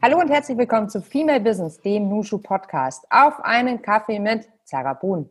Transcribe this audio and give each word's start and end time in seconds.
Hallo 0.00 0.20
und 0.20 0.30
herzlich 0.30 0.56
willkommen 0.56 0.88
zu 0.88 1.02
Female 1.02 1.40
Business, 1.40 1.80
dem 1.80 2.08
Nushu 2.08 2.38
Podcast. 2.38 3.04
Auf 3.10 3.40
einen 3.44 3.82
Kaffee 3.82 4.18
mit 4.18 4.48
Sarah 4.68 4.92
Brun. 4.92 5.30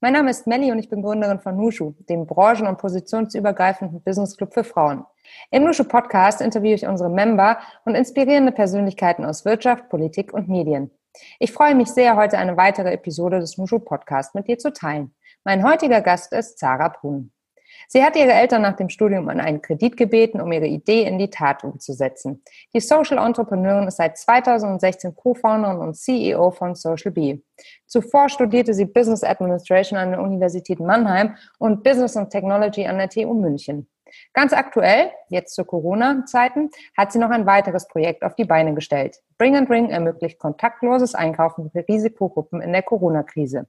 Mein 0.00 0.12
Name 0.12 0.30
ist 0.30 0.46
Melly 0.46 0.70
und 0.70 0.78
ich 0.78 0.88
bin 0.88 1.02
Gründerin 1.02 1.40
von 1.40 1.56
Nushu, 1.56 1.94
dem 2.08 2.24
branchen- 2.24 2.68
und 2.68 2.78
positionsübergreifenden 2.78 4.00
Business 4.02 4.36
Club 4.36 4.54
für 4.54 4.62
Frauen. 4.62 5.04
Im 5.50 5.64
Nushu 5.64 5.82
Podcast 5.82 6.40
interviewe 6.40 6.74
ich 6.74 6.86
unsere 6.86 7.10
Member 7.10 7.58
und 7.84 7.96
inspirierende 7.96 8.52
Persönlichkeiten 8.52 9.24
aus 9.24 9.44
Wirtschaft, 9.44 9.88
Politik 9.88 10.32
und 10.32 10.48
Medien. 10.48 10.92
Ich 11.40 11.52
freue 11.52 11.74
mich 11.74 11.88
sehr, 11.88 12.14
heute 12.14 12.38
eine 12.38 12.56
weitere 12.56 12.92
Episode 12.92 13.40
des 13.40 13.58
Nushu 13.58 13.80
Podcasts 13.80 14.34
mit 14.34 14.46
dir 14.46 14.58
zu 14.58 14.72
teilen. 14.72 15.14
Mein 15.42 15.64
heutiger 15.64 16.00
Gast 16.00 16.32
ist 16.32 16.60
Sarah 16.60 16.88
Brun. 16.88 17.32
Sie 17.88 18.02
hat 18.02 18.16
ihre 18.16 18.32
Eltern 18.32 18.62
nach 18.62 18.76
dem 18.76 18.88
Studium 18.88 19.28
an 19.28 19.40
einen 19.40 19.62
Kredit 19.62 19.96
gebeten, 19.96 20.40
um 20.40 20.50
ihre 20.52 20.66
Idee 20.66 21.04
in 21.04 21.18
die 21.18 21.30
Tat 21.30 21.64
umzusetzen. 21.64 22.42
Die 22.74 22.80
Social 22.80 23.18
Entrepreneurin 23.18 23.88
ist 23.88 23.96
seit 23.96 24.18
2016 24.18 25.14
Co-Founderin 25.14 25.78
und 25.78 25.94
CEO 25.94 26.50
von 26.50 26.74
Social 26.74 27.12
Bee. 27.12 27.42
Zuvor 27.86 28.28
studierte 28.28 28.74
sie 28.74 28.86
Business 28.86 29.22
Administration 29.22 29.98
an 29.98 30.10
der 30.10 30.20
Universität 30.20 30.80
Mannheim 30.80 31.36
und 31.58 31.82
Business 31.82 32.16
and 32.16 32.30
Technology 32.30 32.86
an 32.86 32.98
der 32.98 33.08
TU 33.08 33.34
München. 33.34 33.88
Ganz 34.32 34.52
aktuell, 34.52 35.10
jetzt 35.28 35.54
zu 35.54 35.64
Corona-Zeiten, 35.64 36.70
hat 36.96 37.12
sie 37.12 37.18
noch 37.18 37.30
ein 37.30 37.46
weiteres 37.46 37.88
Projekt 37.88 38.22
auf 38.22 38.34
die 38.34 38.44
Beine 38.44 38.74
gestellt. 38.74 39.18
Bring 39.38 39.56
and 39.56 39.70
Ring 39.70 39.90
ermöglicht 39.90 40.38
kontaktloses 40.38 41.14
Einkaufen 41.14 41.70
für 41.70 41.86
Risikogruppen 41.88 42.60
in 42.60 42.72
der 42.72 42.82
Corona-Krise. 42.82 43.66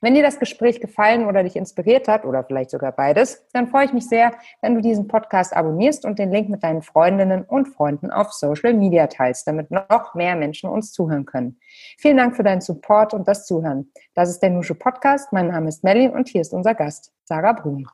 Wenn 0.00 0.14
dir 0.14 0.22
das 0.22 0.38
Gespräch 0.38 0.80
gefallen 0.80 1.26
oder 1.26 1.42
dich 1.42 1.56
inspiriert 1.56 2.08
hat 2.08 2.24
oder 2.24 2.44
vielleicht 2.44 2.70
sogar 2.70 2.92
beides, 2.92 3.46
dann 3.52 3.68
freue 3.68 3.86
ich 3.86 3.92
mich 3.92 4.08
sehr, 4.08 4.32
wenn 4.62 4.74
du 4.74 4.80
diesen 4.80 5.08
Podcast 5.08 5.54
abonnierst 5.54 6.04
und 6.04 6.18
den 6.18 6.30
Link 6.30 6.48
mit 6.48 6.62
deinen 6.62 6.82
Freundinnen 6.82 7.44
und 7.44 7.66
Freunden 7.68 8.10
auf 8.10 8.32
Social 8.32 8.74
Media 8.74 9.06
teilst, 9.06 9.46
damit 9.46 9.70
noch 9.70 10.14
mehr 10.14 10.36
Menschen 10.36 10.70
uns 10.70 10.92
zuhören 10.92 11.26
können. 11.26 11.58
Vielen 11.98 12.16
Dank 12.16 12.36
für 12.36 12.42
deinen 12.42 12.60
Support 12.60 13.14
und 13.14 13.28
das 13.28 13.46
Zuhören. 13.46 13.90
Das 14.14 14.30
ist 14.30 14.40
der 14.40 14.50
Nusche 14.50 14.74
Podcast. 14.74 15.32
Mein 15.32 15.48
Name 15.48 15.68
ist 15.68 15.84
Melly 15.84 16.08
und 16.08 16.28
hier 16.28 16.40
ist 16.40 16.52
unser 16.52 16.74
Gast, 16.74 17.12
Sarah 17.24 17.52
Brun. 17.52 17.86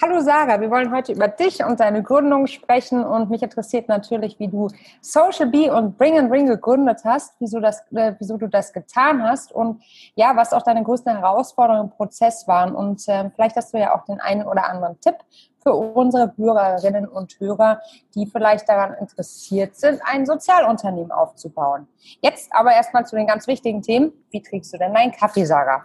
Hallo 0.00 0.20
Sarah, 0.20 0.60
wir 0.60 0.70
wollen 0.70 0.92
heute 0.92 1.12
über 1.12 1.28
dich 1.28 1.64
und 1.64 1.78
deine 1.78 2.02
Gründung 2.02 2.46
sprechen 2.46 3.04
und 3.04 3.30
mich 3.30 3.42
interessiert 3.42 3.88
natürlich, 3.88 4.38
wie 4.38 4.48
du 4.48 4.68
Social 5.00 5.46
Bee 5.46 5.70
und 5.70 5.96
Bring 5.96 6.18
and 6.18 6.30
Ring 6.30 6.46
gegründet 6.46 7.02
hast, 7.04 7.34
wieso, 7.38 7.60
das, 7.60 7.80
äh, 7.92 8.14
wieso 8.18 8.36
du 8.36 8.48
das 8.48 8.72
getan 8.72 9.22
hast 9.22 9.52
und 9.52 9.80
ja, 10.14 10.34
was 10.34 10.52
auch 10.52 10.62
deine 10.62 10.82
größten 10.82 11.16
Herausforderungen 11.16 11.84
im 11.84 11.90
Prozess 11.90 12.48
waren 12.48 12.74
und 12.74 13.06
äh, 13.08 13.30
vielleicht 13.30 13.56
hast 13.56 13.72
du 13.72 13.78
ja 13.78 13.94
auch 13.94 14.04
den 14.04 14.20
einen 14.20 14.46
oder 14.46 14.68
anderen 14.68 15.00
Tipp 15.00 15.16
für 15.62 15.72
unsere 15.74 16.28
Bürgerinnen 16.28 17.06
und 17.06 17.38
Hörer, 17.38 17.80
die 18.16 18.26
vielleicht 18.26 18.68
daran 18.68 18.94
interessiert 18.94 19.76
sind, 19.76 20.00
ein 20.04 20.26
Sozialunternehmen 20.26 21.12
aufzubauen. 21.12 21.86
Jetzt 22.20 22.52
aber 22.52 22.72
erstmal 22.72 23.06
zu 23.06 23.14
den 23.14 23.28
ganz 23.28 23.46
wichtigen 23.46 23.80
Themen. 23.80 24.12
Wie 24.30 24.42
trinkst 24.42 24.74
du 24.74 24.78
denn 24.78 24.92
deinen 24.92 25.12
Kaffee, 25.12 25.44
Sarah? 25.44 25.84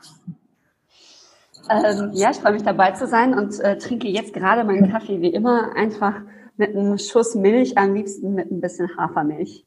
Ähm, 1.70 2.12
ja, 2.14 2.32
ich 2.32 2.38
freue 2.38 2.54
mich 2.54 2.64
dabei 2.64 2.92
zu 2.92 3.08
sein 3.08 3.34
und 3.34 3.60
äh, 3.60 3.78
trinke 3.78 4.08
jetzt 4.08 4.34
gerade 4.34 4.64
meinen 4.64 4.92
Kaffee 4.92 5.22
wie 5.22 5.34
immer 5.34 5.76
einfach 5.76 6.16
mit 6.58 6.76
einem 6.76 6.98
Schuss 6.98 7.36
Milch, 7.36 7.78
am 7.78 7.94
liebsten 7.94 8.34
mit 8.34 8.52
ein 8.52 8.62
bisschen 8.62 8.90
Hafermilch. 8.98 9.66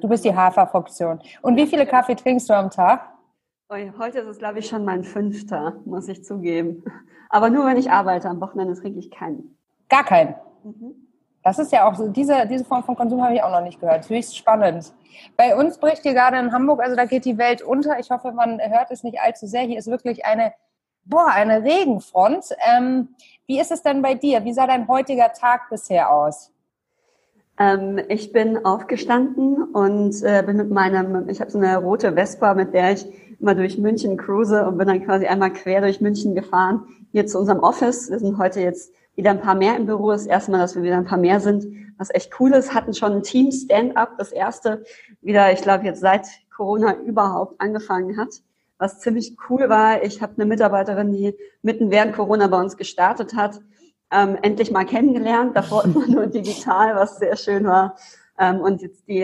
Du 0.00 0.08
bist 0.08 0.24
die 0.24 0.34
Haferfunktion. 0.34 1.20
Und 1.42 1.56
wie 1.56 1.66
viele 1.66 1.86
Kaffee 1.86 2.14
trinkst 2.14 2.48
du 2.48 2.54
am 2.54 2.70
Tag? 2.70 3.08
Heute 3.70 4.18
ist 4.18 4.26
es, 4.26 4.38
glaube 4.38 4.58
ich, 4.58 4.68
schon 4.68 4.84
mein 4.84 5.02
fünfter, 5.02 5.76
muss 5.86 6.06
ich 6.08 6.24
zugeben. 6.24 6.84
Aber 7.30 7.48
nur, 7.48 7.64
wenn 7.64 7.78
ich 7.78 7.90
arbeite. 7.90 8.28
Am 8.28 8.40
Wochenende 8.40 8.74
trinke 8.74 8.98
ich 8.98 9.10
keinen. 9.10 9.56
Gar 9.88 10.04
keinen? 10.04 10.34
Mhm. 10.62 10.94
Das 11.42 11.58
ist 11.58 11.72
ja 11.72 11.88
auch 11.88 11.94
so, 11.94 12.08
diese, 12.08 12.46
diese 12.46 12.64
Form 12.64 12.84
von 12.84 12.94
Konsum 12.94 13.22
habe 13.22 13.34
ich 13.34 13.42
auch 13.42 13.50
noch 13.50 13.62
nicht 13.62 13.80
gehört. 13.80 14.08
Höchst 14.08 14.36
spannend. 14.36 14.92
Bei 15.36 15.56
uns 15.56 15.78
bricht 15.78 16.02
hier 16.02 16.12
gerade 16.12 16.38
in 16.38 16.52
Hamburg, 16.52 16.82
also 16.82 16.94
da 16.94 17.04
geht 17.04 17.24
die 17.24 17.38
Welt 17.38 17.62
unter. 17.62 17.98
Ich 17.98 18.10
hoffe, 18.10 18.32
man 18.32 18.60
hört 18.60 18.90
es 18.90 19.02
nicht 19.02 19.20
allzu 19.20 19.46
sehr. 19.46 19.62
Hier 19.62 19.78
ist 19.78 19.88
wirklich 19.88 20.24
eine 20.24 20.52
boah, 21.04 21.28
eine 21.28 21.62
Regenfront. 21.62 22.46
Ähm, 22.66 23.08
wie 23.46 23.60
ist 23.60 23.72
es 23.72 23.82
denn 23.82 24.02
bei 24.02 24.14
dir? 24.14 24.44
Wie 24.44 24.52
sah 24.52 24.66
dein 24.66 24.88
heutiger 24.88 25.32
Tag 25.32 25.68
bisher 25.70 26.12
aus? 26.12 26.50
Ähm, 27.58 28.00
ich 28.08 28.32
bin 28.32 28.64
aufgestanden 28.64 29.62
und 29.62 30.22
äh, 30.22 30.42
bin 30.44 30.56
mit 30.56 30.70
meinem, 30.70 31.28
ich 31.28 31.40
habe 31.40 31.50
so 31.50 31.58
eine 31.58 31.76
rote 31.76 32.12
Vespa, 32.14 32.54
mit 32.54 32.72
der 32.72 32.92
ich 32.92 33.06
immer 33.40 33.54
durch 33.54 33.76
München 33.76 34.16
cruise 34.16 34.64
und 34.64 34.78
bin 34.78 34.88
dann 34.88 35.04
quasi 35.04 35.26
einmal 35.26 35.52
quer 35.52 35.80
durch 35.80 36.00
München 36.00 36.34
gefahren, 36.34 36.86
hier 37.10 37.26
zu 37.26 37.38
unserem 37.38 37.60
Office. 37.60 38.10
Wir 38.10 38.20
sind 38.20 38.38
heute 38.38 38.60
jetzt 38.60 38.92
wieder 39.16 39.30
ein 39.30 39.40
paar 39.40 39.54
mehr 39.54 39.76
im 39.76 39.86
Büro. 39.86 40.12
Das 40.12 40.26
erste 40.26 40.52
Mal, 40.52 40.58
dass 40.58 40.76
wir 40.76 40.82
wieder 40.82 40.96
ein 40.96 41.04
paar 41.04 41.18
mehr 41.18 41.40
sind, 41.40 41.66
was 41.98 42.14
echt 42.14 42.32
cool 42.40 42.52
ist. 42.52 42.72
Hatten 42.72 42.94
schon 42.94 43.12
ein 43.12 43.22
Team 43.22 43.50
Stand-up, 43.50 44.16
das 44.16 44.32
erste 44.32 44.84
wieder, 45.20 45.52
ich 45.52 45.60
glaube, 45.60 45.84
jetzt 45.84 46.00
seit 46.00 46.26
Corona 46.56 46.94
überhaupt 46.94 47.60
angefangen 47.60 48.16
hat 48.16 48.42
was 48.82 48.98
ziemlich 48.98 49.36
cool 49.48 49.68
war. 49.68 50.02
Ich 50.02 50.20
habe 50.20 50.34
eine 50.34 50.44
Mitarbeiterin, 50.44 51.12
die 51.12 51.38
mitten 51.62 51.92
während 51.92 52.16
Corona 52.16 52.48
bei 52.48 52.58
uns 52.58 52.76
gestartet 52.76 53.36
hat, 53.36 53.60
ähm, 54.10 54.36
endlich 54.42 54.72
mal 54.72 54.84
kennengelernt. 54.84 55.56
Davor 55.56 55.84
immer 55.86 56.04
nur 56.08 56.26
digital, 56.26 56.96
was 56.96 57.18
sehr 57.18 57.36
schön 57.36 57.64
war. 57.64 57.96
Ähm, 58.40 58.60
und 58.60 58.82
jetzt 58.82 59.06
die, 59.06 59.22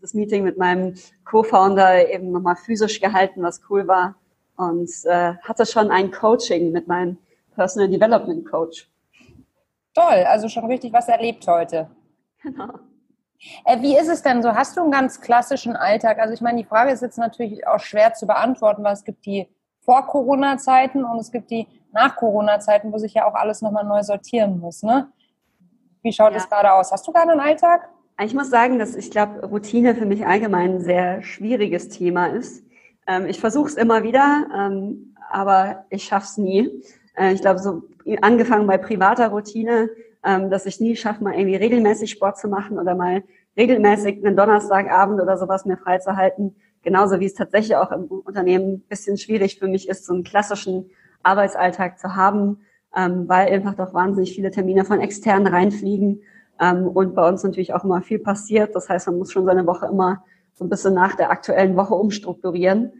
das 0.00 0.14
Meeting 0.14 0.44
mit 0.44 0.56
meinem 0.56 0.94
Co-Founder 1.26 2.10
eben 2.10 2.32
nochmal 2.32 2.56
physisch 2.56 2.98
gehalten, 2.98 3.42
was 3.42 3.60
cool 3.68 3.86
war. 3.86 4.14
Und 4.56 4.90
äh, 5.04 5.34
hatte 5.42 5.66
schon 5.66 5.90
ein 5.90 6.10
Coaching 6.10 6.72
mit 6.72 6.88
meinem 6.88 7.18
Personal 7.54 7.90
Development 7.90 8.50
Coach. 8.50 8.88
Toll, 9.92 10.24
also 10.26 10.48
schon 10.48 10.64
richtig 10.64 10.94
was 10.94 11.08
erlebt 11.08 11.46
heute. 11.46 11.90
Genau. 12.42 12.78
Äh, 13.64 13.80
wie 13.82 13.96
ist 13.96 14.08
es 14.08 14.22
denn 14.22 14.42
so? 14.42 14.54
Hast 14.54 14.76
du 14.76 14.82
einen 14.82 14.90
ganz 14.90 15.20
klassischen 15.20 15.76
Alltag? 15.76 16.18
Also 16.18 16.34
ich 16.34 16.40
meine, 16.40 16.58
die 16.58 16.68
Frage 16.68 16.90
ist 16.90 17.02
jetzt 17.02 17.18
natürlich 17.18 17.66
auch 17.66 17.80
schwer 17.80 18.14
zu 18.14 18.26
beantworten, 18.26 18.82
weil 18.82 18.92
es 18.92 19.04
gibt 19.04 19.26
die 19.26 19.48
Vor-Corona-Zeiten 19.80 21.04
und 21.04 21.18
es 21.18 21.30
gibt 21.30 21.50
die 21.50 21.66
Nach-Corona-Zeiten, 21.92 22.92
wo 22.92 22.98
sich 22.98 23.14
ja 23.14 23.26
auch 23.26 23.34
alles 23.34 23.62
nochmal 23.62 23.84
neu 23.84 24.02
sortieren 24.02 24.58
muss. 24.58 24.82
Ne? 24.82 25.08
Wie 26.02 26.12
schaut 26.12 26.34
es 26.34 26.48
gerade 26.48 26.72
aus? 26.72 26.92
Hast 26.92 27.06
du 27.06 27.12
gerade 27.12 27.32
einen 27.32 27.40
Alltag? 27.40 27.88
Ich 28.22 28.34
muss 28.34 28.48
sagen, 28.48 28.78
dass 28.78 28.94
ich 28.94 29.10
glaube, 29.10 29.46
Routine 29.46 29.94
für 29.94 30.06
mich 30.06 30.26
allgemein 30.26 30.76
ein 30.76 30.80
sehr 30.80 31.22
schwieriges 31.22 31.88
Thema 31.88 32.26
ist. 32.26 32.64
Ähm, 33.06 33.26
ich 33.26 33.40
versuche 33.40 33.68
es 33.68 33.74
immer 33.74 34.02
wieder, 34.02 34.46
ähm, 34.54 35.14
aber 35.30 35.84
ich 35.90 36.04
schaffe 36.04 36.26
es 36.26 36.38
nie. 36.38 36.82
Äh, 37.16 37.32
ich 37.32 37.40
glaube, 37.40 37.58
so 37.58 37.82
angefangen 38.22 38.66
bei 38.66 38.78
privater 38.78 39.28
Routine, 39.28 39.90
ähm, 40.26 40.50
dass 40.50 40.66
ich 40.66 40.80
nie 40.80 40.96
schaffe, 40.96 41.22
mal 41.22 41.34
irgendwie 41.34 41.56
regelmäßig 41.56 42.10
Sport 42.10 42.36
zu 42.36 42.48
machen 42.48 42.78
oder 42.78 42.96
mal 42.96 43.22
regelmäßig 43.56 44.24
einen 44.24 44.36
Donnerstagabend 44.36 45.20
oder 45.22 45.38
sowas 45.38 45.64
mir 45.64 45.78
freizuhalten. 45.78 46.56
Genauso 46.82 47.20
wie 47.20 47.26
es 47.26 47.34
tatsächlich 47.34 47.76
auch 47.76 47.92
im 47.92 48.04
Unternehmen 48.04 48.74
ein 48.74 48.80
bisschen 48.88 49.16
schwierig 49.16 49.58
für 49.58 49.68
mich 49.68 49.88
ist, 49.88 50.04
so 50.04 50.12
einen 50.12 50.24
klassischen 50.24 50.90
Arbeitsalltag 51.22 51.98
zu 51.98 52.16
haben, 52.16 52.58
ähm, 52.94 53.28
weil 53.28 53.52
einfach 53.52 53.74
doch 53.74 53.94
wahnsinnig 53.94 54.34
viele 54.34 54.50
Termine 54.50 54.84
von 54.84 55.00
externen 55.00 55.46
reinfliegen 55.46 56.22
ähm, 56.60 56.88
und 56.88 57.14
bei 57.14 57.26
uns 57.26 57.44
natürlich 57.44 57.72
auch 57.72 57.84
immer 57.84 58.02
viel 58.02 58.18
passiert. 58.18 58.74
Das 58.74 58.88
heißt, 58.88 59.06
man 59.06 59.18
muss 59.18 59.32
schon 59.32 59.46
seine 59.46 59.66
Woche 59.66 59.86
immer 59.86 60.24
so 60.54 60.64
ein 60.64 60.68
bisschen 60.68 60.94
nach 60.94 61.14
der 61.14 61.30
aktuellen 61.30 61.76
Woche 61.76 61.94
umstrukturieren. 61.94 62.92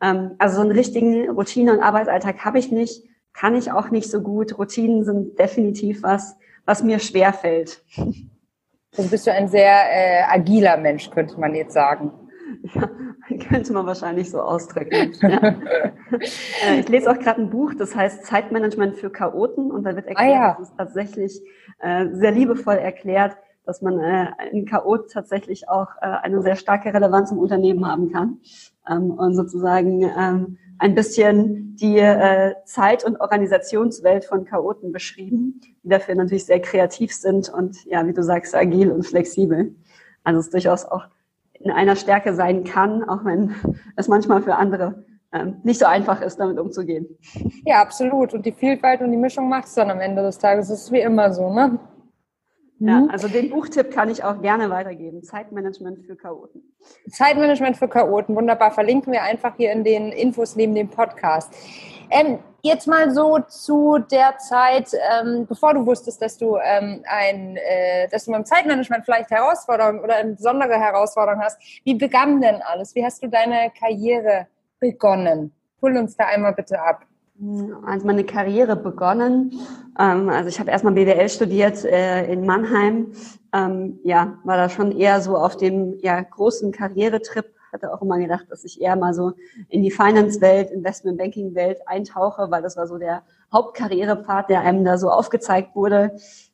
Ähm, 0.00 0.32
also 0.38 0.56
so 0.56 0.62
einen 0.62 0.72
richtigen 0.72 1.30
Routine- 1.30 1.74
und 1.74 1.80
Arbeitsalltag 1.80 2.44
habe 2.44 2.58
ich 2.58 2.72
nicht, 2.72 3.04
kann 3.32 3.54
ich 3.54 3.70
auch 3.70 3.90
nicht 3.90 4.10
so 4.10 4.20
gut. 4.20 4.58
Routinen 4.58 5.04
sind 5.04 5.38
definitiv 5.38 6.02
was, 6.02 6.36
was 6.64 6.82
mir 6.82 6.98
schwer 6.98 7.32
fällt. 7.32 7.82
Also 8.96 9.10
bist 9.10 9.26
du 9.26 9.32
ein 9.32 9.48
sehr 9.48 9.72
äh, 9.90 10.22
agiler 10.28 10.76
Mensch, 10.76 11.10
könnte 11.10 11.38
man 11.40 11.54
jetzt 11.54 11.72
sagen. 11.72 12.12
Ja, 12.74 12.90
könnte 13.48 13.72
man 13.72 13.86
wahrscheinlich 13.86 14.30
so 14.30 14.40
ausdrücken. 14.40 15.14
Ja. 15.20 15.54
Äh, 16.12 16.80
ich 16.80 16.88
lese 16.90 17.10
auch 17.10 17.18
gerade 17.18 17.40
ein 17.40 17.48
Buch, 17.48 17.72
das 17.72 17.96
heißt 17.96 18.26
Zeitmanagement 18.26 18.96
für 18.96 19.08
Chaoten 19.08 19.70
und 19.70 19.84
da 19.84 19.96
wird 19.96 20.06
erklärt, 20.06 20.30
ah, 20.30 20.34
ja. 20.34 20.56
das 20.58 20.68
ist 20.68 20.76
tatsächlich 20.76 21.40
äh, 21.80 22.08
sehr 22.12 22.32
liebevoll 22.32 22.74
erklärt, 22.74 23.34
dass 23.64 23.80
man 23.80 23.98
äh, 23.98 24.26
ein 24.38 24.66
Chaot 24.66 25.10
tatsächlich 25.10 25.70
auch 25.70 25.88
äh, 26.02 26.06
eine 26.06 26.42
sehr 26.42 26.56
starke 26.56 26.92
Relevanz 26.92 27.30
im 27.30 27.38
Unternehmen 27.38 27.86
haben 27.86 28.12
kann 28.12 28.40
ähm, 28.86 29.10
und 29.12 29.34
sozusagen 29.34 30.02
ähm, 30.02 30.58
ein 30.82 30.96
bisschen 30.96 31.76
die 31.76 31.98
äh, 31.98 32.56
Zeit- 32.64 33.04
und 33.04 33.20
Organisationswelt 33.20 34.24
von 34.24 34.44
Chaoten 34.44 34.90
beschrieben, 34.90 35.60
die 35.84 35.88
dafür 35.88 36.16
natürlich 36.16 36.44
sehr 36.44 36.60
kreativ 36.60 37.14
sind 37.14 37.48
und 37.48 37.84
ja, 37.84 38.04
wie 38.04 38.12
du 38.12 38.24
sagst, 38.24 38.52
agil 38.52 38.90
und 38.90 39.06
flexibel. 39.06 39.76
Also 40.24 40.40
es 40.40 40.50
durchaus 40.50 40.84
auch 40.84 41.04
in 41.52 41.70
einer 41.70 41.94
Stärke 41.94 42.34
sein 42.34 42.64
kann, 42.64 43.08
auch 43.08 43.24
wenn 43.24 43.54
es 43.96 44.08
manchmal 44.08 44.42
für 44.42 44.56
andere 44.56 45.04
ähm, 45.32 45.58
nicht 45.62 45.78
so 45.78 45.86
einfach 45.86 46.20
ist, 46.20 46.40
damit 46.40 46.58
umzugehen. 46.58 47.06
Ja, 47.64 47.80
absolut. 47.80 48.34
Und 48.34 48.44
die 48.44 48.52
Vielfalt 48.52 49.02
und 49.02 49.12
die 49.12 49.16
Mischung 49.16 49.48
macht 49.48 49.66
es 49.66 49.74
dann 49.74 49.88
am 49.88 50.00
Ende 50.00 50.22
des 50.22 50.38
Tages. 50.38 50.68
Das 50.68 50.82
ist 50.82 50.90
wie 50.90 51.00
immer 51.00 51.32
so, 51.32 51.54
ne? 51.54 51.78
Ja, 52.84 52.98
mhm. 52.98 53.10
also 53.10 53.28
den 53.28 53.48
Buchtipp 53.50 53.92
kann 53.92 54.10
ich 54.10 54.24
auch 54.24 54.42
gerne 54.42 54.68
weitergeben. 54.68 55.22
Zeitmanagement 55.22 56.04
für 56.04 56.16
Chaoten. 56.16 56.62
Zeitmanagement 57.08 57.76
für 57.76 57.86
Chaoten, 57.86 58.34
wunderbar. 58.34 58.72
Verlinken 58.72 59.12
wir 59.12 59.22
einfach 59.22 59.54
hier 59.56 59.70
in 59.70 59.84
den 59.84 60.10
Infos 60.10 60.56
neben 60.56 60.74
dem 60.74 60.88
Podcast. 60.88 61.54
Ähm, 62.10 62.40
jetzt 62.62 62.88
mal 62.88 63.14
so 63.14 63.38
zu 63.38 63.98
der 64.10 64.36
Zeit, 64.38 64.90
ähm, 64.94 65.46
bevor 65.46 65.74
du 65.74 65.86
wusstest, 65.86 66.20
dass 66.20 66.36
du 66.36 66.56
ähm, 66.56 67.04
ein, 67.06 67.56
äh, 67.56 68.08
dass 68.08 68.24
du 68.24 68.32
beim 68.32 68.44
Zeitmanagement 68.44 69.04
vielleicht 69.04 69.30
Herausforderungen 69.30 70.00
oder 70.00 70.16
eine 70.16 70.32
besondere 70.32 70.74
Herausforderung 70.74 71.40
hast. 71.40 71.60
Wie 71.84 71.94
begann 71.94 72.40
denn 72.40 72.62
alles? 72.62 72.96
Wie 72.96 73.04
hast 73.04 73.22
du 73.22 73.28
deine 73.28 73.70
Karriere 73.78 74.48
begonnen? 74.80 75.52
Hol 75.80 75.96
uns 75.96 76.16
da 76.16 76.26
einmal 76.26 76.52
bitte 76.52 76.82
ab 76.82 77.06
also 77.84 78.06
meine 78.06 78.24
Karriere 78.24 78.76
begonnen. 78.76 79.52
Ähm, 79.98 80.28
also 80.28 80.48
ich 80.48 80.60
habe 80.60 80.70
erstmal 80.70 80.94
BWL 80.94 81.28
studiert 81.28 81.84
äh, 81.84 82.32
in 82.32 82.46
Mannheim. 82.46 83.12
Ähm, 83.52 83.98
ja, 84.04 84.38
war 84.44 84.56
da 84.56 84.68
schon 84.68 84.92
eher 84.92 85.20
so 85.20 85.36
auf 85.36 85.56
dem 85.56 85.98
ja, 86.00 86.20
großen 86.20 86.72
Karrieretrip. 86.72 87.46
Hatte 87.72 87.92
auch 87.92 88.02
immer 88.02 88.18
gedacht, 88.18 88.46
dass 88.50 88.64
ich 88.64 88.80
eher 88.80 88.96
mal 88.96 89.14
so 89.14 89.32
in 89.68 89.82
die 89.82 89.90
Finance-Welt, 89.90 90.70
Investment-Banking-Welt 90.70 91.80
eintauche, 91.86 92.50
weil 92.50 92.62
das 92.62 92.76
war 92.76 92.86
so 92.86 92.98
der 92.98 93.22
Hauptkarrierepfad, 93.52 94.50
der 94.50 94.60
einem 94.60 94.84
da 94.84 94.98
so 94.98 95.08
aufgezeigt 95.08 95.74
wurde. 95.74 96.12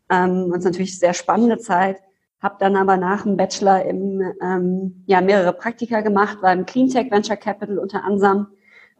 Ähm, 0.08 0.44
und 0.44 0.58
es 0.58 0.64
natürlich 0.64 0.98
sehr 0.98 1.12
spannende 1.14 1.58
Zeit. 1.58 1.98
Habe 2.40 2.56
dann 2.60 2.76
aber 2.76 2.96
nach 2.96 3.24
dem 3.24 3.36
Bachelor 3.36 3.84
im, 3.84 4.22
ähm, 4.40 5.02
ja, 5.06 5.20
mehrere 5.20 5.52
Praktika 5.52 6.00
gemacht, 6.00 6.38
war 6.40 6.52
im 6.52 6.66
Cleantech 6.66 7.10
Venture 7.10 7.36
Capital 7.36 7.78
unter 7.78 8.04
anderem 8.04 8.46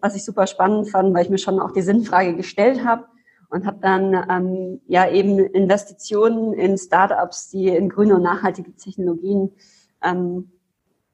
was 0.01 0.15
ich 0.15 0.25
super 0.25 0.47
spannend 0.47 0.91
fand, 0.91 1.15
weil 1.15 1.25
ich 1.25 1.31
mir 1.31 1.39
schon 1.39 1.61
auch 1.61 1.73
die 1.73 1.83
Sinnfrage 1.83 2.35
gestellt 2.35 2.85
habe 2.85 3.05
und 3.51 3.67
habe 3.67 3.79
dann 3.81 4.15
ähm, 4.31 4.81
ja 4.87 5.09
eben 5.09 5.39
Investitionen 5.39 6.53
in 6.53 6.77
Startups, 6.79 7.51
die 7.51 7.69
in 7.69 7.89
grüne 7.89 8.17
und 8.17 8.23
nachhaltige 8.23 8.75
Technologien 8.75 9.53
ähm, 10.03 10.51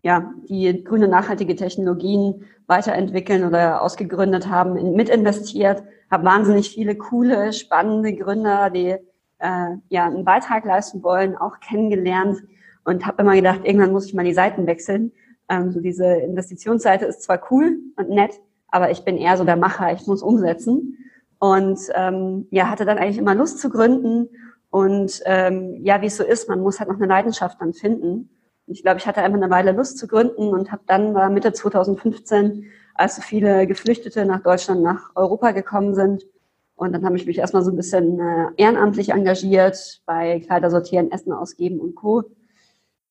ja, 0.05 0.35
die 0.49 0.85
grüne 0.85 1.09
nachhaltige 1.09 1.57
Technologien 1.57 2.45
weiterentwickeln 2.67 3.43
oder 3.43 3.81
ausgegründet 3.81 4.49
haben, 4.49 4.77
in, 4.77 4.93
mitinvestiert, 4.93 5.83
habe 6.11 6.25
wahnsinnig 6.25 6.71
viele 6.71 6.95
coole, 6.95 7.55
spannende 7.55 8.15
Gründer, 8.15 8.69
die 8.69 8.97
äh, 9.39 9.77
ja 9.89 10.05
einen 10.05 10.27
Beitrag 10.27 10.67
leisten 10.67 11.03
wollen, 11.03 11.39
auch 11.39 11.59
kennengelernt 11.59 12.43
und 12.85 13.07
habe 13.07 13.23
immer 13.23 13.35
gedacht, 13.35 13.61
irgendwann 13.65 13.93
muss 13.93 14.05
ich 14.05 14.13
mal 14.13 14.27
die 14.27 14.35
Seiten 14.35 14.67
wechseln. 14.67 15.13
Ähm, 15.49 15.73
so 15.73 15.81
diese 15.81 16.07
Investitionsseite 16.07 17.07
ist 17.07 17.23
zwar 17.23 17.41
cool 17.51 17.79
und 17.97 18.11
nett, 18.11 18.43
aber 18.75 18.91
ich 18.91 19.05
bin 19.05 19.17
eher 19.17 19.37
so 19.37 19.45
der 19.45 19.55
Macher, 19.55 19.93
ich 19.93 20.05
muss 20.09 20.21
umsetzen. 20.21 20.99
Und 21.39 21.79
ähm, 21.95 22.49
ja, 22.51 22.69
hatte 22.69 22.85
dann 22.85 22.99
eigentlich 22.99 23.19
immer 23.19 23.37
Lust 23.37 23.61
zu 23.61 23.71
gründen. 23.71 24.29
Und 24.69 25.23
ähm, 25.27 25.79
ja, 25.85 26.03
wie 26.03 26.07
es 26.07 26.17
so 26.17 26.25
ist, 26.25 26.49
man 26.49 26.61
muss 26.61 26.81
halt 26.81 26.89
noch 26.89 26.97
eine 26.97 27.07
Leidenschaft 27.07 27.61
dann 27.61 27.73
finden. 27.73 28.31
Ich 28.67 28.83
glaube, 28.83 28.99
ich 28.99 29.07
hatte 29.07 29.23
einfach 29.23 29.41
eine 29.41 29.51
Weile 29.51 29.71
Lust 29.71 29.99
zu 29.99 30.09
gründen 30.09 30.49
und 30.49 30.73
habe 30.73 30.83
dann 30.89 31.15
war 31.15 31.31
Mitte 31.31 31.53
2015, 31.53 32.65
als 32.95 33.15
so 33.15 33.23
viele 33.23 33.69
Geflüchtete 33.69 34.25
nach 34.25 34.43
Deutschland, 34.43 34.83
nach 34.83 35.13
Europa 35.15 35.53
gekommen 35.53 35.95
sind. 35.95 36.27
Und 36.75 36.93
dann 36.93 37.05
habe 37.05 37.17
ich 37.17 37.27
mich 37.27 37.39
erstmal 37.39 37.63
so 37.63 37.71
ein 37.71 37.77
bisschen 37.77 38.19
äh, 38.19 38.47
ehrenamtlich 38.57 39.11
engagiert 39.11 40.03
bei 40.05 40.41
Kleider 40.41 40.69
sortieren, 40.69 41.13
Essen 41.13 41.33
ausgeben 41.33 41.79
und 41.79 41.95
Co. 41.95 42.25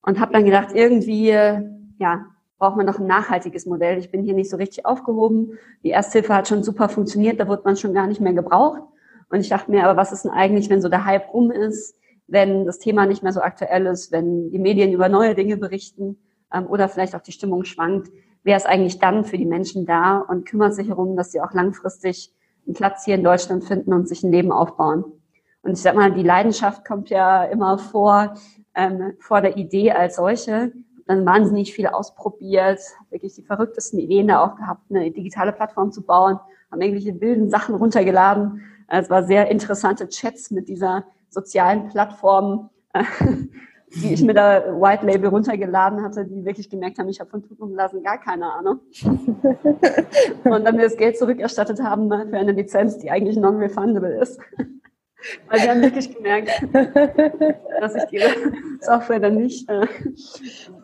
Und 0.01 0.19
habe 0.19 0.33
dann 0.33 0.44
gedacht, 0.44 0.71
irgendwie, 0.74 1.30
ja, 1.30 2.25
braucht 2.57 2.77
man 2.77 2.85
noch 2.85 3.00
ein 3.00 3.07
nachhaltiges 3.07 3.65
Modell. 3.65 3.97
Ich 3.97 4.11
bin 4.11 4.23
hier 4.23 4.33
nicht 4.33 4.50
so 4.50 4.57
richtig 4.57 4.85
aufgehoben. 4.85 5.57
Die 5.83 5.91
Ersthilfe 5.91 6.33
hat 6.33 6.47
schon 6.47 6.63
super 6.63 6.89
funktioniert, 6.89 7.39
da 7.39 7.47
wird 7.47 7.65
man 7.65 7.75
schon 7.75 7.94
gar 7.94 8.07
nicht 8.07 8.21
mehr 8.21 8.33
gebraucht. 8.33 8.81
Und 9.29 9.39
ich 9.39 9.50
dachte 9.50 9.71
mir, 9.71 9.83
aber 9.85 9.97
was 9.97 10.11
ist 10.11 10.25
denn 10.25 10.31
eigentlich, 10.31 10.69
wenn 10.69 10.81
so 10.81 10.89
der 10.89 11.05
Hype 11.05 11.33
rum 11.33 11.51
ist, 11.51 11.95
wenn 12.27 12.65
das 12.65 12.79
Thema 12.79 13.05
nicht 13.05 13.23
mehr 13.23 13.33
so 13.33 13.41
aktuell 13.41 13.85
ist, 13.88 14.11
wenn 14.11 14.51
die 14.51 14.59
Medien 14.59 14.91
über 14.94 15.09
neue 15.09 15.35
Dinge 15.35 15.57
berichten 15.57 16.17
ähm, 16.53 16.67
oder 16.67 16.88
vielleicht 16.88 17.15
auch 17.15 17.21
die 17.21 17.31
Stimmung 17.31 17.65
schwankt, 17.65 18.09
wer 18.44 18.57
ist 18.57 18.67
eigentlich 18.67 18.99
dann 18.99 19.25
für 19.25 19.38
die 19.38 19.45
Menschen 19.45 19.85
da 19.85 20.19
und 20.19 20.45
kümmert 20.45 20.73
sich 20.73 20.88
darum, 20.88 21.15
dass 21.15 21.31
sie 21.31 21.41
auch 21.41 21.53
langfristig 21.53 22.33
einen 22.65 22.75
Platz 22.75 23.06
hier 23.06 23.15
in 23.15 23.23
Deutschland 23.23 23.63
finden 23.65 23.94
und 23.94 24.07
sich 24.07 24.23
ein 24.23 24.31
Leben 24.31 24.51
aufbauen. 24.51 25.03
Und 25.63 25.71
ich 25.71 25.81
sag 25.81 25.95
mal, 25.95 26.11
die 26.11 26.23
Leidenschaft 26.23 26.85
kommt 26.85 27.09
ja 27.09 27.44
immer 27.45 27.77
vor, 27.77 28.35
ähm, 28.75 29.13
vor 29.19 29.41
der 29.41 29.57
Idee 29.57 29.91
als 29.91 30.17
solche 30.17 30.73
dann 31.05 31.25
wahnsinnig 31.25 31.73
viel 31.73 31.88
ausprobiert, 31.88 32.79
wirklich 33.09 33.33
die 33.33 33.44
verrücktesten 33.44 34.00
Ideen 34.00 34.27
da 34.27 34.44
auch 34.44 34.55
gehabt, 34.55 34.83
eine 34.89 35.11
digitale 35.11 35.51
Plattform 35.51 35.91
zu 35.91 36.01
bauen, 36.01 36.39
haben 36.71 36.81
irgendwelche 36.81 37.19
wilden 37.19 37.50
Sachen 37.50 37.75
runtergeladen. 37.75 38.61
Es 38.88 39.09
war 39.09 39.23
sehr 39.23 39.50
interessante 39.50 40.07
Chats 40.07 40.51
mit 40.51 40.67
dieser 40.67 41.05
sozialen 41.29 41.88
Plattform, 41.89 42.69
die 43.95 44.13
ich 44.13 44.23
mir 44.23 44.33
da 44.33 44.79
White 44.79 45.05
Label 45.05 45.29
runtergeladen 45.29 46.01
hatte, 46.01 46.25
die 46.25 46.45
wirklich 46.45 46.69
gemerkt 46.69 46.97
haben, 47.00 47.09
ich 47.09 47.19
habe 47.19 47.29
von 47.29 47.44
Tuten 47.44 47.63
und 47.63 47.73
Blasen 47.73 48.03
gar 48.03 48.19
keine 48.19 48.51
Ahnung. 48.51 48.79
und 50.44 50.65
dann 50.65 50.75
mir 50.75 50.83
das 50.83 50.97
Geld 50.97 51.17
zurückerstattet 51.17 51.81
haben 51.81 52.09
für 52.09 52.38
eine 52.38 52.51
Lizenz, 52.53 52.97
die 52.97 53.11
eigentlich 53.11 53.38
non-refundable 53.38 54.19
ist. 54.19 54.39
Weil 55.47 55.61
die 55.61 55.69
haben 55.69 55.81
wirklich 55.81 56.13
gemerkt, 56.13 56.49
dass 57.79 57.95
ich 57.95 58.11
ihre 58.11 58.29
Software 58.81 59.21
dann 59.21 59.38
nicht, 59.38 59.69
äh, 59.69 59.88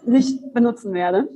nicht 0.09 0.53
benutzen 0.53 0.93
werde. 0.93 1.29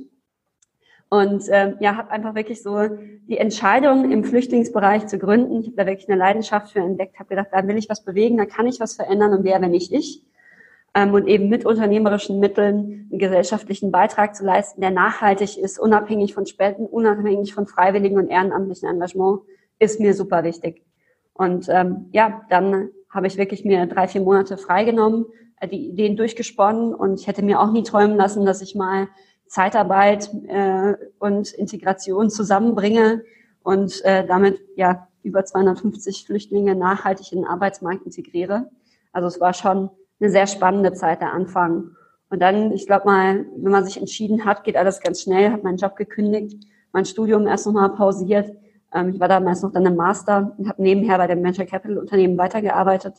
Und 1.08 1.44
ähm, 1.50 1.76
ja, 1.80 1.96
habe 1.96 2.10
einfach 2.10 2.34
wirklich 2.34 2.62
so 2.62 2.88
die 3.28 3.38
Entscheidung 3.38 4.10
im 4.10 4.24
Flüchtlingsbereich 4.24 5.06
zu 5.06 5.18
gründen. 5.18 5.60
Ich 5.60 5.66
habe 5.66 5.76
da 5.76 5.86
wirklich 5.86 6.08
eine 6.08 6.18
Leidenschaft 6.18 6.72
für 6.72 6.80
entdeckt, 6.80 7.18
habe 7.18 7.28
gedacht, 7.28 7.48
da 7.52 7.66
will 7.68 7.76
ich 7.76 7.88
was 7.88 8.04
bewegen, 8.04 8.36
da 8.36 8.46
kann 8.46 8.66
ich 8.66 8.80
was 8.80 8.94
verändern 8.94 9.32
und 9.32 9.44
wer, 9.44 9.60
wenn 9.60 9.70
nicht 9.70 9.92
ich. 9.92 10.24
Ähm, 10.94 11.14
und 11.14 11.28
eben 11.28 11.48
mit 11.48 11.66
unternehmerischen 11.66 12.40
Mitteln 12.40 13.08
einen 13.10 13.18
gesellschaftlichen 13.18 13.92
Beitrag 13.92 14.34
zu 14.34 14.44
leisten, 14.44 14.80
der 14.80 14.90
nachhaltig 14.90 15.56
ist, 15.58 15.78
unabhängig 15.78 16.34
von 16.34 16.46
Spenden, 16.46 16.86
unabhängig 16.86 17.54
von 17.54 17.66
freiwilligen 17.66 18.18
und 18.18 18.28
ehrenamtlichen 18.28 18.88
Engagement, 18.88 19.42
ist 19.78 20.00
mir 20.00 20.14
super 20.14 20.44
wichtig. 20.44 20.82
Und 21.32 21.68
ähm, 21.68 22.06
ja, 22.12 22.42
dann 22.48 22.90
habe 23.10 23.26
ich 23.26 23.36
wirklich 23.36 23.64
mir 23.64 23.86
drei, 23.86 24.08
vier 24.08 24.20
Monate 24.20 24.56
freigenommen, 24.56 25.26
die 25.66 25.88
Ideen 25.88 26.16
durchgesponnen 26.16 26.94
und 26.94 27.20
ich 27.20 27.26
hätte 27.26 27.44
mir 27.44 27.60
auch 27.60 27.70
nie 27.70 27.82
träumen 27.82 28.16
lassen, 28.16 28.44
dass 28.44 28.62
ich 28.62 28.74
mal 28.74 29.08
Zeitarbeit 29.46 30.30
äh, 30.48 30.94
und 31.18 31.52
Integration 31.52 32.30
zusammenbringe 32.30 33.22
und 33.62 34.04
äh, 34.04 34.26
damit 34.26 34.60
ja 34.76 35.08
über 35.22 35.44
250 35.44 36.26
Flüchtlinge 36.26 36.74
nachhaltig 36.74 37.32
in 37.32 37.40
den 37.40 37.46
Arbeitsmarkt 37.46 38.04
integriere. 38.04 38.70
Also 39.12 39.28
es 39.28 39.40
war 39.40 39.54
schon 39.54 39.90
eine 40.20 40.30
sehr 40.30 40.46
spannende 40.46 40.92
Zeit, 40.92 41.20
der 41.20 41.32
Anfang. 41.32 41.90
Und 42.30 42.40
dann, 42.40 42.72
ich 42.72 42.86
glaube 42.86 43.06
mal, 43.06 43.46
wenn 43.56 43.72
man 43.72 43.84
sich 43.84 43.98
entschieden 43.98 44.44
hat, 44.44 44.64
geht 44.64 44.76
alles 44.76 45.00
ganz 45.00 45.22
schnell, 45.22 45.50
habe 45.50 45.62
meinen 45.62 45.78
Job 45.78 45.96
gekündigt, 45.96 46.66
mein 46.92 47.04
Studium 47.04 47.46
erst 47.46 47.66
nochmal 47.66 47.90
pausiert 47.90 48.50
ähm, 48.94 49.10
ich 49.10 49.20
war 49.20 49.28
damals 49.28 49.62
noch 49.62 49.72
dann 49.72 49.84
im 49.84 49.96
Master 49.96 50.54
und 50.56 50.68
habe 50.68 50.80
nebenher 50.80 51.18
bei 51.18 51.26
dem 51.26 51.42
Venture 51.42 51.66
Capital 51.66 51.98
Unternehmen 51.98 52.38
weitergearbeitet 52.38 53.14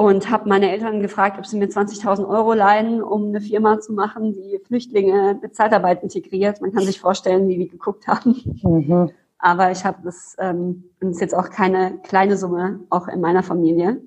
und 0.00 0.30
habe 0.30 0.48
meine 0.48 0.70
Eltern 0.70 1.02
gefragt, 1.02 1.36
ob 1.38 1.44
sie 1.44 1.58
mir 1.58 1.68
20.000 1.68 2.26
Euro 2.26 2.54
leihen, 2.54 3.02
um 3.02 3.26
eine 3.26 3.42
Firma 3.42 3.80
zu 3.80 3.92
machen, 3.92 4.32
die 4.32 4.58
Flüchtlinge 4.64 5.38
mit 5.42 5.54
Zeitarbeit 5.54 6.02
integriert. 6.02 6.62
Man 6.62 6.72
kann 6.72 6.84
sich 6.84 6.98
vorstellen, 6.98 7.48
wie 7.48 7.58
die 7.58 7.68
geguckt 7.68 8.06
haben. 8.06 8.34
Mhm. 8.62 9.10
Aber 9.36 9.70
ich 9.70 9.84
habe 9.84 9.98
das, 10.02 10.36
ähm, 10.38 10.84
das 11.00 11.10
ist 11.10 11.20
jetzt 11.20 11.34
auch 11.34 11.50
keine 11.50 11.98
kleine 11.98 12.38
Summe, 12.38 12.80
auch 12.88 13.08
in 13.08 13.20
meiner 13.20 13.42
Familie. 13.42 14.00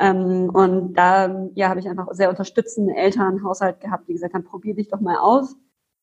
Ähm, 0.00 0.50
und 0.52 0.94
da 0.94 1.48
ja, 1.54 1.68
habe 1.68 1.78
ich 1.78 1.88
einfach 1.88 2.08
sehr 2.10 2.28
unterstützende 2.28 2.96
Eltern, 2.96 3.44
Haushalt 3.44 3.78
gehabt, 3.78 4.08
die 4.08 4.14
gesagt 4.14 4.34
haben, 4.34 4.42
probier 4.42 4.74
dich 4.74 4.88
doch 4.88 5.00
mal 5.00 5.18
aus. 5.18 5.54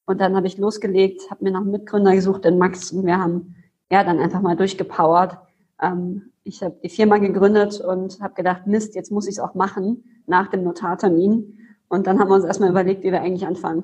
Und 0.05 0.21
dann 0.21 0.37
habe 0.37 0.47
ich 0.47 0.57
losgelegt, 0.57 1.29
habe 1.29 1.43
mir 1.43 1.51
noch 1.51 1.63
einen 1.63 1.71
Mitgründer 1.71 2.15
gesucht, 2.15 2.45
den 2.45 2.57
Max, 2.57 2.93
und 2.93 3.05
wir 3.05 3.19
haben 3.19 3.55
ja, 3.91 4.05
dann 4.05 4.19
einfach 4.19 4.39
mal 4.39 4.55
durchgepowert. 4.55 5.37
Ähm, 5.81 6.31
ich 6.47 6.63
habe 6.63 6.77
die 6.81 6.89
Firma 6.89 7.17
gegründet 7.17 7.81
und 7.81 8.19
habe 8.21 8.33
gedacht, 8.33 8.65
Mist, 8.67 8.95
jetzt 8.95 9.11
muss 9.11 9.27
ich 9.27 9.35
es 9.35 9.39
auch 9.39 9.53
machen 9.53 10.03
nach 10.25 10.47
dem 10.47 10.63
Notartermin. 10.63 11.59
Und 11.89 12.07
dann 12.07 12.19
haben 12.19 12.29
wir 12.29 12.35
uns 12.35 12.45
erstmal 12.45 12.69
überlegt, 12.69 13.03
wie 13.03 13.11
wir 13.11 13.21
eigentlich 13.21 13.45
anfangen. 13.45 13.83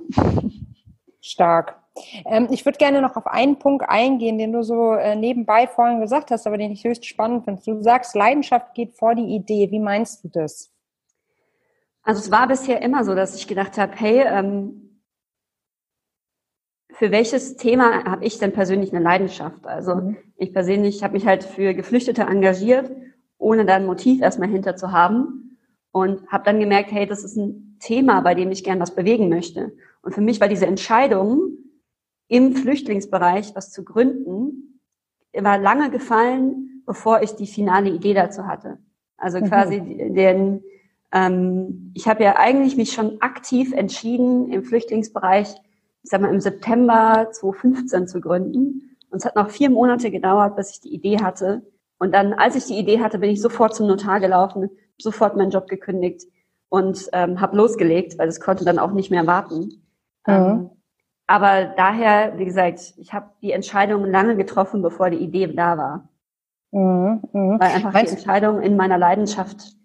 Stark. 1.21 1.79
Ähm, 2.25 2.47
ich 2.51 2.65
würde 2.65 2.77
gerne 2.77 3.01
noch 3.01 3.15
auf 3.15 3.27
einen 3.27 3.59
Punkt 3.59 3.85
eingehen, 3.87 4.37
den 4.37 4.51
du 4.51 4.63
so 4.63 4.93
äh, 4.93 5.15
nebenbei 5.15 5.67
vorhin 5.67 6.01
gesagt 6.01 6.31
hast, 6.31 6.47
aber 6.47 6.57
den 6.57 6.71
ich 6.71 6.83
höchst 6.83 7.05
spannend 7.05 7.45
finde. 7.45 7.61
Du 7.63 7.81
sagst, 7.81 8.15
Leidenschaft 8.15 8.73
geht 8.73 8.95
vor 8.95 9.15
die 9.15 9.35
Idee. 9.35 9.69
Wie 9.71 9.79
meinst 9.79 10.23
du 10.23 10.29
das? 10.29 10.71
Also 12.01 12.19
es 12.19 12.31
war 12.31 12.47
bisher 12.47 12.81
immer 12.81 13.05
so, 13.05 13.15
dass 13.15 13.35
ich 13.35 13.47
gedacht 13.47 13.77
habe, 13.77 13.93
hey, 13.95 14.23
ähm, 14.25 14.82
für 17.03 17.11
welches 17.11 17.57
Thema 17.57 18.05
habe 18.05 18.23
ich 18.23 18.39
denn 18.39 18.53
persönlich 18.53 18.93
eine 18.93 19.03
Leidenschaft? 19.03 19.67
Also 19.67 19.95
mhm. 19.95 20.15
ich 20.37 20.53
persönlich 20.53 21.03
habe 21.03 21.15
mich 21.15 21.25
halt 21.25 21.43
für 21.43 21.73
Geflüchtete 21.73 22.21
engagiert, 22.21 22.89
ohne 23.37 23.65
da 23.65 23.75
ein 23.75 23.85
Motiv 23.85 24.21
erstmal 24.21 24.47
hinter 24.47 24.77
zu 24.77 24.93
haben 24.93 25.57
und 25.91 26.25
habe 26.29 26.45
dann 26.45 26.61
gemerkt, 26.61 26.93
hey, 26.93 27.05
das 27.05 27.25
ist 27.25 27.35
ein 27.35 27.75
Thema, 27.81 28.21
bei 28.21 28.35
dem 28.35 28.51
ich 28.51 28.63
gern 28.63 28.79
was 28.79 28.95
bewegen 28.95 29.27
möchte. 29.27 29.73
Und 30.01 30.15
für 30.15 30.21
mich 30.21 30.39
war 30.39 30.47
diese 30.47 30.65
Entscheidung, 30.65 31.57
im 32.29 32.55
Flüchtlingsbereich 32.55 33.53
was 33.53 33.73
zu 33.73 33.83
gründen, 33.83 34.79
war 35.33 35.57
lange 35.57 35.91
gefallen, 35.91 36.83
bevor 36.85 37.21
ich 37.21 37.31
die 37.31 37.47
finale 37.47 37.89
Idee 37.89 38.13
dazu 38.13 38.47
hatte. 38.47 38.77
Also 39.17 39.41
mhm. 39.41 39.49
quasi 39.49 39.81
mhm. 39.81 40.15
den, 40.15 40.63
ähm, 41.11 41.91
ich 41.95 42.07
habe 42.07 42.23
ja 42.23 42.37
eigentlich 42.37 42.77
mich 42.77 42.93
schon 42.93 43.21
aktiv 43.21 43.73
entschieden, 43.73 44.49
im 44.53 44.63
Flüchtlingsbereich, 44.63 45.53
ich 46.03 46.09
sag 46.09 46.21
mal, 46.21 46.33
im 46.33 46.41
September 46.41 47.29
2015 47.31 48.07
zu 48.07 48.21
gründen. 48.21 48.97
Und 49.09 49.17
es 49.19 49.25
hat 49.25 49.35
noch 49.35 49.49
vier 49.49 49.69
Monate 49.69 50.11
gedauert, 50.11 50.55
bis 50.55 50.71
ich 50.71 50.81
die 50.81 50.93
Idee 50.93 51.17
hatte. 51.21 51.63
Und 51.97 52.13
dann, 52.13 52.33
als 52.33 52.55
ich 52.55 52.65
die 52.65 52.77
Idee 52.77 52.99
hatte, 52.99 53.19
bin 53.19 53.29
ich 53.29 53.41
sofort 53.41 53.75
zum 53.75 53.87
Notar 53.87 54.19
gelaufen, 54.19 54.69
sofort 54.97 55.37
meinen 55.37 55.51
Job 55.51 55.67
gekündigt 55.67 56.27
und 56.69 57.09
ähm, 57.13 57.39
habe 57.39 57.55
losgelegt, 57.55 58.17
weil 58.17 58.27
es 58.27 58.41
konnte 58.41 58.65
dann 58.65 58.79
auch 58.79 58.91
nicht 58.91 59.11
mehr 59.11 59.27
warten. 59.27 59.83
Mhm. 60.27 60.33
Ähm, 60.33 60.69
aber 61.27 61.65
daher, 61.77 62.37
wie 62.37 62.45
gesagt, 62.45 62.93
ich 62.97 63.13
habe 63.13 63.29
die 63.41 63.51
Entscheidung 63.51 64.05
lange 64.05 64.35
getroffen, 64.35 64.81
bevor 64.81 65.09
die 65.09 65.17
Idee 65.17 65.47
da 65.47 65.77
war. 65.77 66.09
Mhm. 66.71 67.21
Mhm. 67.31 67.59
Weil 67.59 67.71
einfach 67.71 67.93
Meinst 67.93 68.11
die 68.11 68.17
Entscheidung 68.17 68.61
in 68.61 68.75
meiner 68.75 68.97
Leidenschaft, 68.97 69.75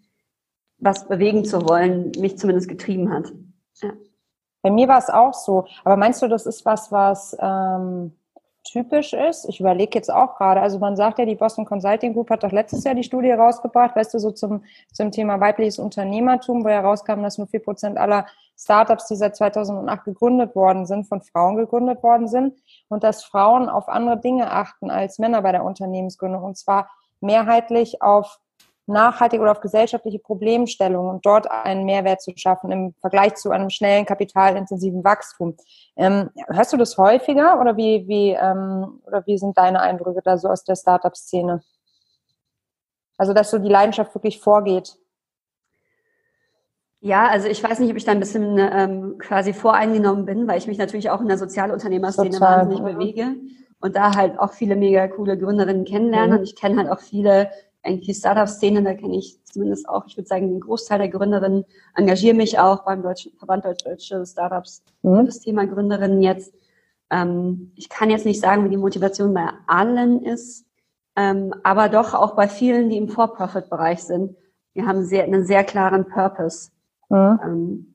was 0.79 1.07
bewegen 1.07 1.45
zu 1.45 1.69
wollen, 1.69 2.13
mich 2.19 2.39
zumindest 2.39 2.69
getrieben 2.69 3.13
hat. 3.13 3.33
Ja. 3.83 3.93
Bei 4.69 4.75
mir 4.75 4.87
war 4.87 4.99
es 4.99 5.09
auch 5.09 5.33
so. 5.33 5.65
Aber 5.83 5.97
meinst 5.97 6.21
du, 6.21 6.29
das 6.29 6.45
ist 6.45 6.67
was, 6.67 6.93
was 6.93 7.35
ähm, 7.41 8.13
typisch 8.65 9.15
ist. 9.15 9.49
Ich 9.49 9.61
überlege 9.61 9.97
jetzt 9.97 10.13
auch 10.13 10.37
gerade, 10.37 10.61
also 10.61 10.79
man 10.79 10.95
sagt 10.95 11.19
ja, 11.19 11.25
die 11.25 11.37
Boston 11.37 11.65
Consulting 11.65 12.13
Group 12.13 12.29
hat 12.29 12.45
doch 12.45 12.53
letztes 12.53 12.85
Jahr 12.85 12.95
die 12.95 13.03
Studie 13.03 13.31
rausgebracht, 13.31 13.97
weißt 13.97 14.13
du, 14.13 14.19
so 14.19 14.31
zum, 14.31 14.63
zum 14.93 15.11
Thema 15.11 15.41
weibliches 15.41 15.79
Unternehmertum, 15.79 16.67
wo 16.67 16.69
herauskam, 16.69 17.23
dass 17.23 17.39
nur 17.39 17.47
vier 17.47 17.63
Prozent 17.63 17.97
aller 17.97 18.27
Startups, 18.59 19.07
die 19.07 19.17
seit 19.17 19.37
2008 19.37 20.05
gegründet 20.05 20.55
worden 20.55 20.85
sind, 20.85 21.07
von 21.07 21.23
Frauen 21.23 21.57
gegründet 21.57 22.03
worden 22.03 22.29
sind 22.29 22.53
und 22.89 23.05
dass 23.05 23.25
Frauen 23.25 23.71
auf 23.71 23.89
andere 23.89 24.21
Dinge 24.21 24.53
achten 24.53 24.91
als 24.91 25.19
Männer 25.19 25.41
bei 25.41 25.53
der 25.53 25.65
Unternehmensgründung 25.65 26.43
und 26.43 26.59
zwar 26.59 26.91
mehrheitlich 27.23 28.03
auf 28.03 28.39
nachhaltig 28.89 29.41
oder 29.41 29.53
auf 29.53 29.61
gesellschaftliche 29.61 30.19
Problemstellungen 30.19 31.11
und 31.11 31.27
dort 31.27 31.51
einen 31.51 31.85
Mehrwert 31.85 32.23
zu 32.23 32.33
schaffen 32.37 32.73
im 32.73 32.95
Vergleich 33.01 33.35
zu 33.37 33.51
einem 33.51 33.71
schnellen, 33.71 34.07
kapitalintensiven 34.07 35.05
Wachstum. 35.05 35.57
Ähm, 35.97 36.31
hörst 36.49 36.73
du 36.73 36.77
das 36.77 36.99
häufiger 36.99 37.61
oder 37.61 37.77
wie, 37.77 38.09
wie, 38.09 38.31
ähm, 38.31 39.01
oder 39.07 39.27
wie 39.27 39.39
sind 39.39 39.57
deine 39.57 39.81
Eindrücke 39.81 40.21
da 40.25 40.39
so 40.39 40.49
aus 40.49 40.65
der 40.65 40.77
Startup-Szene? 40.77 41.63
Also, 43.17 43.33
dass 43.33 43.51
so 43.51 43.59
die 43.59 43.69
Leidenschaft 43.69 44.15
wirklich 44.15 44.41
vorgeht. 44.41 44.97
Ja, 47.01 47.29
also 47.29 47.49
ich 47.49 47.63
weiß 47.63 47.79
nicht, 47.79 47.91
ob 47.91 47.97
ich 47.97 48.05
da 48.05 48.13
ein 48.13 48.21
bisschen 48.21 48.59
ähm, 48.59 49.19
quasi 49.19 49.53
voreingenommen 49.53 50.25
bin, 50.25 50.49
weil 50.49 50.59
ich 50.59 50.67
mich 50.67 50.79
natürlich 50.79 51.11
auch 51.11 51.21
in 51.21 51.29
der 51.29 51.39
Sozialunternehmerszene 51.39 52.31
Total. 52.31 52.59
wahnsinnig 52.59 52.83
mhm. 52.83 52.99
bewege 52.99 53.37
und 53.81 53.95
da 53.95 54.17
halt 54.17 54.39
auch 54.39 54.53
viele 54.53 54.77
mega 54.77 55.07
coole 55.09 55.39
Gründerinnen 55.39 55.85
kennenlerne. 55.85 56.33
Mhm. 56.33 56.39
Und 56.39 56.45
ich 56.45 56.57
kenne 56.57 56.77
halt 56.77 56.91
auch 56.91 57.01
viele 57.01 57.51
eigentlich 57.83 58.09
die 58.09 58.15
Startup-Szene, 58.15 58.83
da 58.83 58.95
kenne 58.95 59.17
ich 59.17 59.39
zumindest 59.45 59.89
auch, 59.89 60.07
ich 60.07 60.17
würde 60.17 60.29
sagen, 60.29 60.49
den 60.49 60.61
Großteil 60.61 60.99
der 60.99 61.09
Gründerinnen, 61.09 61.65
engagiere 61.95 62.35
mich 62.35 62.59
auch 62.59 62.85
beim 62.85 63.03
Deutschen 63.03 63.33
Verband 63.39 63.65
Deutsche 63.65 64.27
Startups 64.27 64.83
mhm. 65.03 65.17
für 65.17 65.25
das 65.25 65.41
Thema 65.41 65.67
Gründerinnen 65.67 66.23
jetzt. 66.23 66.53
Ähm, 67.11 67.73
ich 67.77 67.89
kann 67.89 68.11
jetzt 68.11 68.27
nicht 68.27 68.41
sagen, 68.41 68.65
wie 68.65 68.71
die 68.71 68.77
Motivation 68.77 69.33
bei 69.33 69.49
allen 69.67 70.23
ist, 70.23 70.67
ähm, 71.17 71.55
aber 71.63 71.89
doch 71.89 72.15
auch 72.15 72.35
bei 72.35 72.49
vielen, 72.49 72.91
die 72.91 72.99
im 72.99 73.09
For-Profit-Bereich 73.09 74.03
sind. 74.03 74.37
Wir 74.75 74.87
haben 74.87 75.05
sehr, 75.05 75.25
einen 75.25 75.45
sehr 75.45 75.65
klaren 75.65 76.07
Purpose. 76.07 76.71
Mhm. 77.09 77.41
Ähm, 77.43 77.95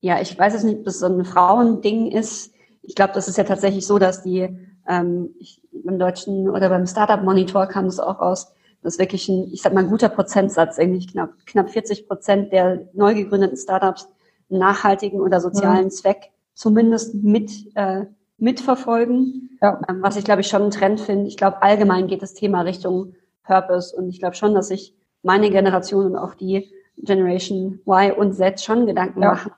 ja, 0.00 0.20
ich 0.20 0.38
weiß 0.38 0.52
jetzt 0.52 0.64
nicht, 0.64 0.78
ob 0.78 0.84
das 0.84 0.98
so 0.98 1.06
ein 1.06 1.24
Frauending 1.24 2.10
ist. 2.12 2.52
Ich 2.82 2.94
glaube, 2.94 3.14
das 3.14 3.28
ist 3.28 3.38
ja 3.38 3.44
tatsächlich 3.44 3.86
so, 3.86 3.98
dass 3.98 4.22
die 4.22 4.48
ähm, 4.86 5.30
ich, 5.38 5.62
beim 5.72 5.98
deutschen 5.98 6.48
oder 6.48 6.68
beim 6.68 6.86
Startup 6.86 7.22
Monitor 7.22 7.66
kam 7.66 7.86
es 7.86 7.98
auch 7.98 8.20
raus, 8.20 8.52
das 8.84 8.94
ist 8.94 9.00
wirklich 9.00 9.28
ein, 9.30 9.48
ich 9.50 9.62
sag 9.62 9.72
mal, 9.72 9.82
ein 9.82 9.88
guter 9.90 10.10
Prozentsatz, 10.10 10.78
eigentlich 10.78 11.10
knapp, 11.10 11.32
knapp 11.46 11.70
40 11.70 12.06
Prozent 12.06 12.52
der 12.52 12.86
neu 12.92 13.14
gegründeten 13.14 13.56
Startups 13.56 14.08
einen 14.50 14.60
nachhaltigen 14.60 15.20
oder 15.20 15.40
sozialen 15.40 15.86
mhm. 15.86 15.90
Zweck 15.90 16.30
zumindest 16.52 17.14
mit, 17.14 17.50
äh, 17.76 18.04
mitverfolgen. 18.36 19.58
Ja. 19.62 19.80
Ähm, 19.88 20.02
was 20.02 20.16
ich, 20.16 20.24
glaube 20.24 20.42
ich, 20.42 20.48
schon 20.48 20.64
ein 20.64 20.70
Trend 20.70 21.00
finde. 21.00 21.26
Ich 21.28 21.38
glaube, 21.38 21.62
allgemein 21.62 22.08
geht 22.08 22.20
das 22.20 22.34
Thema 22.34 22.60
Richtung 22.60 23.14
Purpose 23.42 23.96
und 23.96 24.10
ich 24.10 24.20
glaube 24.20 24.36
schon, 24.36 24.54
dass 24.54 24.68
sich 24.68 24.94
meine 25.22 25.50
Generation 25.50 26.04
und 26.04 26.16
auch 26.16 26.34
die 26.34 26.70
Generation 26.98 27.80
Y 27.86 28.12
und 28.12 28.34
Z 28.34 28.60
schon 28.60 28.86
Gedanken 28.86 29.22
ja. 29.22 29.30
machen, 29.30 29.52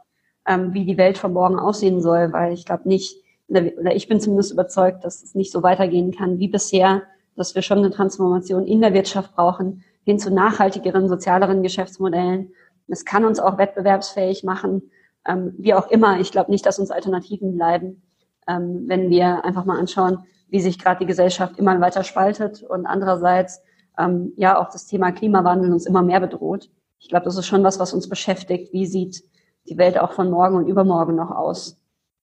ähm, 0.46 0.72
wie 0.72 0.84
die 0.84 0.98
Welt 0.98 1.18
von 1.18 1.32
morgen 1.32 1.58
aussehen 1.58 2.00
soll, 2.00 2.32
weil 2.32 2.52
ich 2.52 2.64
glaube 2.64 2.88
nicht, 2.88 3.20
oder 3.48 3.94
ich 3.94 4.08
bin 4.08 4.20
zumindest 4.20 4.52
überzeugt, 4.52 5.04
dass 5.04 5.24
es 5.24 5.34
nicht 5.34 5.50
so 5.50 5.64
weitergehen 5.64 6.12
kann 6.12 6.38
wie 6.38 6.48
bisher, 6.48 7.02
dass 7.36 7.54
wir 7.54 7.62
schon 7.62 7.78
eine 7.78 7.90
Transformation 7.90 8.66
in 8.66 8.80
der 8.80 8.94
Wirtschaft 8.94 9.34
brauchen, 9.34 9.84
hin 10.04 10.18
zu 10.18 10.32
nachhaltigeren, 10.32 11.08
sozialeren 11.08 11.62
Geschäftsmodellen. 11.62 12.52
Es 12.88 13.04
kann 13.04 13.24
uns 13.24 13.40
auch 13.40 13.58
wettbewerbsfähig 13.58 14.44
machen, 14.44 14.90
ähm, 15.26 15.54
wie 15.58 15.74
auch 15.74 15.90
immer. 15.90 16.20
Ich 16.20 16.32
glaube 16.32 16.50
nicht, 16.50 16.64
dass 16.66 16.78
uns 16.78 16.90
Alternativen 16.90 17.54
bleiben, 17.56 18.02
ähm, 18.48 18.84
wenn 18.86 19.10
wir 19.10 19.44
einfach 19.44 19.64
mal 19.64 19.78
anschauen, 19.78 20.24
wie 20.48 20.60
sich 20.60 20.78
gerade 20.78 21.00
die 21.00 21.06
Gesellschaft 21.06 21.58
immer 21.58 21.80
weiter 21.80 22.04
spaltet 22.04 22.62
und 22.62 22.86
andererseits 22.86 23.60
ähm, 23.98 24.32
ja 24.36 24.60
auch 24.60 24.70
das 24.70 24.86
Thema 24.86 25.12
Klimawandel 25.12 25.72
uns 25.72 25.86
immer 25.86 26.02
mehr 26.02 26.20
bedroht. 26.20 26.70
Ich 26.98 27.08
glaube, 27.08 27.24
das 27.24 27.36
ist 27.36 27.46
schon 27.46 27.64
was, 27.64 27.78
was 27.78 27.92
uns 27.92 28.08
beschäftigt. 28.08 28.72
Wie 28.72 28.86
sieht 28.86 29.24
die 29.68 29.76
Welt 29.76 29.98
auch 29.98 30.12
von 30.12 30.30
morgen 30.30 30.56
und 30.56 30.68
übermorgen 30.68 31.16
noch 31.16 31.30
aus? 31.30 31.78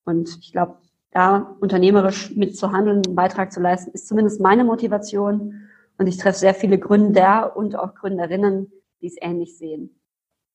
Und 0.05 0.37
ich 0.41 0.51
glaube, 0.51 0.77
da 1.13 1.55
unternehmerisch 1.59 2.35
mitzuhandeln, 2.35 3.03
einen 3.05 3.15
Beitrag 3.15 3.51
zu 3.51 3.59
leisten, 3.59 3.91
ist 3.91 4.07
zumindest 4.07 4.41
meine 4.41 4.63
Motivation. 4.63 5.69
Und 5.97 6.07
ich 6.07 6.17
treffe 6.17 6.39
sehr 6.39 6.55
viele 6.55 6.79
Gründer 6.79 7.55
und 7.55 7.77
auch 7.77 7.93
Gründerinnen, 7.93 8.71
die 9.01 9.07
es 9.07 9.15
ähnlich 9.21 9.57
sehen. 9.57 9.99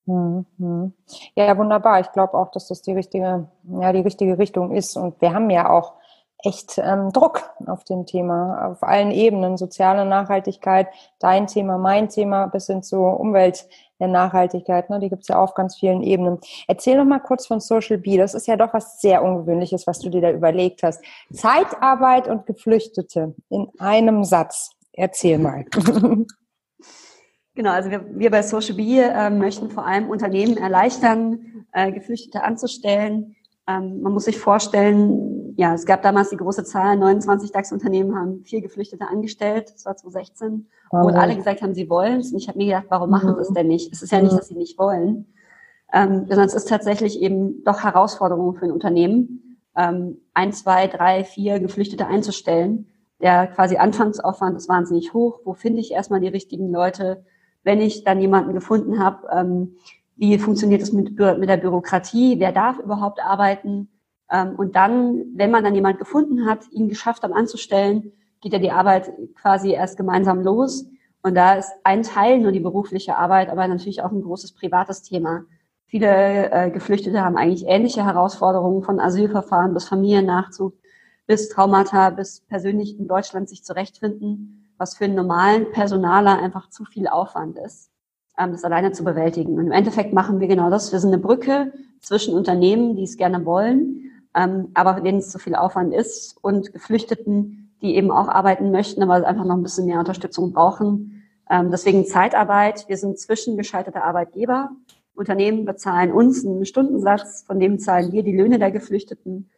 Mhm. 0.06 0.94
Ja, 1.36 1.56
wunderbar. 1.56 2.00
Ich 2.00 2.10
glaube 2.12 2.34
auch, 2.34 2.50
dass 2.50 2.68
das 2.68 2.82
die 2.82 2.92
richtige, 2.92 3.48
ja, 3.80 3.92
die 3.92 4.00
richtige 4.00 4.38
Richtung 4.38 4.74
ist. 4.74 4.96
Und 4.96 5.20
wir 5.20 5.32
haben 5.32 5.50
ja 5.50 5.70
auch 5.70 5.94
echt 6.42 6.78
ähm, 6.78 7.12
Druck 7.12 7.42
auf 7.66 7.84
dem 7.84 8.06
Thema, 8.06 8.68
auf 8.70 8.82
allen 8.82 9.10
Ebenen, 9.10 9.56
soziale 9.56 10.04
Nachhaltigkeit, 10.04 10.88
dein 11.18 11.46
Thema, 11.46 11.78
mein 11.78 12.08
Thema, 12.08 12.46
bis 12.46 12.66
hin 12.66 12.82
zur 12.82 13.18
Umwelt 13.20 13.68
der 14.00 14.08
Nachhaltigkeit. 14.08 14.90
Ne? 14.90 15.00
Die 15.00 15.08
gibt's 15.08 15.28
ja 15.28 15.38
auf 15.38 15.54
ganz 15.54 15.76
vielen 15.76 16.02
Ebenen. 16.02 16.38
Erzähl 16.66 16.96
noch 16.96 17.04
mal 17.04 17.20
kurz 17.20 17.46
von 17.46 17.60
Social 17.60 17.98
Bee. 17.98 18.16
Das 18.16 18.34
ist 18.34 18.46
ja 18.46 18.56
doch 18.56 18.74
was 18.74 19.00
sehr 19.00 19.22
Ungewöhnliches, 19.22 19.86
was 19.86 19.98
du 19.98 20.10
dir 20.10 20.20
da 20.20 20.30
überlegt 20.30 20.82
hast. 20.82 21.02
Zeitarbeit 21.32 22.28
und 22.28 22.46
Geflüchtete 22.46 23.34
in 23.48 23.68
einem 23.78 24.24
Satz. 24.24 24.70
Erzähl 24.92 25.38
mal. 25.38 25.64
Genau, 27.58 27.72
also 27.72 27.90
wir, 27.90 28.04
wir 28.16 28.30
bei 28.30 28.42
Social 28.42 28.76
Bee 28.76 29.00
äh, 29.00 29.30
möchten 29.30 29.68
vor 29.68 29.84
allem 29.84 30.08
Unternehmen 30.08 30.56
erleichtern, 30.56 31.66
äh, 31.72 31.90
Geflüchtete 31.90 32.44
anzustellen, 32.44 33.34
ähm, 33.68 34.00
man 34.00 34.12
muss 34.14 34.24
sich 34.24 34.38
vorstellen, 34.38 35.54
ja, 35.56 35.74
es 35.74 35.84
gab 35.84 36.02
damals 36.02 36.30
die 36.30 36.36
große 36.36 36.64
Zahl, 36.64 36.96
29 36.96 37.52
DAX-Unternehmen 37.52 38.16
haben 38.16 38.42
vier 38.44 38.62
Geflüchtete 38.62 39.06
angestellt, 39.06 39.70
das 39.74 39.84
war 39.84 39.94
2016, 39.94 40.68
obwohl 40.90 41.12
alle 41.12 41.36
gesagt 41.36 41.60
haben, 41.60 41.74
sie 41.74 41.90
wollen 41.90 42.20
es. 42.20 42.32
Und 42.32 42.38
ich 42.38 42.48
habe 42.48 42.56
mir 42.56 42.66
gedacht, 42.66 42.86
warum 42.88 43.10
machen 43.10 43.34
sie 43.34 43.42
es 43.42 43.52
denn 43.52 43.68
nicht? 43.68 43.92
Es 43.92 44.02
ist 44.02 44.10
ja 44.10 44.22
nicht, 44.22 44.32
dass 44.32 44.48
sie 44.48 44.54
nicht 44.54 44.78
wollen, 44.78 45.26
ähm, 45.92 46.26
sondern 46.28 46.46
es 46.46 46.54
ist 46.54 46.68
tatsächlich 46.68 47.20
eben 47.20 47.62
doch 47.64 47.84
Herausforderung 47.84 48.54
für 48.54 48.64
ein 48.64 48.72
Unternehmen, 48.72 49.58
ähm, 49.76 50.18
ein, 50.32 50.52
zwei, 50.52 50.86
drei, 50.86 51.24
vier 51.24 51.60
Geflüchtete 51.60 52.06
einzustellen. 52.06 52.86
Der 53.20 53.48
quasi 53.48 53.76
Anfangsaufwand 53.76 54.56
ist 54.56 54.68
wahnsinnig 54.68 55.12
hoch. 55.12 55.40
Wo 55.44 55.52
finde 55.52 55.80
ich 55.80 55.90
erstmal 55.90 56.20
die 56.20 56.28
richtigen 56.28 56.70
Leute? 56.70 57.24
Wenn 57.64 57.80
ich 57.80 58.04
dann 58.04 58.20
jemanden 58.20 58.54
gefunden 58.54 59.02
habe, 59.02 59.28
ähm, 59.30 59.76
wie 60.18 60.36
funktioniert 60.38 60.82
es 60.82 60.92
mit, 60.92 61.18
mit 61.18 61.48
der 61.48 61.56
Bürokratie, 61.56 62.38
wer 62.38 62.52
darf 62.52 62.78
überhaupt 62.78 63.20
arbeiten. 63.22 63.88
Ähm, 64.30 64.56
und 64.56 64.74
dann, 64.74 65.24
wenn 65.34 65.50
man 65.50 65.64
dann 65.64 65.74
jemand 65.74 65.98
gefunden 65.98 66.44
hat, 66.46 66.68
ihn 66.72 66.88
geschafft 66.88 67.22
hat 67.22 67.32
anzustellen, 67.32 68.12
geht 68.40 68.52
ja 68.52 68.58
die 68.58 68.72
Arbeit 68.72 69.10
quasi 69.40 69.72
erst 69.72 69.96
gemeinsam 69.96 70.42
los. 70.42 70.86
Und 71.22 71.34
da 71.36 71.54
ist 71.54 71.72
ein 71.84 72.02
Teil 72.02 72.40
nur 72.40 72.52
die 72.52 72.60
berufliche 72.60 73.16
Arbeit, 73.16 73.48
aber 73.48 73.66
natürlich 73.68 74.02
auch 74.02 74.10
ein 74.10 74.22
großes 74.22 74.52
privates 74.54 75.02
Thema. 75.02 75.44
Viele 75.86 76.50
äh, 76.50 76.70
Geflüchtete 76.70 77.24
haben 77.24 77.36
eigentlich 77.36 77.66
ähnliche 77.66 78.04
Herausforderungen 78.04 78.82
von 78.82 79.00
Asylverfahren 79.00 79.72
bis 79.72 79.88
Familiennachzug, 79.88 80.74
bis 81.26 81.48
Traumata, 81.48 82.10
bis 82.10 82.40
persönlich 82.40 82.98
in 82.98 83.06
Deutschland 83.06 83.48
sich 83.48 83.64
zurechtfinden, 83.64 84.74
was 84.78 84.96
für 84.96 85.04
einen 85.04 85.14
normalen 85.14 85.70
Personaler 85.70 86.38
einfach 86.38 86.70
zu 86.70 86.84
viel 86.84 87.08
Aufwand 87.08 87.58
ist 87.58 87.90
das 88.38 88.64
alleine 88.64 88.92
zu 88.92 89.04
bewältigen. 89.04 89.58
Und 89.58 89.66
im 89.66 89.72
Endeffekt 89.72 90.12
machen 90.12 90.40
wir 90.40 90.48
genau 90.48 90.70
das. 90.70 90.92
Wir 90.92 91.00
sind 91.00 91.12
eine 91.12 91.22
Brücke 91.22 91.72
zwischen 92.00 92.34
Unternehmen, 92.34 92.94
die 92.96 93.02
es 93.02 93.16
gerne 93.16 93.44
wollen, 93.44 94.12
ähm, 94.34 94.68
aber 94.74 95.00
denen 95.00 95.18
es 95.18 95.30
zu 95.30 95.38
viel 95.38 95.54
Aufwand 95.54 95.92
ist 95.92 96.36
und 96.40 96.72
Geflüchteten, 96.72 97.74
die 97.82 97.96
eben 97.96 98.10
auch 98.10 98.28
arbeiten 98.28 98.70
möchten, 98.70 99.02
aber 99.02 99.26
einfach 99.26 99.44
noch 99.44 99.56
ein 99.56 99.62
bisschen 99.62 99.86
mehr 99.86 99.98
Unterstützung 99.98 100.52
brauchen. 100.52 101.24
Ähm, 101.50 101.70
deswegen 101.70 102.06
Zeitarbeit. 102.06 102.88
Wir 102.88 102.96
sind 102.96 103.18
zwischengeschaltete 103.18 104.02
Arbeitgeber. 104.02 104.70
Unternehmen 105.14 105.64
bezahlen 105.64 106.12
uns 106.12 106.46
einen 106.46 106.64
Stundensatz, 106.64 107.42
von 107.44 107.58
dem 107.58 107.80
zahlen 107.80 108.12
wir 108.12 108.22
die 108.22 108.36
Löhne 108.36 108.58
der 108.58 108.70
Geflüchteten. 108.70 109.50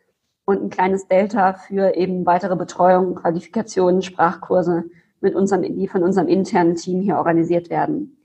und 0.47 0.63
ein 0.63 0.71
kleines 0.71 1.07
Delta 1.07 1.53
für 1.53 1.95
eben 1.95 2.27
weitere 2.27 2.57
Betreuung, 2.57 3.15
Qualifikationen, 3.15 4.03
Sprachkurse 4.03 4.85
mit 5.21 5.37
unserem, 5.37 5.63
die 5.63 5.87
von 5.87 6.03
unserem 6.03 6.27
internen 6.27 6.75
Team 6.75 7.03
hier 7.03 7.19
organisiert 7.19 7.71
werden. 7.71 8.17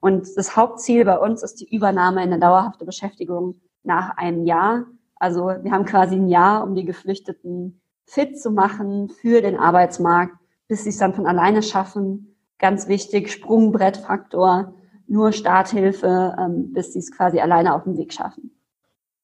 Und 0.00 0.28
das 0.36 0.56
Hauptziel 0.56 1.04
bei 1.04 1.18
uns 1.18 1.42
ist 1.42 1.60
die 1.60 1.74
Übernahme 1.74 2.22
in 2.22 2.32
eine 2.32 2.40
dauerhafte 2.40 2.84
Beschäftigung 2.84 3.60
nach 3.82 4.16
einem 4.16 4.44
Jahr. 4.44 4.86
Also 5.16 5.46
wir 5.46 5.70
haben 5.72 5.84
quasi 5.84 6.16
ein 6.16 6.28
Jahr, 6.28 6.64
um 6.64 6.74
die 6.74 6.84
Geflüchteten 6.84 7.80
fit 8.06 8.40
zu 8.40 8.50
machen 8.50 9.08
für 9.08 9.42
den 9.42 9.56
Arbeitsmarkt, 9.56 10.34
bis 10.68 10.84
sie 10.84 10.90
es 10.90 10.98
dann 10.98 11.14
von 11.14 11.26
alleine 11.26 11.62
schaffen. 11.62 12.36
Ganz 12.58 12.88
wichtig, 12.88 13.30
Sprungbrettfaktor, 13.30 14.74
nur 15.06 15.32
Starthilfe, 15.32 16.34
ähm, 16.38 16.72
bis 16.72 16.92
sie 16.92 16.98
es 17.00 17.12
quasi 17.12 17.40
alleine 17.40 17.74
auf 17.74 17.84
dem 17.84 17.96
Weg 17.96 18.12
schaffen. 18.12 18.58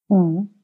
Mhm. 0.08 0.55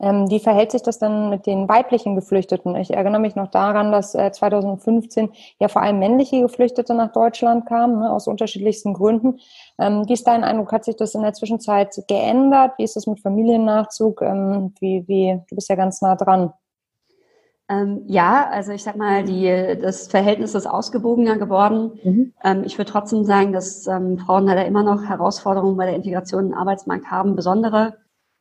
Ähm, 0.00 0.30
wie 0.30 0.40
verhält 0.40 0.72
sich 0.72 0.82
das 0.82 0.98
dann 0.98 1.30
mit 1.30 1.46
den 1.46 1.68
weiblichen 1.68 2.14
Geflüchteten? 2.14 2.76
Ich 2.76 2.92
erinnere 2.92 3.20
mich 3.20 3.34
noch 3.34 3.48
daran, 3.48 3.92
dass 3.92 4.14
äh, 4.14 4.30
2015 4.30 5.30
ja 5.60 5.68
vor 5.68 5.82
allem 5.82 5.98
männliche 5.98 6.40
Geflüchtete 6.40 6.94
nach 6.94 7.12
Deutschland 7.12 7.66
kamen, 7.66 8.00
ne, 8.00 8.12
aus 8.12 8.26
unterschiedlichsten 8.26 8.94
Gründen. 8.94 9.40
Ähm, 9.78 10.04
wie 10.06 10.12
ist 10.12 10.26
dein 10.26 10.44
Eindruck? 10.44 10.72
Hat 10.72 10.84
sich 10.84 10.96
das 10.96 11.14
in 11.14 11.22
der 11.22 11.32
Zwischenzeit 11.32 11.94
geändert? 12.08 12.72
Wie 12.78 12.84
ist 12.84 12.96
das 12.96 13.06
mit 13.06 13.20
Familiennachzug? 13.20 14.22
Ähm, 14.22 14.74
wie, 14.80 15.04
wie, 15.06 15.40
du 15.48 15.54
bist 15.54 15.68
ja 15.68 15.76
ganz 15.76 16.00
nah 16.00 16.16
dran. 16.16 16.52
Ähm, 17.70 18.02
ja, 18.06 18.48
also 18.50 18.72
ich 18.72 18.82
sag 18.82 18.96
mal, 18.96 19.24
die, 19.24 19.78
das 19.80 20.08
Verhältnis 20.08 20.54
ist 20.54 20.66
ausgewogener 20.66 21.36
geworden. 21.36 22.00
Mhm. 22.02 22.32
Ähm, 22.42 22.62
ich 22.64 22.78
würde 22.78 22.90
trotzdem 22.90 23.24
sagen, 23.24 23.52
dass 23.52 23.86
ähm, 23.86 24.18
Frauen 24.18 24.46
leider 24.46 24.64
immer 24.64 24.82
noch 24.82 25.04
Herausforderungen 25.04 25.76
bei 25.76 25.84
der 25.84 25.96
Integration 25.96 26.46
im 26.46 26.54
Arbeitsmarkt 26.54 27.10
haben, 27.10 27.36
besondere 27.36 27.98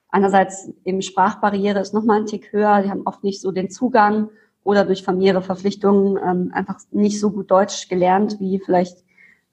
Einerseits 0.10 0.72
eben 0.86 1.02
Sprachbarriere 1.02 1.80
ist 1.80 1.94
nochmal 1.94 2.22
ein 2.22 2.26
Tick 2.26 2.52
höher, 2.54 2.82
die 2.82 2.90
haben 2.90 3.04
oft 3.06 3.24
nicht 3.24 3.42
so 3.42 3.52
den 3.52 3.70
Zugang 3.70 4.30
oder 4.64 4.86
durch 4.86 5.04
familiäre 5.04 5.42
Verpflichtungen 5.42 6.18
ähm, 6.24 6.52
einfach 6.54 6.80
nicht 6.92 7.20
so 7.20 7.32
gut 7.32 7.52
Deutsch 7.52 7.88
gelernt 7.90 8.40
wie 8.40 8.60
vielleicht, 8.60 9.04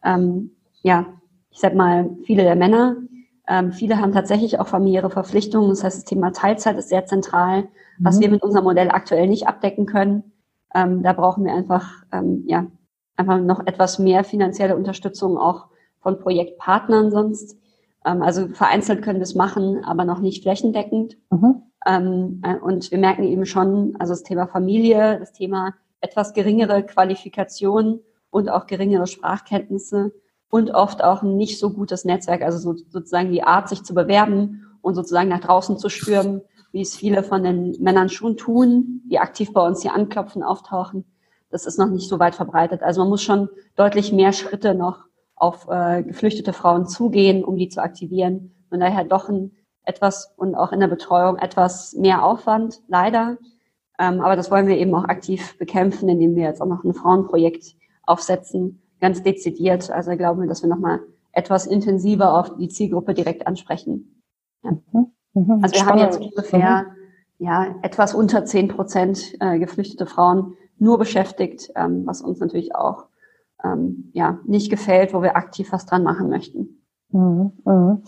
ähm, 0.02 0.50
ja, 0.82 1.06
ich 1.50 1.60
sag 1.60 1.74
mal, 1.74 2.10
viele 2.24 2.42
der 2.42 2.56
Männer. 2.56 2.96
Ähm, 3.46 3.72
viele 3.72 4.00
haben 4.00 4.12
tatsächlich 4.12 4.58
auch 4.58 4.66
familiäre 4.66 5.10
Verpflichtungen. 5.10 5.70
Das 5.70 5.84
heißt, 5.84 5.98
das 5.98 6.04
Thema 6.04 6.32
Teilzeit 6.32 6.76
ist 6.78 6.88
sehr 6.88 7.06
zentral, 7.06 7.62
mhm. 7.62 7.68
was 7.98 8.20
wir 8.20 8.28
mit 8.30 8.42
unserem 8.42 8.64
Modell 8.64 8.90
aktuell 8.90 9.28
nicht 9.28 9.46
abdecken 9.46 9.86
können. 9.86 10.32
Ähm, 10.74 11.02
da 11.02 11.12
brauchen 11.12 11.44
wir 11.44 11.52
einfach, 11.52 12.04
ähm, 12.10 12.42
ja, 12.46 12.66
einfach 13.16 13.38
noch 13.38 13.64
etwas 13.66 13.98
mehr 13.98 14.24
finanzielle 14.24 14.76
Unterstützung 14.76 15.38
auch 15.38 15.66
von 16.00 16.18
Projektpartnern 16.18 17.10
sonst. 17.10 17.56
Ähm, 18.04 18.22
also 18.22 18.48
vereinzelt 18.48 19.02
können 19.02 19.18
wir 19.18 19.24
es 19.24 19.34
machen, 19.34 19.84
aber 19.84 20.04
noch 20.04 20.20
nicht 20.20 20.42
flächendeckend. 20.42 21.16
Mhm. 21.30 21.62
Ähm, 21.86 22.42
äh, 22.44 22.56
und 22.56 22.90
wir 22.90 22.98
merken 22.98 23.24
eben 23.24 23.46
schon, 23.46 23.96
also 23.98 24.12
das 24.12 24.22
Thema 24.22 24.46
Familie, 24.46 25.18
das 25.18 25.32
Thema 25.32 25.74
etwas 26.00 26.34
geringere 26.34 26.82
Qualifikation 26.82 28.00
und 28.30 28.48
auch 28.48 28.66
geringere 28.66 29.06
Sprachkenntnisse 29.06 30.12
und 30.50 30.70
oft 30.70 31.02
auch 31.02 31.22
ein 31.22 31.36
nicht 31.36 31.58
so 31.58 31.70
gutes 31.70 32.04
Netzwerk, 32.04 32.42
also 32.42 32.58
so, 32.58 32.76
sozusagen 32.88 33.32
die 33.32 33.42
Art, 33.42 33.68
sich 33.68 33.82
zu 33.82 33.94
bewerben 33.94 34.78
und 34.82 34.94
sozusagen 34.94 35.28
nach 35.28 35.40
draußen 35.40 35.78
zu 35.78 35.88
stürmen, 35.88 36.42
wie 36.72 36.82
es 36.82 36.96
viele 36.96 37.22
von 37.22 37.42
den 37.42 37.76
Männern 37.80 38.08
schon 38.08 38.36
tun, 38.36 39.02
die 39.10 39.18
aktiv 39.18 39.52
bei 39.52 39.64
uns 39.66 39.82
hier 39.82 39.94
anklopfen, 39.94 40.42
auftauchen. 40.42 41.04
Das 41.50 41.66
ist 41.66 41.78
noch 41.78 41.88
nicht 41.88 42.08
so 42.08 42.18
weit 42.18 42.34
verbreitet. 42.34 42.82
Also 42.82 43.00
man 43.00 43.10
muss 43.10 43.22
schon 43.22 43.48
deutlich 43.76 44.12
mehr 44.12 44.32
Schritte 44.32 44.74
noch 44.74 45.04
auf 45.36 45.68
äh, 45.68 46.02
geflüchtete 46.02 46.52
Frauen 46.52 46.86
zugehen, 46.86 47.44
um 47.44 47.56
die 47.56 47.68
zu 47.68 47.82
aktivieren. 47.82 48.54
Von 48.68 48.80
daher 48.80 49.04
doch 49.04 49.28
ein 49.28 49.52
etwas 49.84 50.32
und 50.36 50.54
auch 50.54 50.72
in 50.72 50.80
der 50.80 50.88
Betreuung 50.88 51.36
etwas 51.36 51.94
mehr 51.94 52.24
Aufwand, 52.24 52.80
leider. 52.88 53.36
Ähm, 53.98 54.20
aber 54.20 54.34
das 54.36 54.50
wollen 54.50 54.66
wir 54.66 54.78
eben 54.78 54.94
auch 54.94 55.04
aktiv 55.04 55.56
bekämpfen, 55.58 56.08
indem 56.08 56.34
wir 56.34 56.44
jetzt 56.44 56.60
auch 56.60 56.66
noch 56.66 56.84
ein 56.84 56.94
Frauenprojekt 56.94 57.76
aufsetzen, 58.02 58.82
ganz 59.00 59.22
dezidiert. 59.22 59.90
Also 59.90 60.16
glauben 60.16 60.40
wir, 60.40 60.48
dass 60.48 60.62
wir 60.62 60.68
nochmal 60.68 61.00
etwas 61.32 61.66
intensiver 61.66 62.38
auf 62.38 62.56
die 62.56 62.68
Zielgruppe 62.68 63.14
direkt 63.14 63.46
ansprechen. 63.46 64.22
Ja. 64.62 64.72
Mhm. 64.92 65.12
Mhm. 65.34 65.60
Also 65.62 65.74
wir 65.74 65.80
Spannend. 65.80 65.88
haben 65.90 65.98
jetzt 65.98 66.20
ungefähr 66.20 66.86
mhm. 67.38 67.46
ja 67.46 67.74
etwas 67.82 68.14
unter 68.14 68.44
zehn 68.44 68.68
Prozent 68.68 69.34
äh, 69.40 69.58
geflüchtete 69.58 70.06
Frauen 70.06 70.56
nur 70.78 70.98
beschäftigt, 70.98 71.70
ähm, 71.76 72.06
was 72.06 72.20
uns 72.22 72.40
natürlich 72.40 72.74
auch 72.74 73.06
ähm, 73.64 74.10
ja, 74.12 74.38
nicht 74.46 74.70
gefällt, 74.70 75.14
wo 75.14 75.22
wir 75.22 75.36
aktiv 75.36 75.72
was 75.72 75.86
dran 75.86 76.02
machen 76.02 76.28
möchten. 76.28 76.84
Mhm, 77.14 77.52
mhm. 77.64 78.02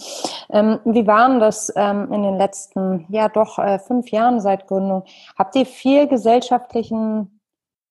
Ähm, 0.50 0.80
wie 0.84 1.06
waren 1.06 1.38
das 1.38 1.72
ähm, 1.76 2.12
in 2.12 2.22
den 2.24 2.36
letzten, 2.36 3.06
ja 3.08 3.28
doch, 3.28 3.58
äh, 3.58 3.78
fünf 3.78 4.10
Jahren 4.10 4.40
seit 4.40 4.66
Gründung? 4.66 5.04
Habt 5.38 5.54
ihr 5.54 5.64
viel 5.64 6.08
gesellschaftlichen, 6.08 7.40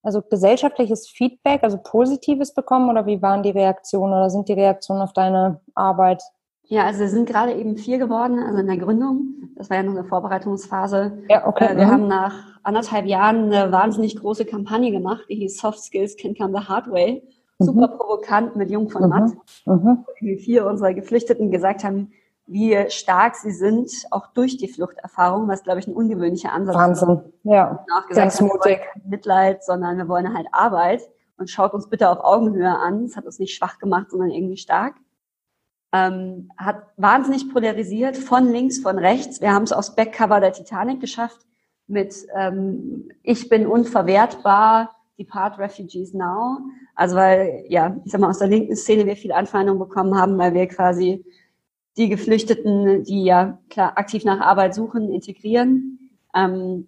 also 0.04 0.22
gesellschaftliches 0.22 1.08
Feedback, 1.08 1.64
also 1.64 1.78
positives 1.78 2.54
bekommen 2.54 2.90
oder 2.90 3.06
wie 3.06 3.22
waren 3.22 3.44
die 3.44 3.52
Reaktionen 3.52 4.12
oder 4.12 4.30
sind 4.30 4.50
die 4.50 4.54
Reaktionen 4.54 5.02
auf 5.02 5.14
deine 5.14 5.62
Arbeit? 5.74 6.22
Ja, 6.68 6.84
also 6.84 7.00
wir 7.00 7.10
sind 7.10 7.30
gerade 7.30 7.54
eben 7.54 7.78
vier 7.78 7.98
geworden, 7.98 8.40
also 8.40 8.58
in 8.60 8.68
der 8.68 8.78
Gründung. 8.78 9.54
Das 9.56 9.70
war 9.70 9.78
ja 9.78 9.84
noch 9.84 9.94
eine 9.94 10.04
Vorbereitungsphase. 10.04 11.20
Ja, 11.30 11.48
okay. 11.48 11.66
Äh, 11.66 11.78
wir 11.78 11.86
mhm. 11.86 11.92
haben 11.92 12.08
nach 12.10 12.34
anderthalb 12.64 13.06
Jahren 13.06 13.54
eine 13.54 13.72
wahnsinnig 13.72 14.18
große 14.18 14.44
Kampagne 14.44 14.92
gemacht, 14.92 15.24
die 15.30 15.36
hieß 15.36 15.60
Soft 15.60 15.80
Skills 15.80 16.18
Can 16.18 16.36
Come 16.36 16.60
the 16.60 16.68
Hard 16.68 16.92
Way 16.92 17.24
super 17.60 17.88
mhm. 17.88 17.98
provokant 17.98 18.56
mit 18.56 18.70
Jung 18.70 18.90
von 18.90 19.04
mhm. 19.04 19.10
Matt, 19.10 19.32
mhm. 19.66 20.06
wie 20.20 20.38
vier 20.38 20.66
unserer 20.66 20.94
Geflüchteten 20.94 21.52
gesagt 21.52 21.84
haben, 21.84 22.12
wie 22.48 22.78
stark 22.90 23.36
sie 23.36 23.52
sind, 23.52 23.92
auch 24.12 24.28
durch 24.28 24.58
die 24.58 24.68
Fluchterfahrung, 24.68 25.48
was, 25.48 25.64
glaube 25.64 25.80
ich, 25.80 25.88
ein 25.88 25.94
ungewöhnlicher 25.96 26.52
Ansatz 26.52 26.76
ist. 26.76 27.08
Wahnsinn, 27.08 27.22
ja. 27.44 27.86
Und 28.08 28.16
ganz 28.16 28.40
haben, 28.40 28.48
mutig. 28.48 28.82
Mitleid, 29.04 29.64
sondern 29.64 29.98
wir 29.98 30.08
wollen 30.08 30.32
halt 30.36 30.48
Arbeit 30.52 31.02
und 31.38 31.50
schaut 31.50 31.74
uns 31.74 31.90
bitte 31.90 32.10
auf 32.10 32.24
Augenhöhe 32.24 32.78
an. 32.78 33.04
Das 33.04 33.16
hat 33.16 33.26
uns 33.26 33.40
nicht 33.40 33.56
schwach 33.56 33.80
gemacht, 33.80 34.12
sondern 34.12 34.30
irgendwie 34.30 34.58
stark. 34.58 34.96
Ähm, 35.92 36.52
hat 36.58 36.84
wahnsinnig 36.98 37.52
polarisiert, 37.52 38.18
von 38.18 38.52
links, 38.52 38.80
von 38.80 39.00
rechts. 39.00 39.42
Wir 39.42 39.54
haben 39.54 39.64
es 39.64 39.72
aufs 39.72 39.96
Backcover 39.96 40.40
der 40.40 40.54
Titanic 40.54 41.00
geschafft 41.00 41.40
mit 41.88 42.16
ähm, 42.36 43.10
Ich 43.24 43.50
bin 43.50 43.66
unverwertbar, 43.66 44.95
Depart 45.18 45.58
Refugees 45.58 46.14
Now. 46.14 46.58
Also 46.96 47.16
weil, 47.16 47.66
ja, 47.70 47.96
ich 48.06 48.12
sag 48.12 48.22
mal, 48.22 48.30
aus 48.30 48.40
der 48.40 48.48
linken 48.48 48.76
Szene 48.76 49.06
wir 49.06 49.16
viel 49.16 49.32
Anfeindung 49.32 49.80
bekommen 49.80 50.18
haben, 50.18 50.38
weil 50.38 50.54
wir 50.54 50.68
quasi 50.68 51.24
die 51.98 52.10
Geflüchteten, 52.10 53.04
die 53.04 53.24
ja 53.24 53.60
klar 53.70 53.98
aktiv 53.98 54.26
nach 54.26 54.42
Arbeit 54.42 54.76
suchen, 54.76 55.12
integrieren. 55.12 56.12
Ähm, 56.36 56.88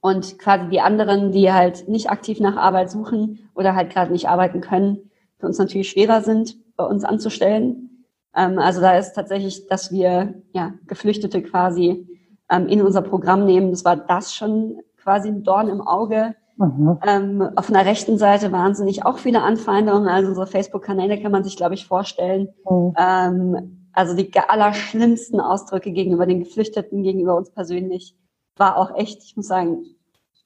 und 0.00 0.38
quasi 0.38 0.68
die 0.68 0.80
anderen, 0.80 1.30
die 1.30 1.52
halt 1.52 1.88
nicht 1.88 2.10
aktiv 2.10 2.40
nach 2.40 2.56
Arbeit 2.56 2.90
suchen 2.90 3.50
oder 3.54 3.74
halt 3.74 3.90
gerade 3.90 4.12
nicht 4.12 4.28
arbeiten 4.28 4.60
können, 4.60 5.10
für 5.38 5.46
uns 5.46 5.58
natürlich 5.58 5.90
schwerer 5.90 6.22
sind, 6.22 6.56
bei 6.76 6.84
uns 6.84 7.04
anzustellen. 7.04 8.06
Ähm, 8.34 8.58
also 8.58 8.80
da 8.80 8.96
ist 8.96 9.12
tatsächlich, 9.12 9.66
dass 9.66 9.92
wir 9.92 10.42
ja 10.52 10.74
Geflüchtete 10.86 11.42
quasi 11.42 12.06
ähm, 12.48 12.66
in 12.66 12.82
unser 12.82 13.02
Programm 13.02 13.44
nehmen. 13.44 13.70
Das 13.70 13.84
war 13.84 13.96
das 13.96 14.34
schon 14.34 14.80
quasi 14.96 15.28
ein 15.28 15.44
Dorn 15.44 15.68
im 15.68 15.80
Auge, 15.80 16.34
Mhm. 16.60 16.98
Ähm, 17.06 17.48
auf 17.56 17.70
einer 17.70 17.86
rechten 17.86 18.18
Seite 18.18 18.52
wahnsinnig 18.52 19.06
auch 19.06 19.16
viele 19.16 19.40
Anfeindungen. 19.42 20.08
Also 20.08 20.28
unsere 20.28 20.46
Facebook-Kanäle 20.46 21.20
kann 21.20 21.32
man 21.32 21.42
sich, 21.42 21.56
glaube 21.56 21.74
ich, 21.74 21.86
vorstellen. 21.86 22.48
Mhm. 22.68 22.94
Ähm, 22.98 23.88
also 23.92 24.14
die 24.14 24.30
allerschlimmsten 24.38 25.40
Ausdrücke 25.40 25.90
gegenüber 25.90 26.26
den 26.26 26.40
Geflüchteten, 26.40 27.02
gegenüber 27.02 27.34
uns 27.34 27.50
persönlich, 27.50 28.14
war 28.56 28.76
auch 28.76 28.94
echt, 28.94 29.24
ich 29.24 29.36
muss 29.36 29.46
sagen, 29.46 29.86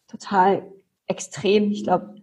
total 0.07 0.63
extrem. 1.09 1.73
Ich 1.73 1.83
glaube, 1.83 2.15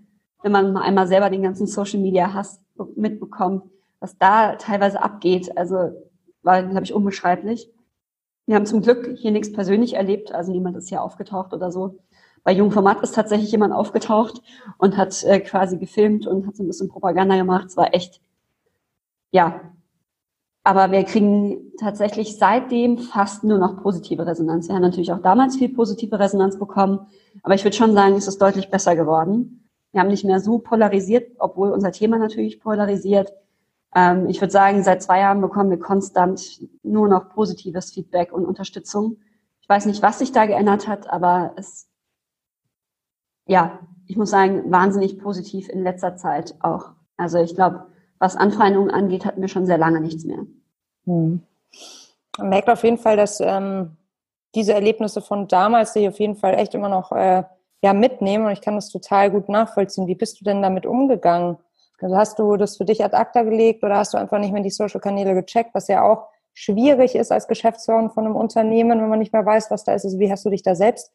wenn 0.42 0.54
man 0.54 0.72
mal 0.72 0.84
einmal 0.84 1.08
selber 1.08 1.30
den 1.30 1.44
ganzen 1.44 1.68
Social 1.68 2.00
Media 2.00 2.34
Hass 2.34 2.62
mitbekommt, 2.96 3.64
was 4.00 4.18
da 4.18 4.56
teilweise 4.56 5.04
abgeht, 5.04 5.56
also 5.58 5.92
war, 6.44 6.64
glaube 6.64 6.84
ich, 6.84 6.94
unbeschreiblich. 6.94 7.70
Wir 8.46 8.56
haben 8.56 8.66
zum 8.66 8.82
Glück 8.82 9.18
hier 9.18 9.32
nichts 9.32 9.52
persönlich 9.52 9.96
erlebt, 9.96 10.34
also 10.34 10.52
niemand 10.52 10.78
ist 10.78 10.88
hier 10.90 11.04
aufgetaucht 11.04 11.54
oder 11.54 11.72
so 11.72 12.00
bei 12.44 12.54
Jungformat 12.54 13.02
ist 13.02 13.14
tatsächlich 13.14 13.52
jemand 13.52 13.74
aufgetaucht 13.74 14.42
und 14.78 14.98
hat 14.98 15.24
äh, 15.24 15.40
quasi 15.40 15.78
gefilmt 15.78 16.26
und 16.26 16.48
hat 16.48 16.56
so 16.56 16.64
ein 16.64 16.68
bisschen 16.68 16.90
Propaganda 16.90 17.36
gemacht. 17.36 17.68
Es 17.68 17.78
war 17.78 17.94
echt, 17.94 18.22
ja. 19.32 19.62
Aber 20.64 20.92
wir 20.92 21.04
kriegen 21.04 21.72
tatsächlich 21.80 22.38
seitdem 22.38 23.00
fast 23.00 23.44
nur 23.44 23.58
noch 23.58 23.82
positive 23.82 24.26
Resonanz. 24.26 24.68
Wir 24.68 24.76
haben 24.76 24.84
natürlich 24.84 25.12
auch 25.12 25.22
damals 25.22 25.56
viel 25.56 25.74
positive 25.74 26.20
Resonanz 26.20 26.60
bekommen, 26.60 27.08
aber 27.42 27.56
ich 27.56 27.64
würde 27.64 27.76
schon 27.76 27.94
sagen, 27.94 28.14
es 28.16 28.28
ist 28.28 28.42
deutlich 28.42 28.70
besser 28.70 28.96
geworden. 28.96 29.68
Wir 29.92 30.02
haben 30.02 30.10
nicht 30.10 30.24
mehr 30.24 30.40
so 30.40 30.60
polarisiert, 30.60 31.32
obwohl 31.40 31.72
unser 31.72 31.92
Thema 31.92 32.18
natürlich 32.18 32.60
polarisiert. 32.60 33.34
Ähm, 33.96 34.30
ich 34.30 34.40
würde 34.40 34.52
sagen, 34.52 34.84
seit 34.84 35.02
zwei 35.02 35.20
Jahren 35.20 35.42
bekommen 35.42 35.72
wir 35.72 35.80
konstant 35.80 36.62
nur 36.84 37.08
noch 37.08 37.30
positives 37.30 37.92
Feedback 37.92 38.32
und 38.32 38.46
Unterstützung. 38.46 39.18
Ich 39.62 39.70
weiß 39.70 39.86
nicht, 39.88 40.02
was 40.02 40.20
sich 40.20 40.32
da 40.32 40.46
geändert 40.46 40.88
hat, 40.88 41.12
aber 41.12 41.54
es 41.56 41.91
ja, 43.48 43.80
ich 44.08 44.18
muss 44.18 44.30
sagen, 44.30 44.72
wahnsinnig 44.72 45.20
positiv 45.20 45.70
in 45.70 45.84
letzter 45.84 46.16
Zeit 46.16 46.56
auch. 46.60 46.92
Also 47.18 47.40
ich 47.40 47.56
glaube, 47.56 47.88
was 48.20 48.36
Anfeindungen 48.36 48.92
angeht, 48.92 49.26
hatten 49.26 49.42
wir 49.42 49.48
schon 49.48 49.66
sehr 49.66 49.78
lange 49.78 50.02
nichts 50.02 50.26
mehr. 50.26 50.46
Hm. 51.06 51.42
Man 52.38 52.50
merkt 52.50 52.70
auf 52.70 52.84
jeden 52.84 52.98
Fall, 52.98 53.18
dass 53.18 53.40
ähm, 53.40 53.98
diese 54.56 54.74
Erlebnisse 54.74 55.22
von 55.22 55.48
damals, 55.48 55.94
die 55.94 56.00
ich 56.00 56.08
auf 56.08 56.20
jeden 56.20 56.36
Fall 56.36 56.56
echt 56.56 56.74
immer 56.74 56.90
noch 56.90 57.12
äh, 57.12 57.44
ja, 57.84 57.94
mitnehmen 57.94 58.46
und 58.46 58.52
ich 58.52 58.62
kann 58.62 58.76
das 58.76 58.90
total 58.90 59.32
gut 59.32 59.50
nachvollziehen. 59.50 60.08
Wie 60.08 60.16
bist 60.16 60.40
du 60.40 60.46
denn 60.46 60.62
damit 60.62 60.86
umgegangen? 60.86 61.58
Also 62.00 62.18
hast 62.18 62.40
du 62.40 62.58
das 62.58 62.78
für 62.78 62.86
dich 62.86 63.04
ad 63.04 63.16
acta 63.16 63.44
gelegt 63.44 63.84
oder 63.84 63.98
hast 63.98 64.14
du 64.14 64.18
einfach 64.18 64.40
nicht 64.40 64.52
mehr 64.52 64.64
die 64.64 64.72
Social-Kanäle 64.72 65.36
gecheckt, 65.36 65.74
was 65.74 65.88
ja 65.88 66.04
auch 66.04 66.28
schwierig 66.54 67.16
ist 67.16 67.32
als 67.32 67.48
Geschäftsführer 67.48 68.10
von 68.10 68.26
einem 68.26 68.36
Unternehmen, 68.36 69.00
wenn 69.00 69.10
man 69.10 69.20
nicht 69.20 69.34
mehr 69.34 69.46
weiß, 69.46 69.72
was 69.72 69.84
da 69.84 69.94
ist. 69.94 70.06
Also 70.06 70.20
wie 70.20 70.32
hast 70.32 70.46
du 70.46 70.50
dich 70.50 70.64
da 70.64 70.76
selbst 70.76 71.12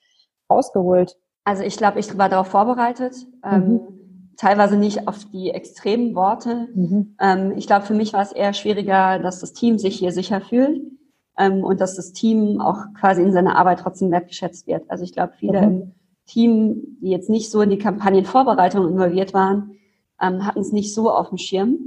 rausgeholt? 0.48 1.16
Also 1.46 1.62
ich 1.62 1.76
glaube, 1.76 2.00
ich 2.00 2.18
war 2.18 2.28
darauf 2.28 2.48
vorbereitet. 2.48 3.14
Ähm, 3.44 3.68
mhm. 3.68 3.80
Teilweise 4.36 4.76
nicht 4.76 5.06
auf 5.06 5.24
die 5.26 5.50
extremen 5.50 6.16
Worte. 6.16 6.66
Mhm. 6.74 7.14
Ähm, 7.20 7.52
ich 7.56 7.68
glaube, 7.68 7.86
für 7.86 7.94
mich 7.94 8.12
war 8.12 8.22
es 8.22 8.32
eher 8.32 8.52
schwieriger, 8.52 9.20
dass 9.20 9.38
das 9.38 9.52
Team 9.52 9.78
sich 9.78 9.96
hier 9.96 10.10
sicher 10.10 10.40
fühlt 10.40 10.82
ähm, 11.38 11.62
und 11.62 11.80
dass 11.80 11.94
das 11.94 12.12
Team 12.12 12.60
auch 12.60 12.78
quasi 12.98 13.22
in 13.22 13.32
seiner 13.32 13.56
Arbeit 13.56 13.78
trotzdem 13.78 14.10
wertgeschätzt 14.10 14.66
wird. 14.66 14.90
Also 14.90 15.04
ich 15.04 15.12
glaube, 15.12 15.34
viele 15.38 15.60
mhm. 15.60 15.64
im 15.64 15.92
Team, 16.26 16.98
die 17.00 17.10
jetzt 17.10 17.30
nicht 17.30 17.48
so 17.48 17.60
in 17.60 17.70
die 17.70 17.78
Kampagnenvorbereitung 17.78 18.88
involviert 18.88 19.32
waren, 19.32 19.78
ähm, 20.20 20.44
hatten 20.44 20.60
es 20.60 20.72
nicht 20.72 20.92
so 20.92 21.12
auf 21.12 21.28
dem 21.28 21.38
Schirm. 21.38 21.78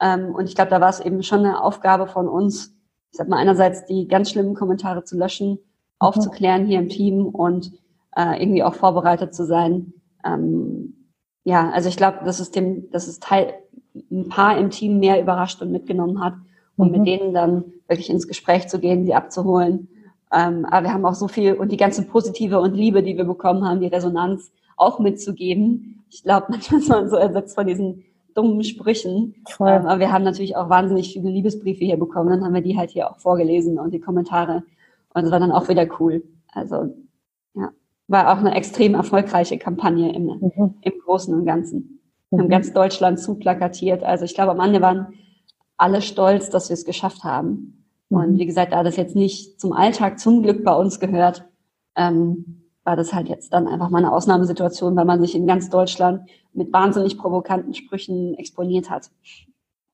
Ähm, 0.00 0.36
und 0.36 0.48
ich 0.48 0.54
glaube, 0.54 0.70
da 0.70 0.80
war 0.80 0.90
es 0.90 1.00
eben 1.00 1.24
schon 1.24 1.40
eine 1.40 1.64
Aufgabe 1.64 2.06
von 2.06 2.28
uns, 2.28 2.76
ich 3.10 3.18
sag 3.18 3.28
mal, 3.28 3.38
einerseits 3.38 3.86
die 3.86 4.06
ganz 4.06 4.30
schlimmen 4.30 4.54
Kommentare 4.54 5.02
zu 5.02 5.18
löschen, 5.18 5.50
mhm. 5.50 5.58
aufzuklären 5.98 6.64
hier 6.64 6.78
im 6.78 6.88
Team 6.88 7.26
und 7.26 7.72
äh, 8.16 8.42
irgendwie 8.42 8.62
auch 8.62 8.74
vorbereitet 8.74 9.34
zu 9.34 9.44
sein. 9.44 9.92
Ähm, 10.24 11.08
ja, 11.44 11.70
also 11.70 11.88
ich 11.88 11.96
glaube, 11.96 12.18
dass 12.24 12.40
es 12.40 12.50
dem, 12.50 12.90
dass 12.90 13.06
es 13.06 13.20
Teil, 13.20 13.54
ein 14.10 14.28
paar 14.28 14.58
im 14.58 14.70
Team 14.70 14.98
mehr 14.98 15.20
überrascht 15.20 15.62
und 15.62 15.72
mitgenommen 15.72 16.22
hat, 16.22 16.34
um 16.76 16.88
mhm. 16.88 16.98
mit 16.98 17.06
denen 17.06 17.34
dann 17.34 17.64
wirklich 17.88 18.10
ins 18.10 18.28
Gespräch 18.28 18.68
zu 18.68 18.78
gehen, 18.78 19.04
sie 19.04 19.14
abzuholen 19.14 19.88
ähm, 20.32 20.64
aber 20.64 20.86
wir 20.86 20.92
haben 20.92 21.04
auch 21.04 21.14
so 21.14 21.28
viel 21.28 21.54
und 21.54 21.72
die 21.72 21.76
ganze 21.76 22.06
Positive 22.06 22.60
und 22.60 22.74
Liebe, 22.74 23.02
die 23.02 23.16
wir 23.16 23.24
bekommen 23.24 23.64
haben, 23.64 23.80
die 23.80 23.88
Resonanz 23.88 24.52
auch 24.76 24.98
mitzugeben. 24.98 26.04
Ich 26.08 26.22
glaube, 26.22 26.46
manchmal 26.50 26.80
ist 26.80 26.88
man 26.88 27.08
so 27.08 27.16
ersetzt 27.16 27.54
von 27.54 27.66
diesen 27.66 28.04
dummen 28.34 28.62
Sprüchen. 28.62 29.34
Ähm, 29.58 29.86
aber 29.86 29.98
wir 29.98 30.12
haben 30.12 30.22
natürlich 30.22 30.56
auch 30.56 30.68
wahnsinnig 30.68 31.12
viele 31.12 31.30
Liebesbriefe 31.30 31.84
hier 31.84 31.98
bekommen. 31.98 32.30
Dann 32.30 32.44
haben 32.44 32.54
wir 32.54 32.62
die 32.62 32.78
halt 32.78 32.90
hier 32.90 33.10
auch 33.10 33.18
vorgelesen 33.18 33.78
und 33.78 33.92
die 33.92 34.00
Kommentare. 34.00 34.62
Und 35.12 35.22
das 35.22 35.32
war 35.32 35.40
dann 35.40 35.52
auch 35.52 35.68
wieder 35.68 35.86
cool. 35.98 36.22
Also, 36.52 36.94
ja, 37.54 37.70
war 38.10 38.32
auch 38.32 38.38
eine 38.38 38.54
extrem 38.54 38.94
erfolgreiche 38.94 39.56
Kampagne 39.56 40.12
im, 40.12 40.26
mhm. 40.26 40.74
im 40.80 40.92
Großen 41.04 41.32
und 41.32 41.46
Ganzen. 41.46 42.00
Wir 42.30 42.38
mhm. 42.38 42.42
haben 42.42 42.48
ganz 42.50 42.72
Deutschland 42.72 43.20
zuplakatiert. 43.20 44.02
Also 44.02 44.24
ich 44.24 44.34
glaube, 44.34 44.50
am 44.50 44.60
Ende 44.60 44.80
waren 44.80 45.14
alle 45.76 46.02
stolz, 46.02 46.50
dass 46.50 46.68
wir 46.68 46.74
es 46.74 46.84
geschafft 46.84 47.22
haben. 47.22 47.86
Und 48.08 48.32
mhm. 48.32 48.38
wie 48.38 48.46
gesagt, 48.46 48.72
da 48.72 48.82
das 48.82 48.96
jetzt 48.96 49.14
nicht 49.14 49.60
zum 49.60 49.72
Alltag 49.72 50.18
zum 50.18 50.42
Glück 50.42 50.64
bei 50.64 50.74
uns 50.74 50.98
gehört, 50.98 51.44
ähm, 51.94 52.66
war 52.82 52.96
das 52.96 53.12
halt 53.12 53.28
jetzt 53.28 53.52
dann 53.52 53.68
einfach 53.68 53.90
mal 53.90 53.98
eine 53.98 54.12
Ausnahmesituation, 54.12 54.96
weil 54.96 55.04
man 55.04 55.20
sich 55.20 55.36
in 55.36 55.46
ganz 55.46 55.70
Deutschland 55.70 56.28
mit 56.52 56.72
wahnsinnig 56.72 57.16
provokanten 57.16 57.74
Sprüchen 57.74 58.34
exponiert 58.34 58.90
hat. 58.90 59.10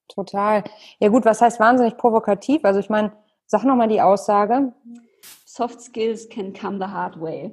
Total. 0.08 0.64
Ja 1.00 1.08
gut, 1.08 1.26
was 1.26 1.42
heißt 1.42 1.60
wahnsinnig 1.60 1.98
provokativ? 1.98 2.64
Also 2.64 2.80
ich 2.80 2.88
meine, 2.88 3.12
sag 3.44 3.64
nochmal 3.64 3.88
die 3.88 4.00
Aussage. 4.00 4.72
Soft 5.44 5.82
Skills 5.82 6.28
can 6.28 6.54
come 6.54 6.78
the 6.78 6.90
hard 6.90 7.20
way. 7.20 7.52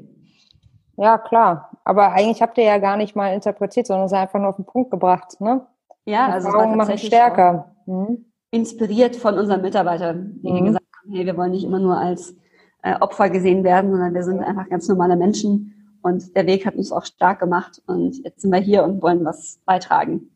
Ja, 0.97 1.17
klar. 1.17 1.71
Aber 1.83 2.11
eigentlich 2.11 2.41
habt 2.41 2.57
ihr 2.57 2.63
ja 2.63 2.77
gar 2.77 2.97
nicht 2.97 3.15
mal 3.15 3.33
interpretiert, 3.33 3.87
sondern 3.87 4.05
es 4.05 4.13
einfach 4.13 4.39
nur 4.39 4.49
auf 4.49 4.55
den 4.57 4.65
Punkt 4.65 4.91
gebracht, 4.91 5.39
ne? 5.41 5.65
Ja, 6.05 6.27
also 6.27 6.47
Erfahrungen 6.47 6.77
machen 6.77 6.97
stärker. 6.97 7.73
Mhm 7.85 8.25
inspiriert 8.53 9.15
von 9.15 9.39
unseren 9.39 9.63
Mitarbeitern, 9.63 10.39
die 10.43 10.51
mhm. 10.51 10.65
gesagt 10.65 10.85
haben, 11.01 11.11
hey, 11.11 11.25
wir 11.25 11.35
wollen 11.35 11.51
nicht 11.51 11.63
immer 11.63 11.79
nur 11.79 11.97
als 11.97 12.35
äh, 12.83 12.93
Opfer 12.99 13.31
gesehen 13.31 13.63
werden, 13.63 13.89
sondern 13.89 14.13
wir 14.13 14.23
sind 14.23 14.41
einfach 14.41 14.69
ganz 14.69 14.87
normale 14.87 15.15
Menschen 15.15 15.97
und 16.03 16.35
der 16.35 16.45
Weg 16.45 16.63
hat 16.67 16.75
uns 16.75 16.91
auch 16.91 17.03
stark 17.03 17.39
gemacht 17.39 17.81
und 17.87 18.23
jetzt 18.23 18.41
sind 18.41 18.51
wir 18.51 18.59
hier 18.59 18.83
und 18.83 19.01
wollen 19.01 19.25
was 19.25 19.59
beitragen. 19.65 20.29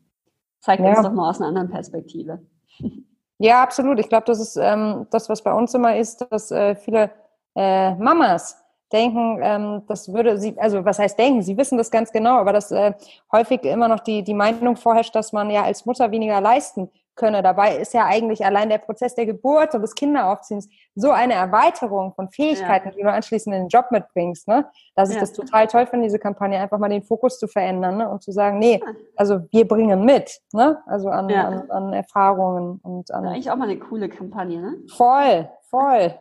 Zeigt 0.60 0.82
ja. 0.82 0.88
uns 0.90 1.02
doch 1.02 1.12
mal 1.12 1.30
aus 1.30 1.38
einer 1.38 1.48
anderen 1.48 1.70
Perspektive. 1.70 2.42
Ja, 3.40 3.62
absolut. 3.62 4.00
Ich 4.00 4.08
glaube, 4.08 4.24
das 4.26 4.40
ist 4.40 4.56
ähm, 4.56 5.06
das, 5.12 5.28
was 5.28 5.44
bei 5.44 5.54
uns 5.54 5.72
immer 5.72 5.96
ist, 5.96 6.26
dass 6.28 6.50
äh, 6.50 6.74
viele 6.74 7.12
äh, 7.54 7.94
Mamas 7.94 8.60
denken, 8.92 9.40
ähm, 9.42 9.82
das 9.86 10.12
würde 10.12 10.38
sie, 10.38 10.58
also 10.58 10.84
was 10.84 10.98
heißt 10.98 11.18
denken, 11.18 11.42
sie 11.42 11.56
wissen 11.56 11.78
das 11.78 11.90
ganz 11.90 12.12
genau, 12.12 12.38
aber 12.38 12.52
dass 12.52 12.70
äh, 12.70 12.92
häufig 13.32 13.64
immer 13.64 13.88
noch 13.88 14.00
die, 14.00 14.22
die 14.22 14.34
Meinung 14.34 14.76
vorherrscht, 14.76 15.14
dass 15.14 15.32
man 15.32 15.50
ja 15.50 15.64
als 15.64 15.86
Mutter 15.86 16.10
weniger 16.10 16.40
leisten 16.40 16.90
könne. 17.18 17.42
Dabei 17.42 17.76
ist 17.76 17.92
ja 17.92 18.06
eigentlich 18.06 18.46
allein 18.46 18.70
der 18.70 18.78
Prozess 18.78 19.14
der 19.14 19.26
Geburt 19.26 19.74
und 19.74 19.82
des 19.82 19.94
Kinderaufziehens 19.94 20.68
so 20.94 21.10
eine 21.10 21.34
Erweiterung 21.34 22.14
von 22.14 22.30
Fähigkeiten, 22.30 22.88
ja. 22.88 22.94
die 22.94 23.02
du 23.02 23.12
anschließend 23.12 23.54
in 23.54 23.62
den 23.64 23.68
Job 23.68 23.86
mitbringst, 23.90 24.48
ne? 24.48 24.66
dass 24.94 25.10
ich 25.10 25.16
ja. 25.16 25.20
das 25.20 25.34
total 25.34 25.66
toll 25.66 25.86
finde, 25.86 26.06
diese 26.06 26.18
Kampagne 26.18 26.58
einfach 26.58 26.78
mal 26.78 26.88
den 26.88 27.02
Fokus 27.02 27.38
zu 27.38 27.46
verändern 27.46 27.98
ne? 27.98 28.08
und 28.08 28.22
zu 28.22 28.32
sagen, 28.32 28.58
nee, 28.58 28.80
also 29.16 29.40
wir 29.50 29.68
bringen 29.68 30.04
mit, 30.04 30.40
ne? 30.52 30.78
also 30.86 31.08
an, 31.08 31.28
ja. 31.28 31.46
an, 31.46 31.70
an 31.70 31.92
Erfahrungen 31.92 32.80
und 32.82 33.10
an. 33.10 33.24
Ja, 33.24 33.30
eigentlich 33.30 33.50
auch 33.50 33.56
mal 33.56 33.68
eine 33.68 33.78
coole 33.78 34.08
Kampagne, 34.08 34.60
ne? 34.60 34.76
Voll, 34.96 35.50
voll. 35.68 36.14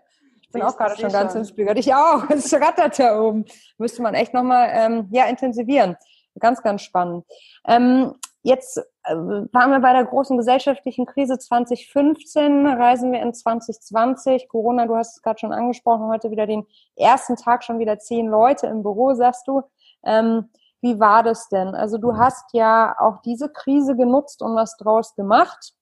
Ich 0.47 0.53
bin 0.53 0.61
auch 0.61 0.77
gerade 0.77 0.95
schon 0.95 1.11
ganz 1.11 1.35
inspiriert. 1.35 1.77
Ich 1.77 1.93
auch. 1.93 2.23
Es 2.29 2.53
rattert 2.53 2.99
da 2.99 3.21
oben. 3.21 3.45
Müsste 3.77 4.01
man 4.01 4.13
echt 4.13 4.33
nochmal 4.33 4.69
ähm, 4.71 5.07
ja, 5.11 5.25
intensivieren. 5.25 5.97
Ganz, 6.39 6.61
ganz 6.61 6.81
spannend. 6.81 7.25
Ähm, 7.67 8.13
Jetzt 8.47 8.77
äh, 9.03 9.13
waren 9.13 9.71
wir 9.71 9.81
bei 9.81 9.91
der 9.91 10.05
großen 10.05 10.37
gesellschaftlichen 10.37 11.05
Krise 11.05 11.37
2015, 11.37 12.65
reisen 12.65 13.11
wir 13.11 13.21
in 13.21 13.33
2020. 13.33 14.47
Corona, 14.47 14.85
du 14.85 14.95
hast 14.95 15.17
es 15.17 15.21
gerade 15.21 15.37
schon 15.37 15.51
angesprochen, 15.51 16.07
heute 16.07 16.31
wieder 16.31 16.47
den 16.47 16.65
ersten 16.95 17.35
Tag 17.35 17.65
schon 17.65 17.77
wieder 17.79 17.99
zehn 17.99 18.25
Leute 18.27 18.67
im 18.67 18.83
Büro, 18.83 19.13
sagst 19.15 19.49
du. 19.49 19.63
Ähm, 20.05 20.49
wie 20.79 20.97
war 20.97 21.23
das 21.23 21.49
denn? 21.49 21.75
Also 21.75 21.97
du 21.97 22.15
hast 22.15 22.53
ja 22.53 22.95
auch 22.99 23.21
diese 23.21 23.49
Krise 23.49 23.97
genutzt 23.97 24.41
und 24.41 24.55
was 24.55 24.77
draus 24.77 25.13
gemacht. 25.15 25.73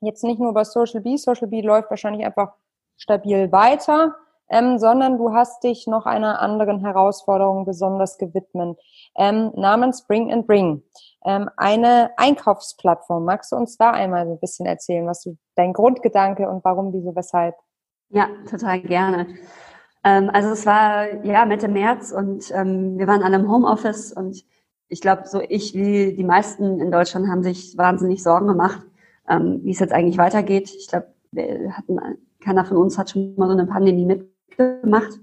Jetzt 0.00 0.22
nicht 0.22 0.38
nur 0.38 0.52
bei 0.52 0.64
Social 0.64 1.00
B. 1.00 1.16
Social 1.16 1.48
B 1.48 1.62
läuft 1.62 1.88
wahrscheinlich 1.88 2.26
einfach 2.26 2.52
stabil 2.96 3.52
weiter, 3.52 4.16
ähm, 4.48 4.78
sondern 4.78 5.18
du 5.18 5.32
hast 5.32 5.64
dich 5.64 5.86
noch 5.86 6.06
einer 6.06 6.40
anderen 6.40 6.80
Herausforderung 6.80 7.64
besonders 7.64 8.18
gewidmet, 8.18 8.78
ähm, 9.16 9.52
namens 9.56 10.06
Bring 10.06 10.32
and 10.32 10.46
Bring 10.46 10.82
ähm, 11.24 11.50
eine 11.56 12.10
Einkaufsplattform. 12.16 13.24
Magst 13.24 13.52
du 13.52 13.56
uns 13.56 13.76
da 13.76 13.90
einmal 13.90 14.26
so 14.26 14.32
ein 14.32 14.40
bisschen 14.40 14.66
erzählen, 14.66 15.06
was 15.06 15.22
du, 15.22 15.36
dein 15.56 15.72
Grundgedanke 15.72 16.48
und 16.48 16.64
warum, 16.64 16.92
wieso, 16.92 17.14
weshalb? 17.16 17.56
Ja, 18.10 18.28
total 18.48 18.80
gerne. 18.80 19.26
Ähm, 20.04 20.30
also 20.32 20.50
es 20.50 20.64
war 20.64 21.24
ja 21.24 21.44
Mitte 21.44 21.68
März 21.68 22.12
und 22.12 22.52
ähm, 22.52 22.96
wir 22.98 23.08
waren 23.08 23.24
alle 23.24 23.36
im 23.36 23.50
Homeoffice 23.50 24.12
und 24.12 24.44
ich 24.88 25.00
glaube, 25.00 25.22
so 25.26 25.40
ich 25.40 25.74
wie 25.74 26.14
die 26.14 26.24
meisten 26.24 26.78
in 26.78 26.92
Deutschland 26.92 27.28
haben 27.28 27.42
sich 27.42 27.76
wahnsinnig 27.76 28.22
Sorgen 28.22 28.46
gemacht, 28.46 28.82
ähm, 29.28 29.60
wie 29.64 29.72
es 29.72 29.80
jetzt 29.80 29.92
eigentlich 29.92 30.18
weitergeht. 30.18 30.70
Ich 30.70 30.86
glaube, 30.86 31.12
wir 31.32 31.76
hatten, 31.76 31.98
keiner 32.46 32.64
von 32.64 32.76
uns 32.76 32.96
hat 32.96 33.10
schon 33.10 33.34
mal 33.36 33.48
so 33.48 33.52
eine 33.52 33.66
Pandemie 33.66 34.06
mitgemacht, 34.06 35.18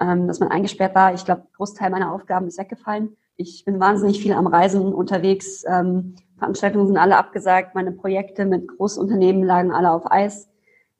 ähm, 0.00 0.26
dass 0.26 0.40
man 0.40 0.50
eingesperrt 0.50 0.94
war. 0.96 1.14
Ich 1.14 1.24
glaube, 1.24 1.46
Großteil 1.56 1.88
meiner 1.88 2.12
Aufgaben 2.12 2.48
ist 2.48 2.58
weggefallen. 2.58 3.16
Ich 3.36 3.64
bin 3.64 3.78
wahnsinnig 3.78 4.20
viel 4.20 4.32
am 4.32 4.48
Reisen 4.48 4.92
unterwegs. 4.92 5.64
Ähm, 5.68 6.16
Veranstaltungen 6.36 6.88
sind 6.88 6.96
alle 6.96 7.16
abgesagt. 7.16 7.76
Meine 7.76 7.92
Projekte 7.92 8.44
mit 8.44 8.66
Großunternehmen 8.66 9.44
lagen 9.44 9.72
alle 9.72 9.92
auf 9.92 10.10
Eis. 10.10 10.48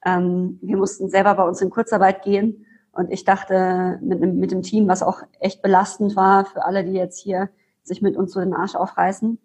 Ähm, 0.05 0.61
wir 0.63 0.77
mussten 0.77 1.09
selber 1.09 1.35
bei 1.35 1.43
uns 1.43 1.61
in 1.61 1.71
Kurzarbeit 1.71 2.23
gehen. 2.23 2.65
Und 2.93 3.11
ich 3.11 3.25
dachte 3.25 3.99
mit, 4.03 4.21
mit 4.21 4.53
dem 4.53 4.63
Team, 4.63 4.87
was 4.87 5.03
auch 5.03 5.23
echt 5.41 5.61
belastend 5.61 6.15
war 6.15 6.45
für 6.45 6.65
alle, 6.65 6.85
die 6.85 6.93
jetzt 6.93 7.19
hier 7.19 7.51
sich 7.83 8.01
mit 8.01 8.17
uns 8.17 8.33
so 8.33 8.41
den 8.41 8.55
Arsch 8.55 8.77
aufreißen. 8.77 9.39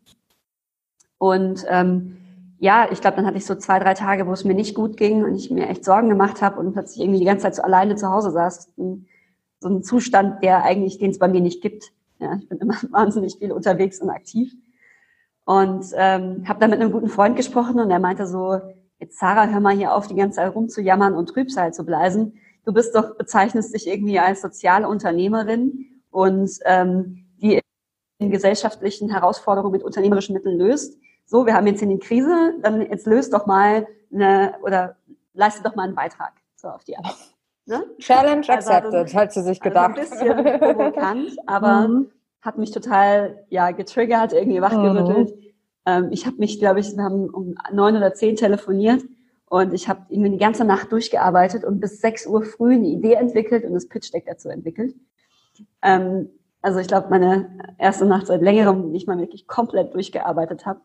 Und 1.18 1.66
ähm, 1.68 2.18
ja, 2.62 2.88
ich 2.92 3.02
glaube, 3.02 3.16
dann 3.16 3.26
hatte 3.26 3.40
ich 3.40 3.46
so 3.48 3.56
zwei, 3.56 3.80
drei 3.80 3.96
Tage, 3.96 4.28
wo 4.28 4.34
es 4.34 4.44
mir 4.44 4.54
nicht 4.54 4.76
gut 4.76 4.96
ging 4.96 5.24
und 5.24 5.34
ich 5.34 5.50
mir 5.50 5.68
echt 5.68 5.84
Sorgen 5.84 6.10
gemacht 6.10 6.44
habe 6.44 6.60
und 6.60 6.74
plötzlich 6.74 7.02
irgendwie 7.02 7.18
die 7.18 7.26
ganze 7.26 7.46
Zeit 7.46 7.56
so 7.56 7.64
alleine 7.64 7.96
zu 7.96 8.12
Hause 8.12 8.30
saß. 8.30 8.70
So 8.76 9.68
ein 9.68 9.82
Zustand, 9.82 10.44
der 10.44 10.64
eigentlich, 10.64 11.00
den 11.00 11.10
es 11.10 11.18
bei 11.18 11.28
mir 11.28 11.42
nicht 11.42 11.64
gibt. 11.64 11.92
Ja, 12.20 12.36
ich 12.40 12.48
bin 12.48 12.60
immer 12.60 12.76
wahnsinnig 12.92 13.38
viel 13.40 13.52
unterwegs 13.52 14.00
und 14.00 14.12
aktiv. 14.12 14.54
Und 15.44 15.86
ähm, 15.96 16.48
habe 16.48 16.60
dann 16.60 16.70
mit 16.70 16.80
einem 16.80 16.92
guten 16.92 17.08
Freund 17.08 17.36
gesprochen 17.36 17.80
und 17.80 17.90
er 17.90 17.98
meinte 17.98 18.28
so, 18.28 18.60
jetzt 19.00 19.18
Sarah, 19.18 19.48
hör 19.48 19.60
mal 19.60 19.76
hier 19.76 19.96
auf, 19.96 20.08
die 20.08 20.16
ganze 20.16 20.36
Zeit 20.36 20.54
rumzujammern 20.54 21.16
und 21.16 21.30
Trübsal 21.30 21.74
zu 21.74 21.84
bleisen. 21.84 22.36
Du 22.64 22.74
bist 22.74 22.94
doch, 22.94 23.18
bezeichnest 23.18 23.74
dich 23.74 23.88
irgendwie 23.88 24.20
als 24.20 24.40
soziale 24.40 24.88
Unternehmerin 24.88 26.00
und 26.12 26.52
ähm, 26.66 27.26
die 27.42 27.60
in 28.20 28.30
gesellschaftlichen 28.30 29.10
Herausforderungen 29.10 29.72
mit 29.72 29.82
unternehmerischen 29.84 30.36
Mitteln 30.36 30.60
löst. 30.60 31.00
So, 31.32 31.46
wir 31.46 31.54
haben 31.54 31.66
jetzt 31.66 31.82
in 31.82 31.88
die 31.88 31.98
Krise, 31.98 32.56
dann 32.62 32.82
jetzt 32.82 33.08
löst 33.08 33.34
doch 33.34 33.46
mal 33.46 33.88
eine 34.14 34.56
oder 34.64 34.98
leiste 35.34 35.64
doch 35.64 35.76
mal 35.76 35.84
einen 35.84 35.96
Beitrag 35.96 36.34
so 36.58 36.68
auf 36.68 36.84
die 36.84 36.98
Art. 36.98 37.16
Ne? 37.66 37.86
Challenge 38.00 38.44
also 38.50 38.52
accepted, 38.52 38.94
also, 38.94 39.18
hat 39.18 39.32
sie 39.32 39.42
sich 39.42 39.62
gedacht. 39.62 39.98
Also 39.98 40.26
ein 40.26 40.44
bisschen 40.44 40.60
provokant, 40.60 41.32
aber 41.48 41.88
mhm. 41.88 42.12
hat 42.42 42.58
mich 42.58 42.72
total 42.72 43.46
ja 43.48 43.72
getriggert, 43.72 44.34
irgendwie 44.34 44.62
wachgerüttelt. 44.62 45.34
Mhm. 45.34 45.42
Ähm, 45.86 46.08
ich 46.12 46.26
habe 46.26 46.36
mich, 46.36 46.60
glaube 46.60 46.82
ich, 46.82 46.98
wir 46.98 47.04
haben 47.06 47.30
um 47.30 47.56
neun 47.72 47.96
oder 47.96 48.14
zehn 48.14 48.36
telefoniert 48.36 49.02
Und 49.46 49.74
ich 49.74 49.88
habe 49.88 50.02
irgendwie 50.10 50.32
die 50.32 50.38
ganze 50.38 50.66
Nacht 50.66 50.92
durchgearbeitet 50.92 51.64
und 51.64 51.80
bis 51.80 52.02
6 52.02 52.28
Uhr 52.28 52.44
früh 52.44 52.74
eine 52.74 52.88
Idee 52.88 53.14
entwickelt 53.14 53.64
und 53.64 53.74
das 53.74 53.88
Pitch 53.88 54.14
Deck 54.14 54.26
dazu 54.28 54.50
entwickelt. 54.50 54.96
Ähm, 55.82 56.30
also 56.62 56.80
ich 56.80 56.90
glaube, 56.90 57.08
meine 57.10 57.58
erste 57.78 58.06
Nacht 58.06 58.28
seit 58.28 58.42
längerem, 58.42 58.92
nicht 58.92 59.08
mal 59.08 59.18
wirklich 59.18 59.48
komplett 59.48 59.94
durchgearbeitet 59.94 60.66
habe. 60.66 60.82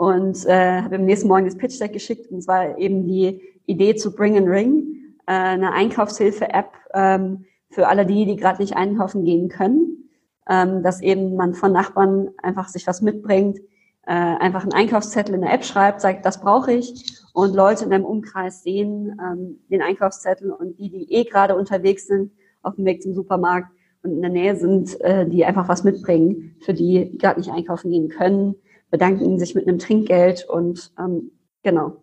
Und 0.00 0.46
äh, 0.46 0.80
habe 0.80 0.96
am 0.96 1.04
nächsten 1.04 1.28
Morgen 1.28 1.44
das 1.44 1.58
Pitch 1.58 1.78
Deck 1.78 1.92
geschickt 1.92 2.30
und 2.30 2.38
es 2.38 2.48
war 2.48 2.78
eben 2.78 3.06
die 3.06 3.42
Idee 3.66 3.94
zu 3.96 4.14
Bring 4.14 4.34
and 4.38 4.48
Ring, 4.48 5.14
äh, 5.26 5.32
eine 5.32 5.74
Einkaufshilfe-App 5.74 6.72
ähm, 6.94 7.44
für 7.68 7.86
alle 7.86 8.06
die, 8.06 8.24
die 8.24 8.36
gerade 8.36 8.62
nicht 8.62 8.74
einkaufen 8.74 9.26
gehen 9.26 9.50
können, 9.50 10.08
ähm, 10.48 10.82
dass 10.82 11.02
eben 11.02 11.36
man 11.36 11.52
von 11.52 11.72
Nachbarn 11.72 12.30
einfach 12.42 12.68
sich 12.68 12.86
was 12.86 13.02
mitbringt, 13.02 13.58
äh, 14.06 14.14
einfach 14.14 14.62
einen 14.62 14.72
Einkaufszettel 14.72 15.34
in 15.34 15.42
der 15.42 15.52
App 15.52 15.66
schreibt, 15.66 16.00
sagt, 16.00 16.24
das 16.24 16.40
brauche 16.40 16.72
ich. 16.72 17.04
Und 17.34 17.54
Leute 17.54 17.84
in 17.84 17.92
einem 17.92 18.06
Umkreis 18.06 18.62
sehen 18.62 19.20
ähm, 19.20 19.58
den 19.68 19.82
Einkaufszettel 19.82 20.50
und 20.50 20.78
die, 20.78 20.88
die 20.88 21.12
eh 21.12 21.24
gerade 21.24 21.56
unterwegs 21.56 22.06
sind 22.06 22.32
auf 22.62 22.76
dem 22.76 22.86
Weg 22.86 23.02
zum 23.02 23.12
Supermarkt 23.12 23.68
und 24.02 24.12
in 24.12 24.22
der 24.22 24.30
Nähe 24.30 24.56
sind, 24.56 24.98
äh, 25.02 25.28
die 25.28 25.44
einfach 25.44 25.68
was 25.68 25.84
mitbringen, 25.84 26.56
für 26.60 26.72
die 26.72 27.18
gerade 27.18 27.38
nicht 27.38 27.52
einkaufen 27.52 27.90
gehen 27.90 28.08
können, 28.08 28.54
bedanken 28.90 29.38
sich 29.38 29.54
mit 29.54 29.66
einem 29.66 29.78
Trinkgeld 29.78 30.46
und 30.48 30.92
ähm, 30.98 31.30
genau, 31.62 32.02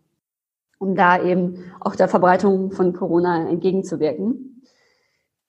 um 0.79 0.95
da 0.95 1.21
eben 1.21 1.63
auch 1.79 1.95
der 1.95 2.07
Verbreitung 2.07 2.71
von 2.71 2.93
Corona 2.93 3.49
entgegenzuwirken. 3.49 4.63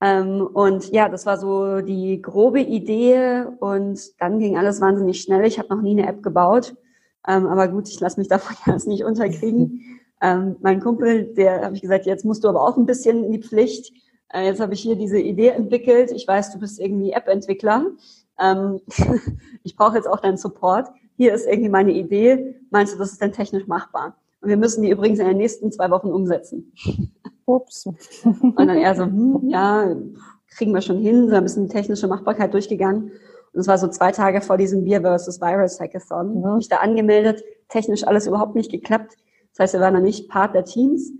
Ähm, 0.01 0.47
und 0.47 0.91
ja, 0.93 1.09
das 1.09 1.27
war 1.27 1.39
so 1.39 1.81
die 1.81 2.23
grobe 2.23 2.61
Idee 2.61 3.45
und 3.59 4.21
dann 4.21 4.39
ging 4.39 4.57
alles 4.57 4.81
wahnsinnig 4.81 5.21
schnell. 5.21 5.45
Ich 5.45 5.59
habe 5.59 5.75
noch 5.75 5.83
nie 5.83 5.99
eine 5.99 6.09
App 6.09 6.23
gebaut, 6.23 6.77
ähm, 7.27 7.47
aber 7.47 7.69
gut, 7.69 7.89
ich 7.89 7.99
lasse 8.01 8.21
mich 8.21 8.29
davon 8.29 8.57
jetzt 8.73 8.87
nicht 8.87 9.05
unterkriegen. 9.05 9.83
Ähm, 10.21 10.57
mein 10.63 10.81
Kumpel, 10.81 11.33
der 11.35 11.65
habe 11.65 11.77
ich 11.77 11.81
gesagt, 11.81 12.05
jetzt 12.05 12.25
musst 12.25 12.43
du 12.43 12.49
aber 12.49 12.61
auch 12.61 12.77
ein 12.77 12.87
bisschen 12.87 13.23
in 13.23 13.31
die 13.31 13.41
Pflicht. 13.41 13.93
Äh, 14.33 14.47
jetzt 14.47 14.59
habe 14.59 14.75
ich 14.75 14.81
hier 14.81 14.97
diese 14.97 15.21
Idee 15.21 15.51
entwickelt. 15.51 16.11
Ich 16.11 16.27
weiß, 16.27 16.53
du 16.53 16.59
bist 16.59 16.81
irgendwie 16.81 17.13
App-Entwickler. 17.13 17.87
Ähm, 18.41 18.81
ich 19.63 19.77
brauche 19.77 19.95
jetzt 19.95 20.09
auch 20.09 20.19
deinen 20.19 20.37
Support. 20.37 20.89
Hier 21.19 21.35
ist 21.35 21.47
irgendwie 21.47 21.69
meine 21.69 21.93
Idee. 21.93 22.55
Meinst 22.71 22.95
du, 22.95 22.99
das 22.99 23.11
ist 23.11 23.21
denn 23.21 23.33
technisch 23.33 23.67
machbar? 23.67 24.17
Und 24.41 24.51
wir 24.51 24.57
müssen 24.57 24.83
die 24.83 24.91
übrigens 24.91 25.19
in 25.19 25.27
den 25.27 25.37
nächsten 25.37 25.73
zwei 25.73 25.91
Wochen 25.91 26.09
umsetzen. 26.09 26.73
Ups. 27.45 27.87
Und 28.25 28.57
dann 28.57 28.79
eher 28.79 28.95
so, 28.95 29.05
hm, 29.05 29.49
ja, 29.49 29.97
kriegen 30.49 30.73
wir 30.73 30.81
schon 30.81 30.99
hin, 30.99 31.29
so 31.29 31.35
ein 31.35 31.43
bisschen 31.43 31.67
die 31.67 31.73
technische 31.73 32.07
Machbarkeit 32.07 32.55
durchgegangen. 32.55 33.11
Und 33.53 33.61
es 33.61 33.67
war 33.67 33.79
so 33.79 33.89
zwei 33.89 34.13
Tage 34.13 34.41
vor 34.41 34.59
diesem 34.59 34.85
Beer 34.85 35.01
versus 35.01 35.41
Virus 35.41 35.81
Hackathon. 35.81 36.41
Mhm. 36.41 36.57
Mich 36.57 36.69
da 36.69 36.77
angemeldet, 36.77 37.43
technisch 37.69 38.07
alles 38.07 38.29
überhaupt 38.29 38.55
nicht 38.55 38.71
geklappt. 38.71 39.17
Das 39.53 39.65
heißt, 39.65 39.75
wir 39.75 39.81
waren 39.81 39.95
noch 39.95 40.01
nicht 40.01 40.29
Part 40.29 40.55
der 40.55 40.65
Teams 40.65 41.11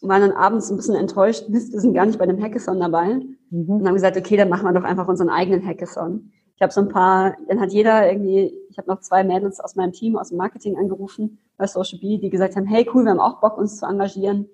und 0.00 0.08
waren 0.08 0.22
dann 0.22 0.32
abends 0.32 0.70
ein 0.70 0.76
bisschen 0.76 0.94
enttäuscht, 0.94 1.50
Mist, 1.50 1.74
wir 1.74 1.80
sind 1.80 1.92
gar 1.92 2.06
nicht 2.06 2.18
bei 2.18 2.24
dem 2.24 2.42
Hackathon 2.42 2.80
dabei. 2.80 3.20
Mhm. 3.50 3.68
Und 3.68 3.86
haben 3.86 3.94
gesagt, 3.94 4.16
okay, 4.16 4.38
dann 4.38 4.48
machen 4.48 4.64
wir 4.64 4.72
doch 4.72 4.84
einfach 4.84 5.08
unseren 5.08 5.28
eigenen 5.28 5.66
Hackathon. 5.66 6.32
Ich 6.56 6.62
habe 6.62 6.72
so 6.72 6.80
ein 6.80 6.88
paar, 6.88 7.36
dann 7.48 7.60
hat 7.60 7.72
jeder 7.72 8.10
irgendwie, 8.10 8.58
ich 8.70 8.78
habe 8.78 8.88
noch 8.88 9.00
zwei 9.00 9.24
Mädels 9.24 9.60
aus 9.60 9.76
meinem 9.76 9.92
Team, 9.92 10.16
aus 10.16 10.30
dem 10.30 10.38
Marketing 10.38 10.76
angerufen 10.78 11.38
bei 11.58 11.66
Social 11.66 11.98
Bee, 11.98 12.18
die 12.18 12.30
gesagt 12.30 12.56
haben, 12.56 12.64
hey 12.64 12.88
cool, 12.94 13.04
wir 13.04 13.10
haben 13.10 13.20
auch 13.20 13.40
Bock, 13.40 13.58
uns 13.58 13.76
zu 13.76 13.86
engagieren. 13.86 14.48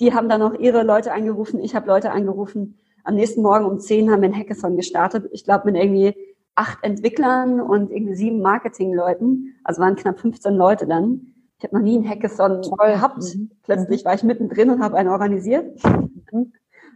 Die 0.00 0.12
haben 0.12 0.28
dann 0.28 0.40
noch 0.40 0.54
ihre 0.54 0.82
Leute 0.82 1.12
angerufen, 1.12 1.60
ich 1.60 1.76
habe 1.76 1.86
Leute 1.86 2.10
angerufen. 2.10 2.78
Am 3.04 3.14
nächsten 3.14 3.42
Morgen 3.42 3.66
um 3.66 3.78
zehn 3.78 4.10
haben 4.10 4.22
wir 4.22 4.30
ein 4.30 4.36
Hackathon 4.36 4.76
gestartet. 4.76 5.28
Ich 5.30 5.44
glaube 5.44 5.70
mit 5.70 5.80
irgendwie 5.80 6.14
acht 6.56 6.82
Entwicklern 6.82 7.60
und 7.60 7.90
irgendwie 7.90 8.16
sieben 8.16 8.40
Marketingleuten. 8.40 9.54
Also 9.62 9.80
waren 9.80 9.94
knapp 9.94 10.18
15 10.18 10.54
Leute 10.54 10.86
dann. 10.86 11.34
Ich 11.58 11.64
habe 11.64 11.76
noch 11.76 11.82
nie 11.82 11.98
ein 11.98 12.08
Hackathon 12.08 12.62
Toll. 12.62 12.88
gehabt. 12.88 13.22
Mhm. 13.22 13.50
Plötzlich 13.62 14.04
war 14.04 14.14
ich 14.14 14.24
mittendrin 14.24 14.70
und 14.70 14.82
habe 14.82 14.96
einen 14.96 15.08
organisiert. 15.08 15.84
Mhm. 15.84 16.52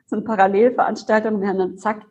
So 0.07 0.17
eine 0.17 0.25
Parallelveranstaltung. 0.25 1.41
Wir 1.41 1.49
haben 1.49 1.59
dann 1.59 1.79
zack 1.79 2.07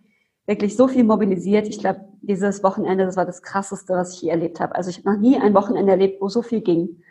wirklich 0.47 0.75
so 0.75 0.87
viel 0.87 1.03
mobilisiert. 1.03 1.67
Ich 1.67 1.79
glaube, 1.79 2.05
dieses 2.21 2.63
Wochenende, 2.63 3.05
das 3.05 3.17
war 3.17 3.25
das 3.25 3.43
Krasseste, 3.43 3.93
was 3.93 4.13
ich 4.13 4.23
je 4.23 4.29
erlebt 4.29 4.59
habe. 4.59 4.75
Also 4.75 4.89
ich 4.89 4.99
habe 4.99 5.11
noch 5.11 5.19
nie 5.19 5.37
ein 5.37 5.53
Wochenende 5.53 5.91
erlebt, 5.91 6.21
wo 6.21 6.29
so 6.29 6.41
viel 6.41 6.61
ging. 6.61 7.03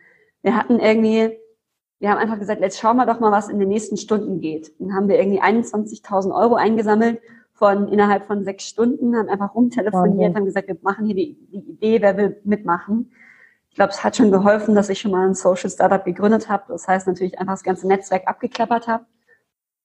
Wir 0.42 0.57
hatten 0.57 0.81
irgendwie, 0.81 1.38
wir 2.01 2.11
haben 2.11 2.18
einfach 2.18 2.38
gesagt, 2.38 2.62
jetzt 2.62 2.81
schauen 2.81 2.96
wir 2.96 3.07
doch 3.07 3.20
mal, 3.20 3.31
was 3.31 3.49
in 3.49 3.61
den 3.61 3.68
nächsten 3.68 3.99
Stunden 3.99 4.40
geht. 4.40 4.72
Dann 4.81 4.94
haben 4.94 5.09
wir 5.09 5.18
irgendwie 5.18 5.40
21.000 5.40 6.35
Euro 6.35 6.55
eingesammelt 6.55 7.20
von 7.53 7.88
innerhalb 7.88 8.27
von 8.27 8.44
sechs 8.44 8.64
Stunden, 8.64 9.16
haben 9.16 9.29
einfach 9.29 9.55
rumtelefoniert, 9.55 10.35
haben 10.35 10.44
gesagt, 10.44 10.68
wir 10.68 10.77
machen 10.83 11.07
hier 11.07 11.14
die, 11.14 11.38
die 11.53 11.70
Idee, 11.70 12.03
wer 12.03 12.16
will 12.16 12.40
mitmachen. 12.44 13.12
Ich 13.68 13.77
glaube, 13.77 13.92
es 13.92 14.03
hat 14.03 14.16
schon 14.16 14.31
geholfen, 14.31 14.75
dass 14.75 14.88
ich 14.88 15.01
schon 15.01 15.11
mal 15.11 15.27
ein 15.27 15.35
Social 15.35 15.68
Startup 15.68 16.03
gegründet 16.03 16.49
habe. 16.49 16.64
Das 16.68 16.88
heißt 16.88 17.07
natürlich 17.07 17.38
einfach 17.38 17.55
das 17.55 17.62
ganze 17.62 17.87
Netzwerk 17.87 18.27
abgeklappert 18.27 18.88
habe. 18.88 19.05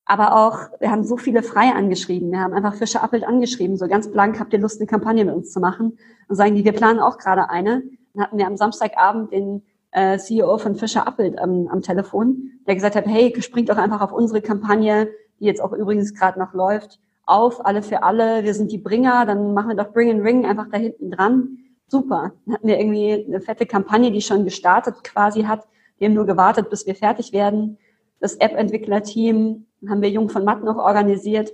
Aber 0.05 0.35
auch, 0.35 0.79
wir 0.79 0.91
haben 0.91 1.03
so 1.03 1.15
viele 1.17 1.43
frei 1.43 1.71
angeschrieben. 1.73 2.31
Wir 2.31 2.39
haben 2.39 2.53
einfach 2.53 2.75
Fischer 2.75 3.03
Appelt 3.03 3.23
angeschrieben, 3.23 3.77
so 3.77 3.87
ganz 3.87 4.11
blank, 4.11 4.39
habt 4.39 4.51
ihr 4.53 4.59
Lust, 4.59 4.79
eine 4.79 4.87
Kampagne 4.87 5.23
mit 5.23 5.35
uns 5.35 5.51
zu 5.51 5.59
machen? 5.59 5.97
Und 6.27 6.35
sagen 6.35 6.55
die, 6.55 6.65
wir 6.65 6.73
planen 6.73 6.99
auch 6.99 7.17
gerade 7.17 7.49
eine. 7.49 7.83
Dann 8.13 8.23
hatten 8.23 8.37
wir 8.37 8.47
am 8.47 8.57
Samstagabend 8.57 9.31
den 9.31 9.63
äh, 9.91 10.17
CEO 10.17 10.57
von 10.57 10.75
Fischer 10.75 11.07
Appelt 11.07 11.39
am, 11.39 11.67
am 11.67 11.81
Telefon, 11.81 12.51
der 12.67 12.75
gesagt 12.75 12.95
hat, 12.95 13.07
hey, 13.07 13.33
springt 13.41 13.69
doch 13.69 13.77
einfach 13.77 14.01
auf 14.01 14.11
unsere 14.11 14.41
Kampagne, 14.41 15.09
die 15.39 15.45
jetzt 15.45 15.61
auch 15.61 15.73
übrigens 15.73 16.13
gerade 16.13 16.39
noch 16.39 16.53
läuft, 16.53 16.99
auf, 17.25 17.65
alle 17.65 17.81
für 17.81 18.03
alle, 18.03 18.43
wir 18.43 18.53
sind 18.53 18.71
die 18.71 18.77
Bringer, 18.77 19.25
dann 19.25 19.53
machen 19.53 19.69
wir 19.69 19.75
doch 19.75 19.93
Bring 19.93 20.11
and 20.11 20.23
Ring 20.23 20.45
einfach 20.45 20.67
da 20.71 20.77
hinten 20.77 21.11
dran. 21.11 21.57
Super. 21.87 22.33
Dann 22.45 22.55
hatten 22.55 22.67
wir 22.67 22.79
irgendwie 22.79 23.25
eine 23.25 23.41
fette 23.41 23.65
Kampagne, 23.65 24.11
die 24.11 24.21
schon 24.21 24.43
gestartet 24.43 25.03
quasi 25.03 25.43
hat. 25.43 25.67
Wir 25.97 26.07
haben 26.07 26.15
nur 26.15 26.25
gewartet, 26.25 26.69
bis 26.69 26.85
wir 26.85 26.95
fertig 26.95 27.31
werden. 27.31 27.77
Das 28.21 28.35
App-Entwickler-Team 28.35 29.65
haben 29.89 30.01
wir 30.01 30.09
Jung 30.09 30.29
von 30.29 30.45
Matt 30.45 30.63
noch 30.63 30.77
organisiert, 30.77 31.51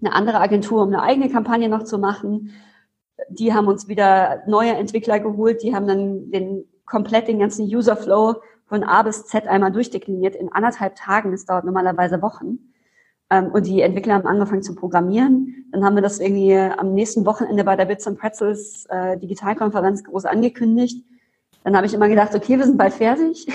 eine 0.00 0.12
andere 0.12 0.40
Agentur, 0.40 0.82
um 0.82 0.88
eine 0.88 1.02
eigene 1.02 1.30
Kampagne 1.30 1.68
noch 1.68 1.84
zu 1.84 1.98
machen. 1.98 2.50
Die 3.30 3.54
haben 3.54 3.68
uns 3.68 3.86
wieder 3.86 4.42
neue 4.48 4.72
Entwickler 4.72 5.20
geholt, 5.20 5.62
die 5.62 5.74
haben 5.74 5.86
dann 5.86 6.30
den 6.32 6.64
komplett 6.84 7.28
den 7.28 7.38
ganzen 7.38 7.64
User-Flow 7.64 8.34
von 8.66 8.82
A 8.82 9.02
bis 9.04 9.26
Z 9.26 9.46
einmal 9.46 9.70
durchdekliniert 9.70 10.34
in 10.34 10.52
anderthalb 10.52 10.96
Tagen. 10.96 11.30
Das 11.30 11.46
dauert 11.46 11.64
normalerweise 11.64 12.20
Wochen. 12.20 12.58
Ähm, 13.30 13.52
und 13.52 13.66
die 13.66 13.80
Entwickler 13.80 14.14
haben 14.14 14.26
angefangen 14.26 14.64
zu 14.64 14.74
programmieren. 14.74 15.66
Dann 15.70 15.84
haben 15.84 15.94
wir 15.94 16.02
das 16.02 16.18
irgendwie 16.18 16.56
am 16.56 16.92
nächsten 16.92 17.24
Wochenende 17.24 17.62
bei 17.62 17.76
der 17.76 17.84
Bits 17.84 18.06
and 18.06 18.18
Pretzels 18.18 18.86
äh, 18.88 19.16
Digitalkonferenz 19.16 20.02
groß 20.02 20.24
angekündigt. 20.24 21.06
Dann 21.62 21.76
habe 21.76 21.86
ich 21.86 21.94
immer 21.94 22.08
gedacht, 22.08 22.34
okay, 22.34 22.58
wir 22.58 22.66
sind 22.66 22.78
bald 22.78 22.94
fertig. 22.94 23.46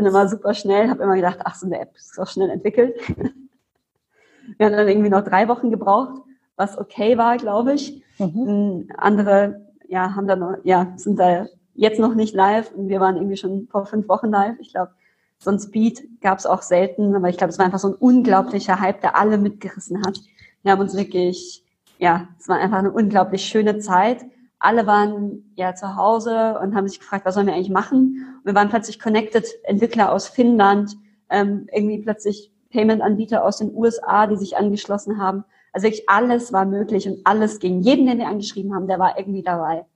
Bin 0.00 0.06
immer 0.06 0.28
super 0.28 0.54
schnell, 0.54 0.88
habe 0.88 1.02
immer 1.02 1.14
gedacht, 1.14 1.40
ach, 1.44 1.54
so 1.56 1.66
eine 1.66 1.78
App 1.78 1.94
ist 1.94 2.18
auch 2.18 2.26
schnell 2.26 2.48
entwickelt. 2.48 2.98
Wir 4.56 4.64
haben 4.64 4.72
dann 4.72 4.88
irgendwie 4.88 5.10
noch 5.10 5.22
drei 5.22 5.46
Wochen 5.46 5.70
gebraucht, 5.70 6.22
was 6.56 6.78
okay 6.78 7.18
war, 7.18 7.36
glaube 7.36 7.74
ich. 7.74 8.02
Mhm. 8.18 8.88
Andere, 8.96 9.66
ja, 9.88 10.14
haben 10.16 10.26
dann 10.26 10.38
noch, 10.38 10.54
ja, 10.64 10.94
sind 10.96 11.18
da 11.18 11.48
jetzt 11.74 12.00
noch 12.00 12.14
nicht 12.14 12.34
live 12.34 12.72
und 12.72 12.88
wir 12.88 12.98
waren 12.98 13.16
irgendwie 13.16 13.36
schon 13.36 13.68
vor 13.70 13.84
fünf 13.84 14.08
Wochen 14.08 14.28
live. 14.28 14.56
Ich 14.60 14.72
glaube, 14.72 14.92
so 15.36 15.50
ein 15.50 15.58
Speed 15.58 16.22
gab 16.22 16.38
es 16.38 16.46
auch 16.46 16.62
selten, 16.62 17.14
aber 17.14 17.28
ich 17.28 17.36
glaube, 17.36 17.50
es 17.50 17.58
war 17.58 17.66
einfach 17.66 17.78
so 17.78 17.88
ein 17.88 17.94
unglaublicher 17.94 18.80
Hype, 18.80 19.02
der 19.02 19.18
alle 19.18 19.36
mitgerissen 19.36 20.02
hat. 20.02 20.18
Wir 20.62 20.72
haben 20.72 20.80
uns 20.80 20.96
wirklich, 20.96 21.62
ja, 21.98 22.26
es 22.38 22.48
war 22.48 22.56
einfach 22.56 22.78
eine 22.78 22.90
unglaublich 22.90 23.44
schöne 23.44 23.80
Zeit. 23.80 24.24
Alle 24.60 24.86
waren 24.86 25.52
ja 25.56 25.74
zu 25.74 25.96
Hause 25.96 26.58
und 26.62 26.74
haben 26.74 26.86
sich 26.86 27.00
gefragt, 27.00 27.24
was 27.24 27.34
sollen 27.34 27.46
wir 27.46 27.54
eigentlich 27.54 27.70
machen? 27.70 28.38
Und 28.38 28.44
wir 28.44 28.54
waren 28.54 28.68
plötzlich 28.68 29.00
connected, 29.00 29.46
Entwickler 29.64 30.12
aus 30.12 30.28
Finnland, 30.28 30.96
ähm, 31.30 31.66
irgendwie 31.72 31.98
plötzlich 31.98 32.52
Payment-Anbieter 32.70 33.44
aus 33.44 33.58
den 33.58 33.74
USA, 33.74 34.26
die 34.26 34.36
sich 34.36 34.56
angeschlossen 34.56 35.18
haben. 35.18 35.44
Also 35.72 35.86
wirklich 35.86 36.08
alles 36.08 36.52
war 36.52 36.64
möglich 36.64 37.08
und 37.08 37.20
alles 37.24 37.58
ging. 37.58 37.80
Jeden, 37.80 38.06
den 38.06 38.18
wir 38.18 38.28
angeschrieben 38.28 38.74
haben, 38.74 38.86
der 38.86 38.98
war 38.98 39.18
irgendwie 39.18 39.42
dabei. 39.42 39.86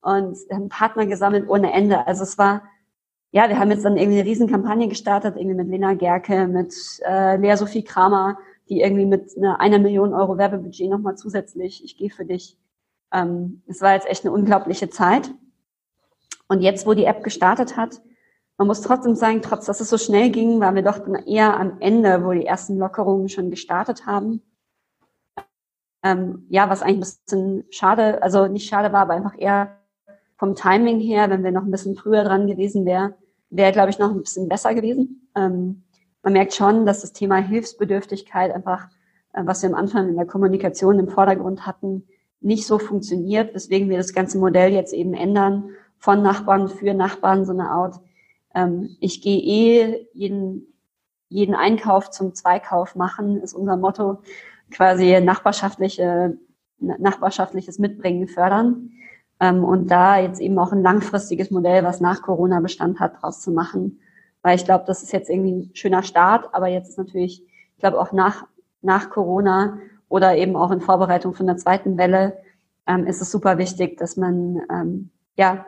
Und 0.00 0.36
wir 0.48 0.56
haben 0.56 0.68
Partner 0.68 1.06
gesammelt 1.06 1.48
ohne 1.48 1.72
Ende. 1.72 2.06
Also 2.06 2.22
es 2.22 2.38
war 2.38 2.62
ja, 3.34 3.48
wir 3.48 3.58
haben 3.58 3.72
jetzt 3.72 3.84
dann 3.84 3.96
irgendwie 3.96 4.20
eine 4.20 4.28
Riesenkampagne 4.28 4.86
gestartet, 4.86 5.34
irgendwie 5.36 5.56
mit 5.56 5.66
Lena 5.66 5.94
Gerke, 5.94 6.46
mit 6.46 6.72
äh, 7.04 7.36
Lea 7.36 7.56
Sophie 7.56 7.82
Kramer, 7.82 8.38
die 8.68 8.80
irgendwie 8.80 9.06
mit 9.06 9.36
einer, 9.36 9.58
einer 9.58 9.80
Million 9.80 10.14
Euro 10.14 10.38
Werbebudget 10.38 10.88
nochmal 10.88 11.16
zusätzlich, 11.16 11.82
ich 11.84 11.96
gehe 11.96 12.10
für 12.10 12.24
dich. 12.24 12.56
Ähm, 13.14 13.62
es 13.66 13.80
war 13.80 13.94
jetzt 13.94 14.08
echt 14.08 14.24
eine 14.24 14.34
unglaubliche 14.34 14.90
Zeit. 14.90 15.30
Und 16.48 16.60
jetzt, 16.60 16.86
wo 16.86 16.92
die 16.92 17.04
App 17.04 17.22
gestartet 17.22 17.76
hat, 17.76 18.02
man 18.58 18.68
muss 18.68 18.82
trotzdem 18.82 19.14
sagen, 19.14 19.40
trotz 19.40 19.66
dass 19.66 19.80
es 19.80 19.88
so 19.88 19.98
schnell 19.98 20.30
ging, 20.30 20.60
waren 20.60 20.74
wir 20.74 20.82
doch 20.82 21.00
eher 21.26 21.58
am 21.58 21.80
Ende, 21.80 22.24
wo 22.24 22.32
die 22.32 22.46
ersten 22.46 22.76
Lockerungen 22.76 23.28
schon 23.28 23.50
gestartet 23.50 24.06
haben. 24.06 24.42
Ähm, 26.02 26.46
ja, 26.50 26.68
was 26.68 26.82
eigentlich 26.82 26.96
ein 26.96 27.00
bisschen 27.00 27.64
schade, 27.70 28.22
also 28.22 28.46
nicht 28.46 28.68
schade 28.68 28.92
war, 28.92 29.02
aber 29.02 29.14
einfach 29.14 29.34
eher 29.38 29.80
vom 30.36 30.54
Timing 30.54 31.00
her, 31.00 31.30
wenn 31.30 31.42
wir 31.42 31.52
noch 31.52 31.62
ein 31.62 31.70
bisschen 31.70 31.96
früher 31.96 32.24
dran 32.24 32.46
gewesen 32.46 32.84
wären, 32.84 33.14
wäre, 33.50 33.72
glaube 33.72 33.90
ich, 33.90 33.98
noch 33.98 34.10
ein 34.10 34.20
bisschen 34.20 34.48
besser 34.48 34.74
gewesen. 34.74 35.30
Ähm, 35.34 35.84
man 36.22 36.32
merkt 36.32 36.54
schon, 36.54 36.84
dass 36.84 37.00
das 37.00 37.12
Thema 37.12 37.36
Hilfsbedürftigkeit 37.36 38.52
einfach, 38.52 38.88
äh, 39.32 39.42
was 39.44 39.62
wir 39.62 39.70
am 39.70 39.74
Anfang 39.74 40.08
in 40.08 40.16
der 40.16 40.26
Kommunikation 40.26 40.98
im 40.98 41.08
Vordergrund 41.08 41.66
hatten, 41.66 42.06
nicht 42.44 42.66
so 42.66 42.78
funktioniert, 42.78 43.54
weswegen 43.54 43.88
wir 43.88 43.96
das 43.96 44.12
ganze 44.12 44.38
Modell 44.38 44.72
jetzt 44.72 44.92
eben 44.92 45.14
ändern, 45.14 45.70
von 45.98 46.22
Nachbarn 46.22 46.68
für 46.68 46.94
Nachbarn, 46.94 47.44
so 47.46 47.52
eine 47.52 47.70
Art 47.70 48.00
ähm, 48.54 48.96
ich 49.00 49.20
gehe 49.20 49.40
eh 49.40 50.06
jeden, 50.12 50.72
jeden 51.28 51.54
Einkauf 51.54 52.10
zum 52.10 52.34
Zweikauf 52.34 52.94
machen, 52.94 53.40
ist 53.40 53.54
unser 53.54 53.76
Motto, 53.76 54.22
quasi 54.70 55.20
nachbarschaftliche, 55.20 56.38
nachbarschaftliches 56.78 57.78
Mitbringen 57.78 58.28
fördern. 58.28 58.90
Ähm, 59.40 59.64
und 59.64 59.88
da 59.90 60.18
jetzt 60.18 60.40
eben 60.40 60.58
auch 60.58 60.72
ein 60.72 60.82
langfristiges 60.82 61.50
Modell, 61.50 61.84
was 61.84 62.00
nach 62.00 62.22
Corona 62.22 62.60
Bestand 62.60 63.00
hat, 63.00 63.20
draus 63.20 63.40
zu 63.40 63.50
machen. 63.50 64.00
Weil 64.42 64.56
ich 64.56 64.64
glaube, 64.64 64.84
das 64.86 65.02
ist 65.02 65.12
jetzt 65.12 65.28
irgendwie 65.28 65.52
ein 65.52 65.70
schöner 65.74 66.02
Start, 66.02 66.48
aber 66.52 66.68
jetzt 66.68 66.90
ist 66.90 66.98
natürlich, 66.98 67.42
ich 67.42 67.80
glaube 67.80 68.00
auch 68.00 68.12
nach, 68.12 68.46
nach 68.80 69.10
Corona 69.10 69.78
oder 70.14 70.36
eben 70.36 70.54
auch 70.54 70.70
in 70.70 70.80
Vorbereitung 70.80 71.34
von 71.34 71.46
der 71.46 71.56
zweiten 71.56 71.98
Welle, 71.98 72.38
ähm, 72.86 73.04
ist 73.04 73.20
es 73.20 73.32
super 73.32 73.58
wichtig, 73.58 73.98
dass 73.98 74.16
man, 74.16 74.62
ähm, 74.70 75.10
ja, 75.36 75.66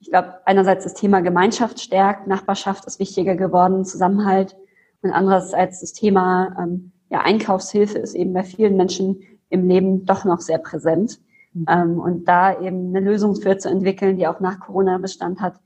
ich 0.00 0.08
glaube, 0.08 0.32
einerseits 0.46 0.84
das 0.84 0.94
Thema 0.94 1.20
Gemeinschaft 1.20 1.78
stärkt, 1.78 2.26
Nachbarschaft 2.26 2.86
ist 2.86 2.98
wichtiger 2.98 3.36
geworden, 3.36 3.84
Zusammenhalt 3.84 4.56
und 5.02 5.10
andererseits 5.10 5.80
das 5.80 5.92
Thema 5.92 6.56
ähm, 6.58 6.92
ja, 7.10 7.20
Einkaufshilfe 7.20 7.98
ist 7.98 8.14
eben 8.14 8.32
bei 8.32 8.44
vielen 8.44 8.78
Menschen 8.78 9.20
im 9.50 9.68
Leben 9.68 10.06
doch 10.06 10.24
noch 10.24 10.40
sehr 10.40 10.58
präsent. 10.58 11.20
Mhm. 11.52 11.66
Ähm, 11.68 12.00
und 12.00 12.24
da 12.26 12.58
eben 12.62 12.96
eine 12.96 13.00
Lösung 13.00 13.36
für 13.36 13.58
zu 13.58 13.68
entwickeln, 13.68 14.16
die 14.16 14.26
auch 14.26 14.40
nach 14.40 14.58
Corona 14.58 14.96
Bestand 14.96 15.42
hat, 15.42 15.60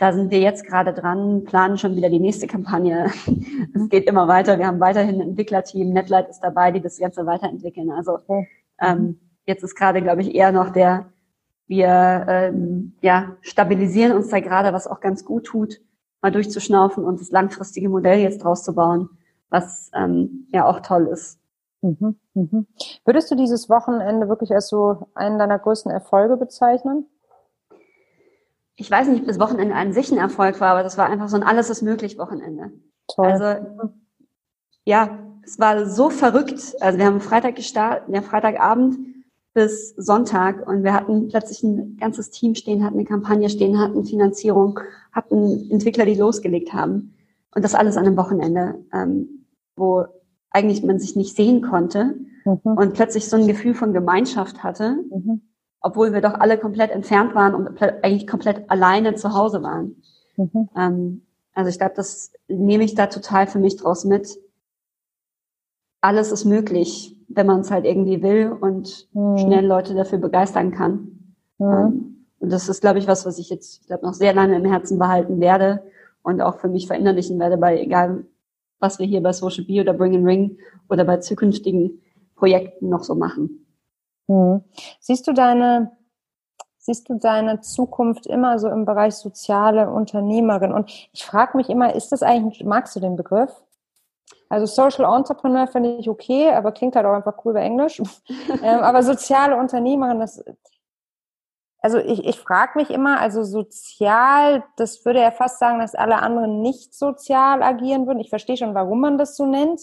da 0.00 0.14
sind 0.14 0.30
wir 0.30 0.40
jetzt 0.40 0.66
gerade 0.66 0.94
dran, 0.94 1.44
planen 1.44 1.76
schon 1.76 1.94
wieder 1.94 2.08
die 2.08 2.20
nächste 2.20 2.46
Kampagne. 2.46 3.10
Es 3.74 3.88
geht 3.90 4.06
immer 4.06 4.26
weiter. 4.26 4.58
Wir 4.58 4.66
haben 4.66 4.80
weiterhin 4.80 5.16
ein 5.16 5.28
Entwicklerteam. 5.28 5.90
Netlight 5.90 6.28
ist 6.28 6.40
dabei, 6.40 6.72
die 6.72 6.80
das 6.80 6.98
Ganze 6.98 7.26
weiterentwickeln. 7.26 7.90
Also 7.90 8.18
ähm, 8.80 9.20
jetzt 9.44 9.62
ist 9.62 9.74
gerade, 9.76 10.02
glaube 10.02 10.22
ich, 10.22 10.34
eher 10.34 10.52
noch 10.52 10.70
der, 10.70 11.12
wir 11.66 12.24
ähm, 12.28 12.94
ja, 13.02 13.36
stabilisieren 13.42 14.16
uns 14.16 14.28
da 14.28 14.40
gerade, 14.40 14.72
was 14.72 14.86
auch 14.86 15.00
ganz 15.00 15.24
gut 15.24 15.44
tut, 15.44 15.80
mal 16.22 16.32
durchzuschnaufen 16.32 17.04
und 17.04 17.20
das 17.20 17.30
langfristige 17.30 17.90
Modell 17.90 18.18
jetzt 18.20 18.42
draus 18.42 18.64
zu 18.64 18.74
bauen, 18.74 19.10
was 19.50 19.90
ähm, 19.94 20.48
ja 20.52 20.64
auch 20.66 20.80
toll 20.80 21.08
ist. 21.12 21.38
Mhm, 21.82 22.16
mhm. 22.34 22.66
Würdest 23.04 23.30
du 23.30 23.34
dieses 23.34 23.68
Wochenende 23.68 24.28
wirklich 24.28 24.52
als 24.52 24.68
so 24.68 25.08
einen 25.14 25.38
deiner 25.38 25.58
größten 25.58 25.92
Erfolge 25.92 26.38
bezeichnen? 26.38 27.06
Ich 28.80 28.90
weiß 28.90 29.08
nicht, 29.08 29.20
ob 29.20 29.26
das 29.26 29.38
Wochenende 29.38 29.74
an 29.74 29.92
sich 29.92 30.10
ein 30.10 30.16
Erfolg 30.16 30.58
war, 30.58 30.70
aber 30.70 30.82
das 30.82 30.96
war 30.96 31.06
einfach 31.06 31.28
so 31.28 31.36
ein 31.36 31.42
Alles 31.42 31.68
ist 31.68 31.82
möglich 31.82 32.16
Wochenende. 32.16 32.72
Toll. 33.14 33.26
Also 33.26 33.66
ja, 34.86 35.18
es 35.44 35.58
war 35.58 35.84
so 35.84 36.08
verrückt. 36.08 36.76
Also 36.80 36.98
wir 36.98 37.04
haben 37.04 37.20
Freitag 37.20 37.56
gestartet, 37.56 38.08
ja 38.08 38.22
Freitagabend 38.22 38.96
bis 39.52 39.94
Sonntag 39.96 40.66
und 40.66 40.82
wir 40.82 40.94
hatten 40.94 41.28
plötzlich 41.28 41.62
ein 41.62 41.98
ganzes 41.98 42.30
Team 42.30 42.54
stehen, 42.54 42.82
hatten 42.82 42.96
eine 42.96 43.04
Kampagne 43.04 43.50
stehen, 43.50 43.78
hatten 43.78 44.06
Finanzierung, 44.06 44.80
hatten 45.12 45.70
Entwickler, 45.70 46.06
die 46.06 46.14
losgelegt 46.14 46.72
haben 46.72 47.14
und 47.54 47.62
das 47.62 47.74
alles 47.74 47.98
an 47.98 48.06
einem 48.06 48.16
Wochenende, 48.16 48.82
ähm, 48.94 49.44
wo 49.76 50.06
eigentlich 50.50 50.82
man 50.82 50.98
sich 50.98 51.16
nicht 51.16 51.36
sehen 51.36 51.60
konnte 51.60 52.14
mhm. 52.46 52.60
und 52.62 52.94
plötzlich 52.94 53.28
so 53.28 53.36
ein 53.36 53.46
Gefühl 53.46 53.74
von 53.74 53.92
Gemeinschaft 53.92 54.62
hatte, 54.62 55.04
mhm. 55.10 55.42
Obwohl 55.80 56.12
wir 56.12 56.20
doch 56.20 56.34
alle 56.34 56.58
komplett 56.58 56.90
entfernt 56.90 57.34
waren 57.34 57.54
und 57.54 57.82
eigentlich 57.82 58.26
komplett 58.26 58.70
alleine 58.70 59.14
zu 59.14 59.34
Hause 59.34 59.62
waren. 59.62 60.02
Mhm. 60.36 60.68
Ähm, 60.76 61.22
also 61.54 61.70
ich 61.70 61.78
glaube, 61.78 61.94
das 61.96 62.32
nehme 62.48 62.84
ich 62.84 62.94
da 62.94 63.06
total 63.06 63.46
für 63.46 63.58
mich 63.58 63.76
draus 63.76 64.04
mit. 64.04 64.38
Alles 66.00 66.32
ist 66.32 66.44
möglich, 66.44 67.16
wenn 67.28 67.46
man 67.46 67.60
es 67.60 67.70
halt 67.70 67.84
irgendwie 67.84 68.22
will 68.22 68.52
und 68.52 69.08
mhm. 69.12 69.38
schnell 69.38 69.66
Leute 69.66 69.94
dafür 69.94 70.18
begeistern 70.18 70.72
kann. 70.72 71.34
Mhm. 71.58 71.66
Ähm, 71.66 72.26
und 72.38 72.52
das 72.52 72.68
ist, 72.68 72.80
glaube 72.80 72.98
ich, 72.98 73.06
was, 73.06 73.26
was 73.26 73.38
ich 73.38 73.50
jetzt, 73.50 73.82
ich 73.82 73.86
glaube, 73.86 74.04
noch 74.04 74.14
sehr 74.14 74.32
lange 74.32 74.56
im 74.56 74.64
Herzen 74.64 74.98
behalten 74.98 75.40
werde 75.40 75.82
und 76.22 76.40
auch 76.40 76.58
für 76.58 76.68
mich 76.68 76.86
verinnerlichen 76.86 77.38
werde, 77.38 77.58
bei 77.58 77.80
egal 77.80 78.24
was 78.78 78.98
wir 78.98 79.06
hier 79.06 79.22
bei 79.22 79.32
Social 79.32 79.64
Bee 79.64 79.80
oder 79.80 79.92
Bring 79.92 80.16
and 80.16 80.26
Ring 80.26 80.58
oder 80.88 81.04
bei 81.04 81.18
zukünftigen 81.18 82.00
Projekten 82.34 82.88
noch 82.88 83.04
so 83.04 83.14
machen. 83.14 83.59
Hm. 84.30 84.62
Siehst 85.00 85.26
du 85.26 85.32
deine, 85.32 85.90
siehst 86.78 87.08
du 87.08 87.14
deine 87.14 87.62
Zukunft 87.62 88.26
immer 88.28 88.60
so 88.60 88.68
im 88.68 88.84
Bereich 88.84 89.16
soziale 89.16 89.90
Unternehmerin? 89.90 90.72
Und 90.72 90.88
ich 91.12 91.24
frage 91.24 91.56
mich 91.56 91.68
immer, 91.68 91.96
ist 91.96 92.12
das 92.12 92.22
eigentlich, 92.22 92.64
magst 92.64 92.94
du 92.94 93.00
den 93.00 93.16
Begriff? 93.16 93.50
Also 94.48 94.66
Social 94.66 95.04
Entrepreneur 95.16 95.66
finde 95.66 95.96
ich 95.96 96.08
okay, 96.08 96.52
aber 96.52 96.70
klingt 96.70 96.94
halt 96.94 97.06
auch 97.06 97.12
einfach 97.12 97.44
cool 97.44 97.54
bei 97.54 97.62
Englisch. 97.62 98.00
ähm, 98.62 98.80
aber 98.80 99.02
soziale 99.02 99.56
Unternehmerin, 99.56 100.20
das, 100.20 100.44
also 101.80 101.98
ich, 101.98 102.24
ich 102.24 102.38
frage 102.38 102.78
mich 102.78 102.90
immer, 102.90 103.18
also 103.18 103.42
sozial, 103.42 104.62
das 104.76 105.04
würde 105.04 105.22
ja 105.22 105.32
fast 105.32 105.58
sagen, 105.58 105.80
dass 105.80 105.96
alle 105.96 106.22
anderen 106.22 106.62
nicht 106.62 106.94
sozial 106.94 107.64
agieren 107.64 108.06
würden. 108.06 108.20
Ich 108.20 108.30
verstehe 108.30 108.56
schon, 108.56 108.74
warum 108.76 109.00
man 109.00 109.18
das 109.18 109.36
so 109.36 109.44
nennt. 109.44 109.80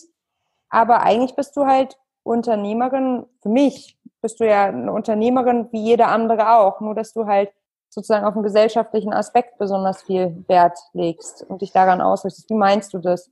Aber 0.70 1.02
eigentlich 1.02 1.36
bist 1.36 1.58
du 1.58 1.66
halt 1.66 1.98
Unternehmerin, 2.28 3.26
für 3.42 3.50
mich 3.50 3.97
bist 4.22 4.40
du 4.40 4.48
ja 4.48 4.66
eine 4.66 4.92
Unternehmerin 4.92 5.68
wie 5.72 5.84
jede 5.84 6.08
andere 6.08 6.58
auch, 6.58 6.82
nur 6.82 6.96
dass 6.96 7.14
du 7.14 7.26
halt 7.26 7.50
sozusagen 7.90 8.26
auf 8.26 8.34
den 8.34 8.44
gesellschaftlichen 8.44 9.14
Aspekt 9.14 9.58
besonders 9.58 10.04
viel 10.04 10.44
Wert 10.48 10.78
legst 10.94 11.44
und 11.48 11.62
dich 11.62 11.72
daran 11.72 12.02
ausrichtest. 12.02 12.50
Wie 12.50 12.56
meinst 12.56 12.94
du 12.94 13.00
das? 13.00 13.32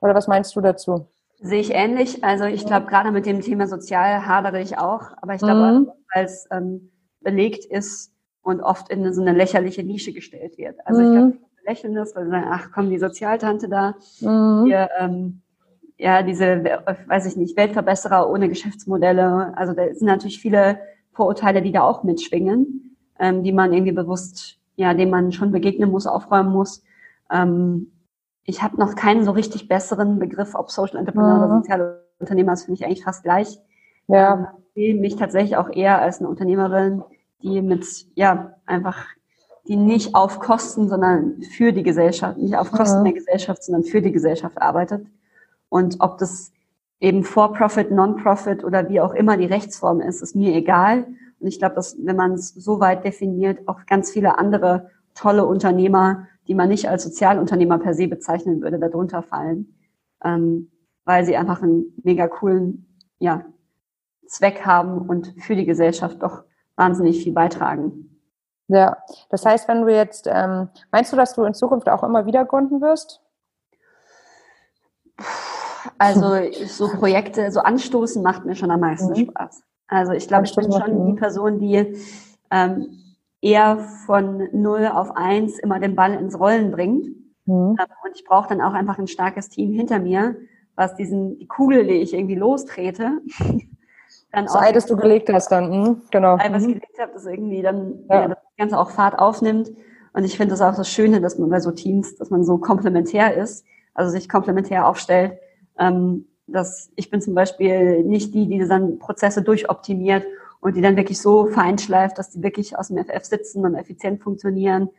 Oder 0.00 0.14
was 0.14 0.28
meinst 0.28 0.54
du 0.54 0.60
dazu? 0.60 1.08
Sehe 1.40 1.60
ich 1.60 1.72
ähnlich. 1.72 2.24
Also 2.24 2.44
ich 2.44 2.64
glaube, 2.64 2.86
gerade 2.86 3.10
mit 3.10 3.26
dem 3.26 3.40
Thema 3.40 3.66
sozial 3.66 4.26
hadere 4.26 4.60
ich 4.60 4.78
auch, 4.78 5.02
aber 5.20 5.34
ich 5.34 5.40
glaube, 5.40 5.80
mhm. 5.80 5.90
als 6.08 6.46
ähm, 6.50 6.90
belegt 7.20 7.64
ist 7.64 8.12
und 8.42 8.62
oft 8.62 8.88
in 8.88 9.12
so 9.12 9.20
eine 9.20 9.32
lächerliche 9.32 9.82
Nische 9.82 10.12
gestellt 10.12 10.56
wird. 10.56 10.76
Also 10.86 11.02
mhm. 11.02 11.06
ich 11.06 11.12
glaube, 11.12 11.46
lächeln 11.66 11.94
das, 11.94 12.14
weil 12.14 12.24
sie 12.24 12.30
sagen, 12.30 12.46
ach 12.48 12.68
komm, 12.72 12.90
die 12.90 12.98
Sozialtante 12.98 13.68
da, 13.68 13.96
mhm. 14.20 14.64
hier, 14.66 14.88
ähm, 14.98 15.42
ja, 15.98 16.22
diese, 16.22 16.62
weiß 17.06 17.26
ich 17.26 17.36
nicht, 17.36 17.56
Weltverbesserer 17.56 18.28
ohne 18.28 18.48
Geschäftsmodelle. 18.48 19.52
Also 19.56 19.72
da 19.72 19.84
sind 19.94 20.06
natürlich 20.06 20.40
viele 20.40 20.78
Vorurteile, 21.12 21.62
die 21.62 21.72
da 21.72 21.82
auch 21.82 22.02
mitschwingen, 22.02 22.96
ähm, 23.18 23.42
die 23.42 23.52
man 23.52 23.72
irgendwie 23.72 23.92
bewusst, 23.92 24.58
ja, 24.76 24.92
dem 24.92 25.10
man 25.10 25.32
schon 25.32 25.52
begegnen 25.52 25.90
muss, 25.90 26.06
aufräumen 26.06 26.52
muss. 26.52 26.82
Ähm, 27.30 27.92
ich 28.44 28.62
habe 28.62 28.78
noch 28.78 28.94
keinen 28.94 29.24
so 29.24 29.32
richtig 29.32 29.68
besseren 29.68 30.18
Begriff, 30.18 30.54
ob 30.54 30.70
Social 30.70 30.98
Entrepreneur 30.98 31.36
mhm. 31.36 31.44
oder 31.44 31.56
soziale 31.56 32.06
Unternehmer, 32.18 32.52
das 32.52 32.64
finde 32.64 32.80
ich 32.80 32.86
eigentlich 32.86 33.04
fast 33.04 33.22
gleich. 33.22 33.58
Ja. 34.08 34.34
Ähm, 34.34 34.46
ich 34.58 34.74
sehe 34.74 34.94
mich 34.94 35.16
tatsächlich 35.16 35.56
auch 35.56 35.70
eher 35.70 36.00
als 36.00 36.20
eine 36.20 36.28
Unternehmerin, 36.28 37.02
die 37.42 37.62
mit, 37.62 37.86
ja, 38.14 38.54
einfach, 38.66 39.06
die 39.66 39.76
nicht 39.76 40.14
auf 40.14 40.38
Kosten, 40.40 40.88
sondern 40.88 41.40
für 41.56 41.72
die 41.72 41.82
Gesellschaft, 41.82 42.36
nicht 42.36 42.56
auf 42.56 42.70
Kosten 42.70 42.98
ja. 42.98 43.04
der 43.04 43.12
Gesellschaft, 43.14 43.64
sondern 43.64 43.84
für 43.84 44.02
die 44.02 44.12
Gesellschaft 44.12 44.60
arbeitet. 44.60 45.06
Und 45.68 45.96
ob 46.00 46.18
das 46.18 46.52
eben 47.00 47.24
For-Profit, 47.24 47.90
Non-Profit 47.90 48.64
oder 48.64 48.88
wie 48.88 49.00
auch 49.00 49.14
immer 49.14 49.36
die 49.36 49.46
Rechtsform 49.46 50.00
ist, 50.00 50.22
ist 50.22 50.34
mir 50.34 50.54
egal. 50.54 51.06
Und 51.38 51.46
ich 51.46 51.58
glaube, 51.58 51.74
dass 51.74 51.96
wenn 52.02 52.16
man 52.16 52.32
es 52.32 52.48
so 52.48 52.80
weit 52.80 53.04
definiert, 53.04 53.68
auch 53.68 53.84
ganz 53.86 54.10
viele 54.10 54.38
andere 54.38 54.90
tolle 55.14 55.46
Unternehmer, 55.46 56.28
die 56.46 56.54
man 56.54 56.68
nicht 56.68 56.88
als 56.88 57.04
Sozialunternehmer 57.04 57.78
per 57.78 57.94
se 57.94 58.08
bezeichnen 58.08 58.62
würde, 58.62 58.78
darunter 58.78 59.22
fallen, 59.22 59.74
ähm, 60.24 60.70
weil 61.04 61.24
sie 61.24 61.36
einfach 61.36 61.62
einen 61.62 61.92
mega 62.02 62.28
coolen 62.28 62.86
ja, 63.18 63.44
Zweck 64.26 64.64
haben 64.64 65.08
und 65.08 65.34
für 65.38 65.56
die 65.56 65.66
Gesellschaft 65.66 66.22
doch 66.22 66.44
wahnsinnig 66.76 67.22
viel 67.22 67.32
beitragen. 67.32 68.10
Ja, 68.68 68.96
das 69.30 69.44
heißt, 69.44 69.68
wenn 69.68 69.82
du 69.82 69.92
jetzt, 69.92 70.26
ähm, 70.30 70.68
meinst 70.90 71.12
du, 71.12 71.16
dass 71.16 71.34
du 71.34 71.44
in 71.44 71.54
Zukunft 71.54 71.88
auch 71.88 72.02
immer 72.02 72.26
wieder 72.26 72.44
gründen 72.44 72.80
wirst? 72.80 73.22
Also 75.98 76.36
so 76.66 76.88
Projekte, 76.88 77.50
so 77.50 77.60
anstoßen 77.60 78.22
macht 78.22 78.44
mir 78.44 78.54
schon 78.54 78.70
am 78.70 78.80
meisten 78.80 79.10
mhm. 79.10 79.30
Spaß. 79.30 79.62
Also 79.88 80.12
ich 80.12 80.28
glaube, 80.28 80.44
ich 80.46 80.54
bin 80.54 80.70
schon 80.70 81.06
die 81.06 81.18
Person, 81.18 81.58
die 81.58 81.96
ähm, 82.50 82.98
eher 83.40 83.78
von 84.06 84.48
null 84.52 84.86
auf 84.92 85.16
eins 85.16 85.58
immer 85.58 85.78
den 85.78 85.94
Ball 85.94 86.14
ins 86.14 86.38
Rollen 86.38 86.70
bringt. 86.70 87.06
Mhm. 87.46 87.76
Ähm, 87.78 87.86
und 88.04 88.12
ich 88.14 88.24
brauche 88.24 88.48
dann 88.48 88.60
auch 88.60 88.72
einfach 88.72 88.98
ein 88.98 89.06
starkes 89.06 89.48
Team 89.48 89.72
hinter 89.72 89.98
mir, 89.98 90.36
was 90.74 90.96
diesen 90.96 91.38
die 91.38 91.46
Kugel, 91.46 91.86
die 91.86 91.94
ich 91.94 92.12
irgendwie 92.12 92.34
lostrete, 92.34 93.20
dann 94.32 94.48
so 94.48 94.58
auch. 94.58 94.62
Ei, 94.62 94.72
das 94.72 94.86
du 94.86 94.96
gelegt 94.96 95.32
hast 95.32 95.48
dann, 95.48 95.70
mhm, 95.70 96.02
genau. 96.10 96.36
Ei, 96.38 96.52
was 96.52 96.62
ich 96.62 96.68
mhm. 96.68 96.80
gelegt 96.80 96.98
habe, 97.00 97.12
dass 97.12 97.26
irgendwie 97.26 97.62
dann 97.62 98.04
ja. 98.08 98.22
ja. 98.22 98.28
das 98.28 98.38
Ganze 98.58 98.78
auch 98.78 98.90
Fahrt 98.90 99.18
aufnimmt. 99.18 99.70
Und 100.12 100.24
ich 100.24 100.36
finde 100.36 100.52
das 100.52 100.62
auch 100.62 100.74
das 100.74 100.88
Schöne, 100.88 101.20
dass 101.20 101.38
man 101.38 101.50
bei 101.50 101.60
so 101.60 101.70
Teams, 101.70 102.16
dass 102.16 102.30
man 102.30 102.42
so 102.42 102.58
komplementär 102.58 103.36
ist, 103.36 103.66
also 103.94 104.10
sich 104.10 104.28
komplementär 104.28 104.88
aufstellt. 104.88 105.38
Ähm, 105.78 106.26
dass 106.46 106.90
ich 106.96 107.10
bin 107.10 107.20
zum 107.20 107.34
Beispiel 107.34 108.04
nicht 108.04 108.34
die, 108.34 108.48
die 108.48 108.66
dann 108.66 108.98
Prozesse 108.98 109.42
durchoptimiert 109.42 110.24
und 110.60 110.76
die 110.76 110.80
dann 110.80 110.96
wirklich 110.96 111.20
so 111.20 111.46
feinschleift, 111.46 112.18
dass 112.18 112.30
die 112.30 112.42
wirklich 112.42 112.78
aus 112.78 112.88
dem 112.88 112.98
FF 112.98 113.24
sitzen 113.24 113.64
und 113.64 113.74
effizient 113.74 114.22
funktionieren. 114.22 114.90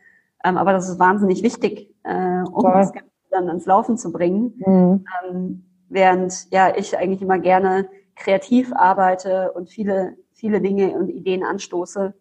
Ähm, 0.44 0.56
aber 0.56 0.72
das 0.72 0.88
ist 0.88 0.98
wahnsinnig 0.98 1.42
wichtig, 1.42 1.94
äh, 2.04 2.42
um 2.42 2.62
Voll. 2.62 2.72
das 2.74 2.92
Ganze 2.92 3.08
dann 3.30 3.48
ans 3.48 3.66
Laufen 3.66 3.96
zu 3.96 4.12
bringen. 4.12 4.54
Mhm. 4.64 5.04
Ähm, 5.28 5.64
während 5.88 6.50
ja 6.52 6.76
ich 6.76 6.96
eigentlich 6.96 7.22
immer 7.22 7.38
gerne 7.38 7.88
kreativ 8.14 8.72
arbeite 8.74 9.52
und 9.52 9.70
viele, 9.70 10.16
viele 10.32 10.60
Dinge 10.60 10.92
und 10.92 11.08
Ideen 11.08 11.44
anstoße, 11.44 12.14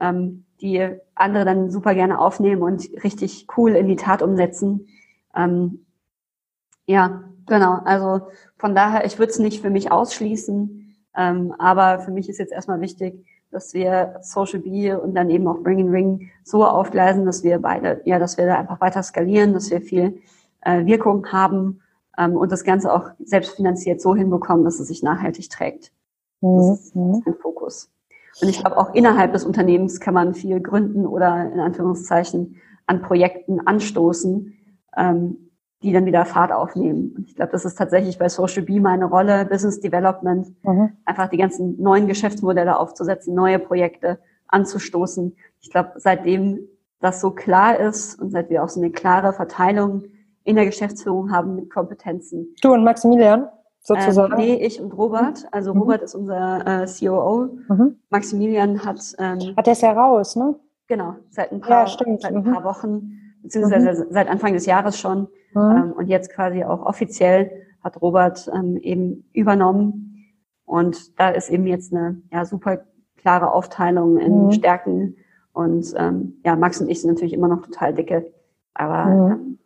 ähm, 0.00 0.44
die 0.60 0.88
andere 1.14 1.44
dann 1.44 1.70
super 1.70 1.94
gerne 1.94 2.18
aufnehmen 2.18 2.62
und 2.62 2.88
richtig 3.04 3.46
cool 3.56 3.72
in 3.74 3.86
die 3.86 3.96
Tat 3.96 4.22
umsetzen. 4.22 4.88
Ähm, 5.34 5.86
ja, 6.86 7.24
genau. 7.46 7.78
Also 7.84 8.28
von 8.56 8.74
daher, 8.74 9.04
ich 9.04 9.18
würde 9.18 9.30
es 9.30 9.38
nicht 9.38 9.62
für 9.62 9.70
mich 9.70 9.90
ausschließen, 9.92 10.96
ähm, 11.16 11.54
aber 11.58 12.00
für 12.00 12.10
mich 12.10 12.28
ist 12.28 12.38
jetzt 12.38 12.52
erstmal 12.52 12.80
wichtig, 12.80 13.24
dass 13.50 13.74
wir 13.74 14.16
Social 14.22 14.60
B 14.60 14.92
und 14.94 15.14
dann 15.14 15.28
eben 15.30 15.46
auch 15.46 15.58
Bring 15.62 15.80
and 15.80 15.92
Ring 15.92 16.30
so 16.42 16.64
aufgleisen, 16.64 17.26
dass 17.26 17.42
wir 17.42 17.58
beide, 17.58 18.00
ja, 18.04 18.18
dass 18.18 18.38
wir 18.38 18.46
da 18.46 18.58
einfach 18.58 18.80
weiter 18.80 19.02
skalieren, 19.02 19.52
dass 19.52 19.70
wir 19.70 19.82
viel 19.82 20.20
äh, 20.62 20.86
Wirkung 20.86 21.26
haben 21.30 21.82
ähm, 22.16 22.36
und 22.36 22.50
das 22.50 22.64
Ganze 22.64 22.92
auch 22.92 23.10
selbstfinanziert 23.22 24.00
so 24.00 24.14
hinbekommen, 24.14 24.64
dass 24.64 24.80
es 24.80 24.88
sich 24.88 25.02
nachhaltig 25.02 25.50
trägt. 25.50 25.92
Das 26.40 26.80
ist 26.80 26.96
mhm. 26.96 27.22
ein 27.26 27.34
Fokus. 27.34 27.90
Und 28.40 28.48
ich 28.48 28.60
glaube, 28.60 28.78
auch 28.78 28.94
innerhalb 28.94 29.32
des 29.34 29.44
Unternehmens 29.44 30.00
kann 30.00 30.14
man 30.14 30.34
viel 30.34 30.60
gründen 30.60 31.06
oder 31.06 31.52
in 31.52 31.60
Anführungszeichen 31.60 32.56
an 32.86 33.02
Projekten 33.02 33.60
anstoßen, 33.60 34.54
ähm, 34.96 35.51
die 35.82 35.92
dann 35.92 36.06
wieder 36.06 36.24
Fahrt 36.24 36.52
aufnehmen. 36.52 37.14
Und 37.16 37.28
ich 37.28 37.36
glaube, 37.36 37.52
das 37.52 37.64
ist 37.64 37.76
tatsächlich 37.76 38.18
bei 38.18 38.28
Social 38.28 38.62
B 38.62 38.80
meine 38.80 39.06
Rolle, 39.06 39.44
Business 39.44 39.80
Development, 39.80 40.48
mhm. 40.62 40.92
einfach 41.04 41.28
die 41.28 41.36
ganzen 41.36 41.80
neuen 41.80 42.06
Geschäftsmodelle 42.06 42.78
aufzusetzen, 42.78 43.34
neue 43.34 43.58
Projekte 43.58 44.18
anzustoßen. 44.48 45.36
Ich 45.60 45.70
glaube, 45.70 45.92
seitdem 45.96 46.60
das 47.00 47.20
so 47.20 47.32
klar 47.32 47.78
ist 47.78 48.20
und 48.20 48.30
seit 48.30 48.50
wir 48.50 48.62
auch 48.62 48.68
so 48.68 48.80
eine 48.80 48.90
klare 48.90 49.32
Verteilung 49.32 50.04
in 50.44 50.56
der 50.56 50.66
Geschäftsführung 50.66 51.32
haben 51.32 51.56
mit 51.56 51.70
Kompetenzen. 51.70 52.54
Du 52.62 52.72
und 52.72 52.84
Maximilian? 52.84 53.48
sozusagen? 53.82 54.32
Ähm, 54.32 54.38
nee, 54.38 54.54
ich 54.64 54.80
und 54.80 54.92
Robert. 54.92 55.46
Also 55.50 55.74
mhm. 55.74 55.80
Robert 55.80 56.02
ist 56.02 56.14
unser 56.14 56.82
äh, 56.84 56.86
COO. 56.86 57.48
Mhm. 57.68 57.96
Maximilian 58.10 58.84
hat. 58.84 59.00
Ähm, 59.18 59.54
hat 59.56 59.66
der 59.66 59.72
ist 59.72 59.82
ja 59.82 59.92
raus, 59.92 60.36
ne? 60.36 60.54
Genau, 60.86 61.14
seit 61.30 61.52
ein 61.52 61.60
paar, 61.60 61.86
ja, 61.86 62.18
seit 62.20 62.34
ein 62.34 62.44
paar 62.44 62.60
mhm. 62.60 62.64
Wochen, 62.64 63.12
beziehungsweise 63.42 64.04
mhm. 64.04 64.12
seit 64.12 64.28
Anfang 64.28 64.52
des 64.52 64.66
Jahres 64.66 64.98
schon. 64.98 65.28
Mhm. 65.54 65.76
Ähm, 65.76 65.92
und 65.92 66.08
jetzt 66.08 66.32
quasi 66.32 66.64
auch 66.64 66.84
offiziell 66.84 67.50
hat 67.82 68.00
Robert 68.00 68.50
ähm, 68.54 68.76
eben 68.76 69.28
übernommen. 69.32 70.34
Und 70.64 71.18
da 71.18 71.30
ist 71.30 71.50
eben 71.50 71.66
jetzt 71.66 71.92
eine 71.92 72.22
ja, 72.32 72.44
super 72.44 72.84
klare 73.16 73.52
Aufteilung 73.52 74.18
in 74.18 74.46
mhm. 74.46 74.52
Stärken. 74.52 75.16
Und 75.52 75.92
ähm, 75.96 76.40
ja, 76.44 76.56
Max 76.56 76.80
und 76.80 76.88
ich 76.88 77.00
sind 77.00 77.10
natürlich 77.10 77.34
immer 77.34 77.48
noch 77.48 77.62
total 77.62 77.92
dicke. 77.94 78.32
Aber 78.74 79.10
ähm, 79.10 79.58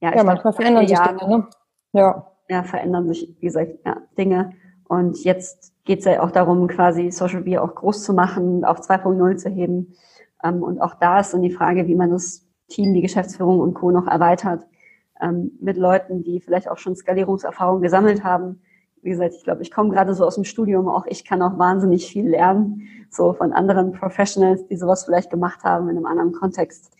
ja, 0.00 0.14
ja 0.14 0.22
manchmal 0.22 0.52
verändern 0.52 0.86
sich 0.86 0.98
Dinge, 0.98 1.28
ne? 1.28 1.48
Ja 1.92 2.30
ja, 2.50 2.64
verändern 2.64 3.06
sich, 3.06 3.34
wie 3.38 3.46
gesagt, 3.46 3.78
ja, 3.86 3.96
Dinge. 4.18 4.52
Und 4.88 5.22
jetzt 5.22 5.72
geht 5.84 6.00
es 6.00 6.04
ja 6.04 6.20
auch 6.20 6.32
darum, 6.32 6.66
quasi 6.66 7.10
Social 7.12 7.40
Media 7.40 7.62
auch 7.62 7.76
groß 7.76 8.02
zu 8.02 8.12
machen, 8.12 8.64
auf 8.64 8.80
2.0 8.80 9.36
zu 9.36 9.48
heben. 9.48 9.94
Ähm, 10.42 10.62
und 10.62 10.80
auch 10.80 10.96
da 10.96 11.20
ist 11.20 11.32
dann 11.32 11.42
die 11.42 11.52
Frage, 11.52 11.86
wie 11.86 11.94
man 11.94 12.10
das 12.10 12.44
Team, 12.70 12.94
die 12.94 13.02
Geschäftsführung 13.02 13.60
und 13.60 13.74
Co. 13.74 13.90
noch 13.90 14.06
erweitert 14.06 14.66
ähm, 15.20 15.52
mit 15.60 15.76
Leuten, 15.76 16.22
die 16.22 16.40
vielleicht 16.40 16.68
auch 16.68 16.78
schon 16.78 16.96
Skalierungserfahrung 16.96 17.82
gesammelt 17.82 18.24
haben. 18.24 18.62
Wie 19.02 19.10
gesagt, 19.10 19.34
ich 19.34 19.44
glaube, 19.44 19.62
ich 19.62 19.70
komme 19.70 19.90
gerade 19.90 20.14
so 20.14 20.24
aus 20.24 20.34
dem 20.34 20.44
Studium, 20.44 20.88
auch 20.88 21.06
ich 21.06 21.24
kann 21.24 21.42
auch 21.42 21.58
wahnsinnig 21.58 22.10
viel 22.10 22.28
lernen, 22.28 22.82
so 23.10 23.32
von 23.32 23.52
anderen 23.52 23.92
Professionals, 23.92 24.66
die 24.66 24.76
sowas 24.76 25.04
vielleicht 25.04 25.30
gemacht 25.30 25.64
haben 25.64 25.88
in 25.88 25.96
einem 25.96 26.06
anderen 26.06 26.32
Kontext. 26.32 26.92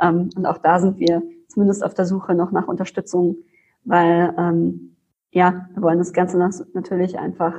Ähm, 0.00 0.30
und 0.36 0.46
auch 0.46 0.58
da 0.58 0.78
sind 0.78 0.98
wir 0.98 1.22
zumindest 1.48 1.84
auf 1.84 1.94
der 1.94 2.04
Suche 2.04 2.34
noch 2.34 2.52
nach 2.52 2.68
Unterstützung, 2.68 3.36
weil 3.84 4.34
ähm, 4.38 4.96
ja, 5.30 5.68
wir 5.74 5.82
wollen 5.82 5.98
das 5.98 6.12
Ganze 6.12 6.38
natürlich 6.72 7.18
einfach 7.18 7.54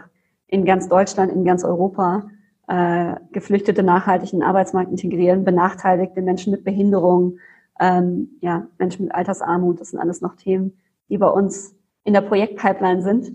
in 0.48 0.66
ganz 0.66 0.88
Deutschland, 0.90 1.32
in 1.32 1.46
ganz 1.46 1.64
Europa 1.64 2.30
äh, 2.70 3.16
Geflüchtete 3.32 3.82
nachhaltig 3.82 4.32
in 4.32 4.40
den 4.40 4.48
Arbeitsmarkt 4.48 4.92
integrieren, 4.92 5.44
benachteiligte 5.44 6.22
Menschen 6.22 6.52
mit 6.52 6.64
Behinderung, 6.64 7.40
ähm, 7.80 8.38
ja, 8.42 8.68
Menschen 8.78 9.06
mit 9.06 9.16
Altersarmut, 9.16 9.82
das 9.82 9.90
sind 9.90 10.00
alles 10.00 10.22
noch 10.22 10.36
Themen, 10.36 10.78
die 11.10 11.18
bei 11.18 11.28
uns 11.28 11.76
in 12.04 12.14
der 12.14 12.22
Projektpipeline 12.22 13.02
sind. 13.02 13.32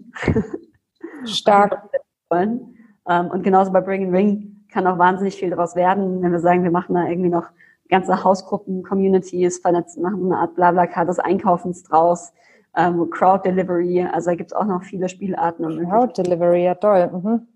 Stark. 1.25 1.91
ähm, 2.31 2.71
und 3.07 3.43
genauso 3.43 3.73
bei 3.73 3.81
Bring 3.81 4.05
and 4.05 4.15
Ring 4.15 4.67
kann 4.71 4.87
auch 4.87 4.99
wahnsinnig 4.99 5.35
viel 5.35 5.51
daraus 5.51 5.75
werden, 5.75 6.23
wenn 6.23 6.31
wir 6.31 6.39
sagen, 6.39 6.63
wir 6.63 6.71
machen 6.71 6.95
da 6.95 7.09
irgendwie 7.09 7.31
noch 7.31 7.49
ganze 7.89 8.23
Hausgruppen, 8.23 8.85
Communities, 8.85 9.59
vernetzen, 9.59 10.03
machen 10.03 10.27
eine 10.27 10.39
Art 10.39 10.55
Blabla-Car 10.55 11.07
des 11.07 11.19
Einkaufens 11.19 11.83
draus, 11.83 12.33
ähm, 12.77 13.11
Crowd 13.11 13.49
Delivery, 13.49 14.07
also 14.13 14.31
da 14.31 14.37
gibt 14.37 14.53
es 14.53 14.57
auch 14.57 14.65
noch 14.65 14.85
viele 14.85 15.09
Spielarten. 15.09 15.89
Crowd 15.89 16.23
Delivery, 16.23 16.65
ja 16.65 16.75
toll. 16.77 17.11
Mhm. 17.13 17.49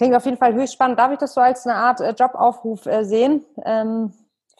Klingt 0.00 0.16
auf 0.16 0.24
jeden 0.24 0.38
Fall 0.38 0.54
höchst 0.54 0.72
spannend. 0.72 0.98
Darf 0.98 1.12
ich 1.12 1.18
das 1.18 1.34
so 1.34 1.42
als 1.42 1.66
eine 1.66 1.76
Art 1.76 2.00
äh, 2.00 2.14
Jobaufruf 2.18 2.86
äh, 2.86 3.04
sehen? 3.04 3.44
Ähm, 3.66 4.14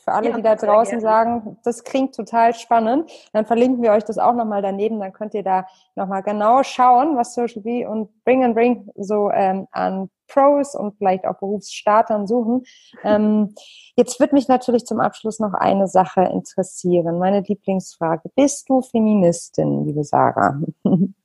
für 0.04 0.12
alle, 0.12 0.28
ja, 0.28 0.36
die 0.36 0.42
da 0.42 0.54
draußen 0.54 1.00
sagen, 1.00 1.56
das 1.64 1.82
klingt 1.82 2.14
total 2.14 2.52
spannend. 2.52 3.10
Dann 3.32 3.46
verlinken 3.46 3.82
wir 3.82 3.92
euch 3.92 4.04
das 4.04 4.18
auch 4.18 4.34
nochmal 4.34 4.60
daneben. 4.60 5.00
Dann 5.00 5.14
könnt 5.14 5.32
ihr 5.32 5.42
da 5.42 5.66
nochmal 5.94 6.22
genau 6.22 6.62
schauen, 6.62 7.16
was 7.16 7.32
Social 7.32 7.62
B 7.62 7.86
und 7.86 8.10
Bring 8.24 8.44
and 8.44 8.54
Bring 8.54 8.90
so 8.96 9.30
ähm, 9.30 9.66
an 9.70 10.10
Pros 10.28 10.74
und 10.74 10.98
vielleicht 10.98 11.24
auch 11.24 11.38
Berufsstartern 11.38 12.26
suchen. 12.26 12.64
Ähm, 13.02 13.54
jetzt 13.96 14.20
wird 14.20 14.34
mich 14.34 14.46
natürlich 14.46 14.84
zum 14.84 15.00
Abschluss 15.00 15.40
noch 15.40 15.54
eine 15.54 15.88
Sache 15.88 16.20
interessieren. 16.20 17.18
Meine 17.18 17.40
Lieblingsfrage. 17.40 18.28
Bist 18.36 18.68
du 18.68 18.82
Feministin, 18.82 19.86
liebe 19.86 20.04
Sarah? 20.04 20.60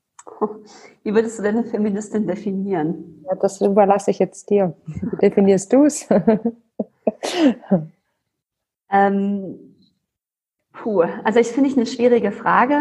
Wie 1.03 1.13
würdest 1.13 1.39
du 1.39 1.43
denn 1.43 1.57
eine 1.57 1.65
Feministin 1.65 2.27
definieren? 2.27 3.23
Ja, 3.25 3.35
das 3.35 3.61
überlasse 3.61 4.11
ich 4.11 4.19
jetzt 4.19 4.49
dir. 4.49 4.75
Wie 4.85 5.17
definierst 5.17 5.71
du 5.71 5.85
es? 5.85 6.07
ähm, 8.91 9.75
puh, 10.73 11.03
also 11.23 11.39
ich 11.39 11.47
finde 11.47 11.69
ich 11.69 11.77
eine 11.77 11.85
schwierige 11.85 12.31
Frage. 12.31 12.79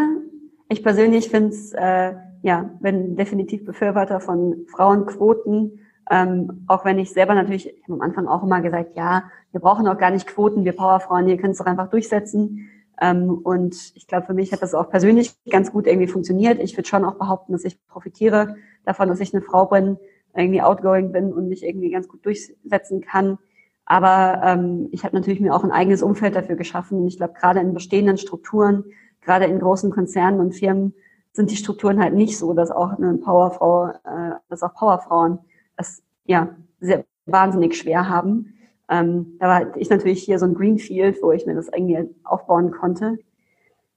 Ich 0.69 0.83
persönlich 0.83 1.29
finde 1.29 1.49
es, 1.49 1.73
äh, 1.73 2.13
ja, 2.41 2.69
bin 2.79 3.15
definitiv 3.15 3.65
Befürworter 3.65 4.19
von 4.19 4.65
Frauenquoten 4.67 5.79
ähm, 6.09 6.65
auch 6.67 6.85
wenn 6.85 6.99
ich 6.99 7.11
selber 7.11 7.33
natürlich, 7.33 7.67
ich 7.67 7.83
habe 7.83 7.93
am 7.93 8.01
Anfang 8.01 8.27
auch 8.27 8.43
immer 8.43 8.61
gesagt, 8.61 8.95
ja, 8.95 9.23
wir 9.51 9.59
brauchen 9.59 9.87
auch 9.87 9.97
gar 9.97 10.11
nicht 10.11 10.27
Quoten, 10.27 10.65
wir 10.65 10.73
Powerfrauen, 10.73 11.27
ihr 11.27 11.37
könnt 11.37 11.53
es 11.53 11.57
doch 11.57 11.65
einfach 11.65 11.89
durchsetzen. 11.89 12.69
Ähm, 13.01 13.29
und 13.29 13.75
ich 13.95 14.07
glaube, 14.07 14.27
für 14.27 14.33
mich 14.33 14.51
hat 14.51 14.61
das 14.61 14.73
auch 14.73 14.89
persönlich 14.89 15.35
ganz 15.49 15.71
gut 15.71 15.87
irgendwie 15.87 16.07
funktioniert. 16.07 16.59
Ich 16.59 16.77
würde 16.77 16.87
schon 16.87 17.05
auch 17.05 17.15
behaupten, 17.15 17.53
dass 17.53 17.65
ich 17.65 17.83
profitiere 17.87 18.55
davon, 18.85 19.09
dass 19.09 19.19
ich 19.19 19.33
eine 19.33 19.41
Frau 19.41 19.65
bin, 19.65 19.97
irgendwie 20.35 20.61
outgoing 20.61 21.11
bin 21.11 21.33
und 21.33 21.49
mich 21.49 21.63
irgendwie 21.63 21.91
ganz 21.91 22.07
gut 22.07 22.25
durchsetzen 22.25 23.01
kann. 23.01 23.37
Aber 23.85 24.41
ähm, 24.43 24.89
ich 24.91 25.03
habe 25.03 25.15
natürlich 25.15 25.39
mir 25.39 25.53
auch 25.53 25.63
ein 25.63 25.71
eigenes 25.71 26.01
Umfeld 26.01 26.35
dafür 26.35 26.55
geschaffen. 26.55 26.99
Und 26.99 27.07
ich 27.07 27.17
glaube, 27.17 27.33
gerade 27.33 27.59
in 27.59 27.73
bestehenden 27.73 28.17
Strukturen, 28.17 28.85
gerade 29.21 29.45
in 29.45 29.59
großen 29.59 29.91
Konzernen 29.91 30.39
und 30.39 30.53
Firmen, 30.53 30.93
sind 31.33 31.51
die 31.51 31.57
Strukturen 31.57 31.99
halt 32.01 32.13
nicht 32.13 32.37
so, 32.37 32.53
dass 32.53 32.71
auch 32.71 32.97
eine 32.97 33.15
Powerfrau, 33.15 33.87
äh, 33.89 34.35
dass 34.49 34.63
auch 34.63 34.73
Powerfrauen 34.73 35.39
das 35.77 36.01
ja 36.25 36.55
sehr 36.79 37.05
wahnsinnig 37.25 37.75
schwer 37.75 38.09
haben. 38.09 38.54
Ähm, 38.89 39.37
da 39.39 39.47
war 39.47 39.77
ich 39.77 39.89
natürlich 39.89 40.23
hier 40.23 40.39
so 40.39 40.45
ein 40.45 40.53
Greenfield, 40.53 41.21
wo 41.21 41.31
ich 41.31 41.45
mir 41.45 41.55
das 41.55 41.69
irgendwie 41.69 42.09
aufbauen 42.23 42.71
konnte. 42.71 43.17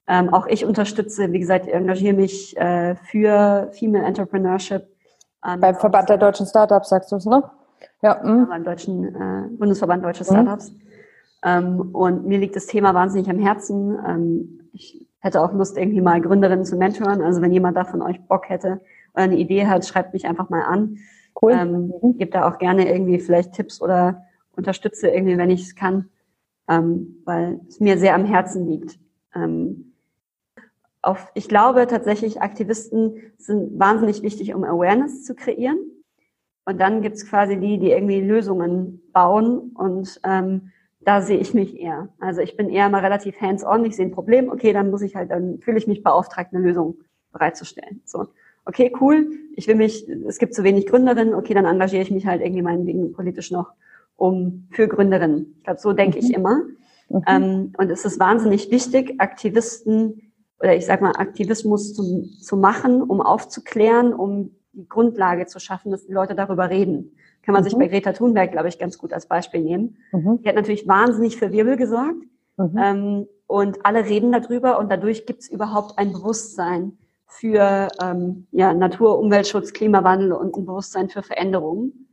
Ähm, 0.07 0.33
auch 0.33 0.47
ich 0.47 0.65
unterstütze, 0.65 1.31
wie 1.33 1.39
gesagt, 1.39 1.69
engagiere 1.69 2.15
mich 2.15 2.57
äh, 2.57 2.95
für 2.97 3.71
Female 3.73 4.07
Entrepreneurship. 4.07 4.87
Ähm, 5.47 5.61
Beim 5.61 5.75
Verband 5.75 6.09
der 6.09 6.17
deutschen 6.17 6.47
Startups, 6.47 6.89
sagst 6.89 7.13
du 7.13 7.17
es, 7.17 7.27
ne? 7.27 7.43
Ja. 8.03 8.21
Mh. 8.23 8.47
Beim 8.47 8.65
deutschen 8.65 9.15
äh, 9.15 9.49
Bundesverband 9.51 10.05
Deutsche 10.05 10.25
mhm. 10.25 10.29
Startups. 10.29 10.73
Mhm. 10.73 10.81
Ähm, 11.45 11.81
und 11.93 12.27
mir 12.27 12.39
liegt 12.39 12.57
das 12.57 12.67
Thema 12.67 12.95
wahnsinnig 12.95 13.29
am 13.29 13.39
Herzen. 13.39 13.99
Ähm, 14.07 14.71
ich 14.73 15.07
hätte 15.21 15.43
auch 15.43 15.53
Lust, 15.53 15.77
irgendwie 15.77 16.01
mal 16.01 16.21
Gründerinnen 16.21 16.65
zu 16.65 16.77
mentoren. 16.77 17.21
Also 17.23 17.43
wenn 17.43 17.53
jemand 17.53 17.77
da 17.77 17.85
von 17.85 18.03
euch 18.03 18.21
Bock 18.27 18.49
hätte 18.49 18.81
oder 19.15 19.25
eine 19.25 19.37
Idee 19.37 19.67
hat, 19.67 19.87
schreibt 19.87 20.15
mich 20.15 20.27
einfach 20.27 20.49
mal 20.49 20.63
an. 20.63 20.99
Cool. 21.41 21.53
Ähm, 21.53 21.93
mhm. 22.01 22.19
Gebe 22.19 22.31
da 22.31 22.49
auch 22.49 22.59
gerne 22.59 22.91
irgendwie 22.91 23.19
vielleicht 23.19 23.53
Tipps 23.53 23.83
oder 23.83 24.25
unterstütze 24.59 25.09
irgendwie, 25.09 25.39
wenn 25.39 25.51
ich 25.51 25.63
es 25.63 25.75
kann, 25.75 26.11
ähm, 26.69 27.23
weil 27.25 27.61
es 27.69 27.81
mir 27.81 27.99
sehr 27.99 28.15
am 28.15 28.27
Herzen 28.27 28.69
liegt. 28.69 28.99
Ähm, 29.35 29.95
auf, 31.01 31.31
ich 31.35 31.49
glaube 31.49 31.87
tatsächlich, 31.87 32.43
Aktivisten 32.43 33.33
sind 33.39 33.79
wahnsinnig 33.79 34.23
wichtig, 34.23 34.55
um 34.55 34.65
Awareness 34.65 35.25
zu 35.25 35.35
kreieren. 35.35 35.79
Und 36.67 36.79
dann 36.81 37.01
gibt's 37.01 37.27
quasi 37.27 37.57
die, 37.57 37.79
die 37.79 37.93
irgendwie 37.93 38.21
Lösungen 38.21 39.01
bauen. 39.13 39.71
Und 39.75 40.21
ähm, 40.25 40.73
da 41.01 41.23
sehe 41.23 41.39
ich 41.39 41.55
mich 41.55 41.81
eher. 41.81 42.09
Also 42.19 42.43
ich 42.43 42.57
bin 42.57 42.69
eher 42.69 42.91
mal 42.91 43.01
relativ 43.01 43.41
hands-on. 43.41 43.87
Ich 43.87 43.97
sehe 43.97 44.05
ein 44.05 44.13
Problem. 44.13 44.51
Okay, 44.51 44.75
dann 44.75 44.91
muss 44.91 45.01
ich 45.01 45.17
halt, 45.17 45.31
dann 45.31 45.61
fühle 45.61 45.79
ich 45.79 45.87
mich 45.87 46.03
beauftragt, 46.03 46.53
eine 46.53 46.63
Lösung 46.63 46.99
bereitzustellen. 47.33 48.03
So 48.05 48.27
okay, 48.69 48.93
cool, 49.01 49.31
ich 49.57 49.67
will 49.67 49.75
mich, 49.75 50.07
es 50.09 50.39
gibt 50.39 50.55
zu 50.55 50.63
wenig 50.63 50.87
Gründerinnen, 50.87 51.35
okay, 51.35 51.55
dann 51.55 51.65
engagiere 51.65 52.03
ich 52.03 52.11
mich 52.11 52.27
halt 52.27 52.43
irgendwie 52.43 52.63
meinetwegen 52.63 53.13
politisch 53.13 53.51
noch 53.51 53.73
um 54.19 54.67
für 54.73 54.89
Gründerinnen. 54.89 55.55
Ich 55.57 55.65
glaube, 55.65 55.81
so 55.81 55.95
denke 55.95 56.19
mhm. 56.19 56.25
ich 56.25 56.35
immer. 56.35 56.57
Mhm. 57.09 57.23
Ähm, 57.27 57.73
und 57.79 57.91
es 57.91 58.05
ist 58.05 58.21
wahnsinnig 58.21 58.71
wichtig, 58.71 59.15
Aktivisten 59.19 60.33
oder 60.61 60.75
ich 60.75 60.85
sag 60.85 61.01
mal 61.01 61.13
Aktivismus 61.17 61.95
zu, 61.95 62.29
zu 62.41 62.57
machen, 62.57 63.01
um 63.01 63.23
aufzuklären, 63.23 64.13
um 64.13 64.51
die 64.73 64.89
Grundlage 64.89 65.47
zu 65.47 65.61
schaffen, 65.61 65.93
dass 65.93 66.05
die 66.05 66.13
Leute 66.13 66.35
darüber 66.35 66.69
reden. 66.69 67.13
kann 67.43 67.53
man 67.53 67.63
mhm. 67.63 67.69
sich 67.69 67.79
bei 67.79 67.87
Greta 67.87 68.13
Thunberg, 68.13 68.53
glaube 68.53 68.69
ich, 68.69 68.79
ganz 68.79 68.99
gut 68.99 69.13
als 69.13 69.27
Beispiel 69.27 69.63
nehmen. 69.63 69.97
Mhm. 70.13 70.43
Die 70.43 70.49
hat 70.49 70.57
natürlich 70.57 70.87
wahnsinnig 70.89 71.37
für 71.37 71.53
Wirbel 71.53 71.77
gesorgt. 71.77 72.25
Mhm. 72.57 72.77
Ähm, 72.77 73.27
und 73.47 73.87
alle 73.87 74.05
reden 74.05 74.33
darüber 74.33 74.79
und 74.79 74.91
dadurch 74.91 75.25
gibt 75.25 75.43
es 75.43 75.49
überhaupt 75.49 75.97
ein 75.97 76.13
Bewusstsein 76.13 76.99
für 77.27 77.89
ähm, 78.03 78.47
ja, 78.51 78.75
Natur, 78.75 79.19
Umweltschutz, 79.19 79.73
Klimawandel 79.73 80.33
und 80.33 80.57
ein 80.57 80.67
Bewusstsein 80.67 81.09
für 81.09 81.23
Veränderungen. 81.23 82.08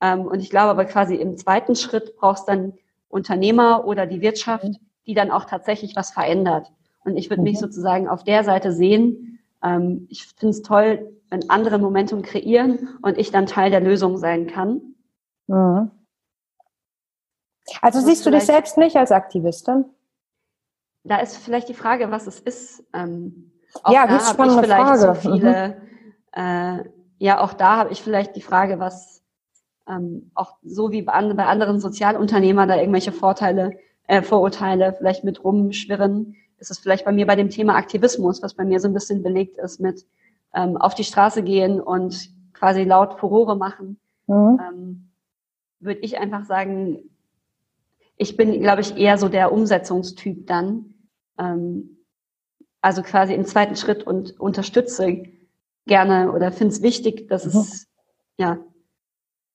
Ähm, 0.00 0.26
und 0.26 0.40
ich 0.40 0.50
glaube 0.50 0.70
aber 0.70 0.84
quasi 0.84 1.14
im 1.14 1.36
zweiten 1.36 1.74
Schritt 1.74 2.16
brauchst 2.16 2.48
dann 2.48 2.74
Unternehmer 3.08 3.86
oder 3.86 4.06
die 4.06 4.20
Wirtschaft, 4.20 4.64
mhm. 4.64 4.76
die 5.06 5.14
dann 5.14 5.30
auch 5.30 5.44
tatsächlich 5.44 5.96
was 5.96 6.10
verändert. 6.10 6.72
Und 7.04 7.16
ich 7.16 7.30
würde 7.30 7.42
mich 7.42 7.54
mhm. 7.54 7.60
sozusagen 7.60 8.08
auf 8.08 8.24
der 8.24 8.44
Seite 8.44 8.72
sehen. 8.72 9.38
Ähm, 9.62 10.06
ich 10.10 10.26
finde 10.26 10.50
es 10.50 10.62
toll, 10.62 11.12
wenn 11.30 11.48
andere 11.50 11.78
Momentum 11.78 12.22
kreieren 12.22 12.98
und 13.02 13.18
ich 13.18 13.30
dann 13.30 13.46
Teil 13.46 13.70
der 13.70 13.80
Lösung 13.80 14.18
sein 14.18 14.46
kann. 14.46 14.94
Mhm. 15.46 15.90
Also 17.80 18.00
siehst 18.00 18.24
du 18.26 18.30
dich 18.30 18.44
selbst 18.44 18.78
nicht 18.78 18.96
als 18.96 19.10
Aktivistin? 19.10 19.86
Da 21.04 21.18
ist 21.18 21.36
vielleicht 21.36 21.68
die 21.68 21.74
Frage, 21.74 22.10
was 22.10 22.26
es 22.26 22.40
ist. 22.40 22.84
Ähm, 22.92 23.52
ja, 23.88 24.06
das 24.06 24.30
ist 24.30 24.36
schon 24.36 24.50
eine 24.50 24.66
Frage. 24.66 24.98
So 24.98 25.14
viele, 25.14 25.80
mhm. 26.34 26.40
äh, 26.40 26.84
ja, 27.18 27.40
auch 27.40 27.52
da 27.52 27.76
habe 27.76 27.92
ich 27.92 28.02
vielleicht 28.02 28.36
die 28.36 28.42
Frage, 28.42 28.78
was 28.78 29.15
ähm, 29.88 30.30
auch 30.34 30.56
so 30.62 30.90
wie 30.92 31.02
bei, 31.02 31.12
anderen 31.12 31.80
Sozialunternehmern 31.80 32.68
da 32.68 32.76
irgendwelche 32.76 33.12
Vorteile, 33.12 33.78
äh, 34.06 34.22
Vorurteile 34.22 34.94
vielleicht 34.96 35.24
mit 35.24 35.42
rumschwirren. 35.44 36.36
Ist 36.58 36.70
es 36.70 36.78
vielleicht 36.78 37.04
bei 37.04 37.12
mir 37.12 37.26
bei 37.26 37.36
dem 37.36 37.50
Thema 37.50 37.76
Aktivismus, 37.76 38.42
was 38.42 38.54
bei 38.54 38.64
mir 38.64 38.80
so 38.80 38.88
ein 38.88 38.94
bisschen 38.94 39.22
belegt 39.22 39.58
ist 39.58 39.80
mit 39.80 40.06
ähm, 40.54 40.76
auf 40.76 40.94
die 40.94 41.04
Straße 41.04 41.42
gehen 41.42 41.80
und 41.80 42.30
quasi 42.54 42.84
laut 42.84 43.18
Furore 43.18 43.56
machen. 43.56 43.98
Mhm. 44.26 44.60
Ähm, 44.60 45.08
Würde 45.80 46.00
ich 46.00 46.18
einfach 46.18 46.44
sagen, 46.44 47.10
ich 48.16 48.36
bin, 48.36 48.60
glaube 48.60 48.80
ich, 48.80 48.96
eher 48.96 49.18
so 49.18 49.28
der 49.28 49.52
Umsetzungstyp 49.52 50.46
dann. 50.46 50.94
Ähm, 51.38 51.98
also 52.80 53.02
quasi 53.02 53.34
im 53.34 53.44
zweiten 53.44 53.76
Schritt 53.76 54.04
und 54.04 54.38
unterstütze 54.40 55.24
gerne 55.86 56.32
oder 56.32 56.52
finde 56.52 56.72
es 56.72 56.82
wichtig, 56.82 57.28
dass 57.28 57.44
mhm. 57.44 57.60
es 57.60 57.86
ja 58.38 58.58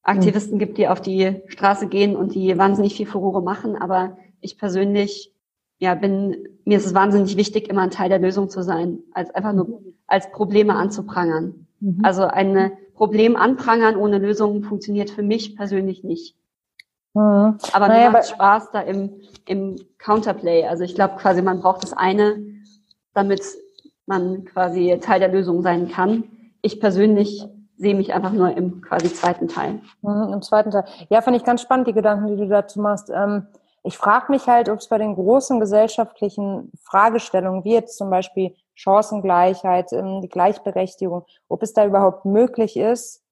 Aktivisten 0.03 0.57
gibt, 0.57 0.77
die 0.77 0.87
auf 0.87 1.01
die 1.01 1.41
Straße 1.47 1.87
gehen 1.87 2.15
und 2.15 2.33
die 2.33 2.57
wahnsinnig 2.57 2.95
viel 2.95 3.05
Furore 3.05 3.41
machen. 3.41 3.75
Aber 3.75 4.17
ich 4.39 4.57
persönlich, 4.57 5.31
ja, 5.77 5.93
bin, 5.95 6.47
mir 6.65 6.77
ist 6.77 6.85
es 6.85 6.93
wahnsinnig 6.93 7.37
wichtig, 7.37 7.69
immer 7.69 7.81
ein 7.81 7.91
Teil 7.91 8.09
der 8.09 8.19
Lösung 8.19 8.49
zu 8.49 8.63
sein, 8.63 8.99
als 9.13 9.33
einfach 9.33 9.53
nur 9.53 9.67
mhm. 9.67 9.93
als 10.07 10.31
Probleme 10.31 10.75
anzuprangern. 10.75 11.67
Mhm. 11.79 11.99
Also 12.03 12.23
ein 12.23 12.71
Problem 12.95 13.35
anprangern 13.35 13.95
ohne 13.95 14.17
Lösung 14.17 14.63
funktioniert 14.63 15.09
für 15.09 15.23
mich 15.23 15.55
persönlich 15.55 16.03
nicht. 16.03 16.35
Mhm. 17.13 17.57
Aber 17.71 17.87
naja, 17.87 18.07
mir 18.07 18.11
macht 18.11 18.29
Spaß 18.29 18.71
da 18.71 18.81
im, 18.81 19.21
im 19.45 19.75
Counterplay. 19.97 20.65
Also 20.65 20.83
ich 20.83 20.95
glaube 20.95 21.15
quasi, 21.17 21.41
man 21.41 21.61
braucht 21.61 21.83
das 21.83 21.93
eine, 21.93 22.43
damit 23.13 23.41
man 24.05 24.45
quasi 24.45 24.97
Teil 24.99 25.19
der 25.19 25.29
Lösung 25.29 25.61
sein 25.61 25.89
kann. 25.89 26.23
Ich 26.61 26.79
persönlich 26.79 27.47
sehe 27.81 27.95
mich 27.95 28.13
einfach 28.13 28.31
nur 28.31 28.55
im 28.55 28.81
quasi 28.81 29.11
zweiten 29.11 29.47
Teil. 29.47 29.81
Mhm, 30.01 30.33
Im 30.33 30.41
zweiten 30.43 30.69
Teil. 30.69 30.85
Ja, 31.09 31.21
finde 31.21 31.37
ich 31.37 31.43
ganz 31.43 31.61
spannend, 31.61 31.87
die 31.87 31.93
Gedanken, 31.93 32.27
die 32.27 32.37
du 32.37 32.47
dazu 32.47 32.79
machst. 32.79 33.09
Ähm, 33.09 33.47
ich 33.83 33.97
frage 33.97 34.31
mich 34.31 34.47
halt, 34.47 34.69
ob 34.69 34.77
es 34.77 34.87
bei 34.87 34.99
den 34.99 35.15
großen 35.15 35.59
gesellschaftlichen 35.59 36.71
Fragestellungen, 36.83 37.63
wie 37.63 37.73
jetzt 37.73 37.97
zum 37.97 38.11
Beispiel 38.11 38.53
Chancengleichheit, 38.75 39.91
ähm, 39.93 40.21
die 40.21 40.29
Gleichberechtigung, 40.29 41.25
ob 41.49 41.63
es 41.63 41.73
da 41.73 41.85
überhaupt 41.85 42.25
möglich 42.25 42.77
ist, 42.77 43.23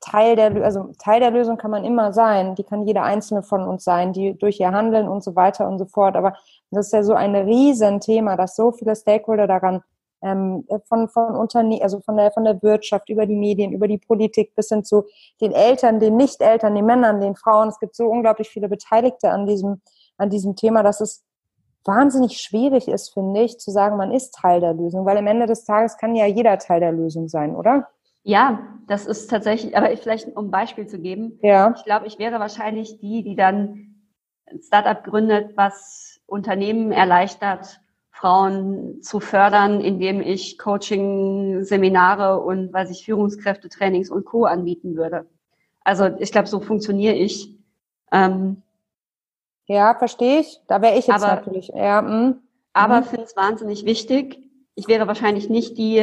Teil 0.00 0.34
der, 0.34 0.64
also 0.64 0.90
Teil 0.98 1.20
der 1.20 1.30
Lösung 1.30 1.58
kann 1.58 1.70
man 1.70 1.84
immer 1.84 2.12
sein. 2.12 2.56
Die 2.56 2.64
kann 2.64 2.82
jeder 2.82 3.04
einzelne 3.04 3.44
von 3.44 3.62
uns 3.62 3.84
sein, 3.84 4.12
die 4.12 4.36
durch 4.36 4.58
ihr 4.58 4.72
Handeln 4.72 5.06
und 5.06 5.22
so 5.22 5.36
weiter 5.36 5.68
und 5.68 5.78
so 5.78 5.84
fort. 5.84 6.16
Aber 6.16 6.34
das 6.72 6.86
ist 6.86 6.92
ja 6.92 7.04
so 7.04 7.14
ein 7.14 7.36
Riesenthema, 7.36 8.36
dass 8.36 8.56
so 8.56 8.72
viele 8.72 8.96
Stakeholder 8.96 9.46
daran 9.46 9.84
ähm, 10.22 10.66
von, 10.86 11.08
von 11.08 11.34
Unternehmen, 11.34 11.82
also 11.82 12.00
von 12.00 12.16
der, 12.16 12.30
von 12.30 12.44
der 12.44 12.62
Wirtschaft, 12.62 13.08
über 13.08 13.26
die 13.26 13.36
Medien, 13.36 13.72
über 13.72 13.88
die 13.88 13.98
Politik 13.98 14.54
bis 14.54 14.68
hin 14.68 14.84
zu 14.84 15.04
den 15.40 15.52
Eltern, 15.52 16.00
den 16.00 16.16
Nicht-Eltern, 16.16 16.74
den 16.74 16.86
Männern, 16.86 17.20
den 17.20 17.36
Frauen. 17.36 17.68
Es 17.68 17.78
gibt 17.78 17.94
so 17.94 18.06
unglaublich 18.06 18.48
viele 18.48 18.68
Beteiligte 18.68 19.30
an 19.30 19.46
diesem, 19.46 19.80
an 20.16 20.30
diesem 20.30 20.56
Thema, 20.56 20.82
dass 20.82 21.00
es 21.00 21.24
wahnsinnig 21.84 22.40
schwierig 22.40 22.88
ist, 22.88 23.12
finde 23.12 23.42
ich, 23.42 23.58
zu 23.58 23.70
sagen, 23.70 23.96
man 23.96 24.12
ist 24.12 24.34
Teil 24.34 24.60
der 24.60 24.74
Lösung, 24.74 25.04
weil 25.04 25.18
am 25.18 25.26
Ende 25.26 25.46
des 25.46 25.64
Tages 25.64 25.96
kann 25.96 26.14
ja 26.14 26.26
jeder 26.26 26.58
Teil 26.58 26.80
der 26.80 26.92
Lösung 26.92 27.28
sein, 27.28 27.56
oder? 27.56 27.88
Ja, 28.24 28.60
das 28.86 29.06
ist 29.06 29.28
tatsächlich, 29.28 29.76
aber 29.76 29.96
vielleicht 29.96 30.36
um 30.36 30.46
ein 30.46 30.50
Beispiel 30.50 30.86
zu 30.86 31.00
geben. 31.00 31.40
Ja. 31.42 31.74
Ich 31.76 31.84
glaube, 31.84 32.06
ich 32.06 32.18
wäre 32.20 32.38
wahrscheinlich 32.38 33.00
die, 33.00 33.24
die 33.24 33.34
dann 33.34 33.96
ein 34.46 34.60
Startup 34.62 35.02
gründet, 35.02 35.56
was 35.56 36.20
Unternehmen 36.26 36.92
erleichtert, 36.92 37.80
Frauen 38.22 39.02
zu 39.02 39.18
fördern, 39.18 39.80
indem 39.80 40.20
ich 40.20 40.56
Coaching, 40.56 41.64
Seminare 41.64 42.40
und 42.40 42.72
weiß 42.72 42.90
ich 42.90 43.04
Führungskräfte, 43.04 43.68
Trainings 43.68 44.10
und 44.10 44.24
Co. 44.24 44.44
anbieten 44.44 44.94
würde. 44.94 45.26
Also 45.82 46.06
ich 46.20 46.30
glaube, 46.30 46.46
so 46.46 46.60
funktioniere 46.60 47.16
ich. 47.16 47.58
Ähm, 48.12 48.62
ja, 49.66 49.96
verstehe 49.96 50.38
ich. 50.38 50.60
Da 50.68 50.80
wäre 50.82 50.96
ich 50.96 51.08
jetzt 51.08 51.20
aber, 51.20 51.34
natürlich. 51.34 51.72
Ja, 51.74 52.00
mh. 52.00 52.36
Aber 52.72 53.00
mhm. 53.00 53.04
finde 53.04 53.24
es 53.24 53.36
wahnsinnig 53.36 53.84
wichtig. 53.86 54.38
Ich 54.76 54.86
wäre 54.86 55.08
wahrscheinlich 55.08 55.50
nicht 55.50 55.76
die 55.76 55.98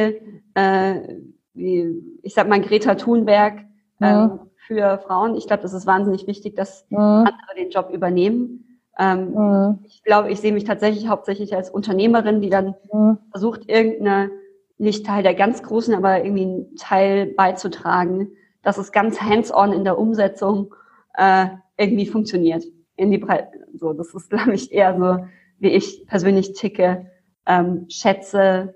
äh, 0.52 1.20
wie, 1.54 2.02
ich 2.22 2.34
sag 2.34 2.50
mal, 2.50 2.60
Greta 2.60 2.96
Thunberg 2.96 3.64
ähm, 4.02 4.40
für 4.66 4.98
Frauen. 4.98 5.36
Ich 5.36 5.46
glaube, 5.46 5.62
das 5.62 5.72
ist 5.72 5.86
wahnsinnig 5.86 6.26
wichtig, 6.26 6.54
dass 6.54 6.84
mhm. 6.90 6.98
andere 6.98 7.54
den 7.56 7.70
Job 7.70 7.88
übernehmen. 7.90 8.69
Ähm, 9.00 9.32
mhm. 9.32 9.78
Ich 9.84 10.02
glaube, 10.04 10.30
ich 10.30 10.40
sehe 10.40 10.52
mich 10.52 10.64
tatsächlich 10.64 11.08
hauptsächlich 11.08 11.56
als 11.56 11.70
Unternehmerin, 11.70 12.40
die 12.40 12.50
dann 12.50 12.74
mhm. 12.92 13.18
versucht, 13.30 13.68
irgendeine, 13.68 14.30
nicht 14.78 15.06
Teil 15.06 15.22
der 15.22 15.34
ganz 15.34 15.62
Großen, 15.62 15.94
aber 15.94 16.24
irgendwie 16.24 16.42
einen 16.42 16.76
Teil 16.76 17.26
beizutragen, 17.26 18.32
dass 18.62 18.78
es 18.78 18.92
ganz 18.92 19.20
hands-on 19.20 19.72
in 19.72 19.84
der 19.84 19.98
Umsetzung 19.98 20.74
äh, 21.14 21.46
irgendwie 21.76 22.06
funktioniert. 22.06 22.64
In 22.96 23.10
die 23.10 23.18
Breite. 23.18 23.48
So, 23.74 23.94
das 23.94 24.14
ist, 24.14 24.30
glaube 24.30 24.54
ich, 24.54 24.72
eher 24.72 24.98
so, 24.98 25.24
wie 25.58 25.70
ich 25.70 26.06
persönlich 26.06 26.52
ticke. 26.52 27.06
Ähm, 27.46 27.86
schätze 27.88 28.74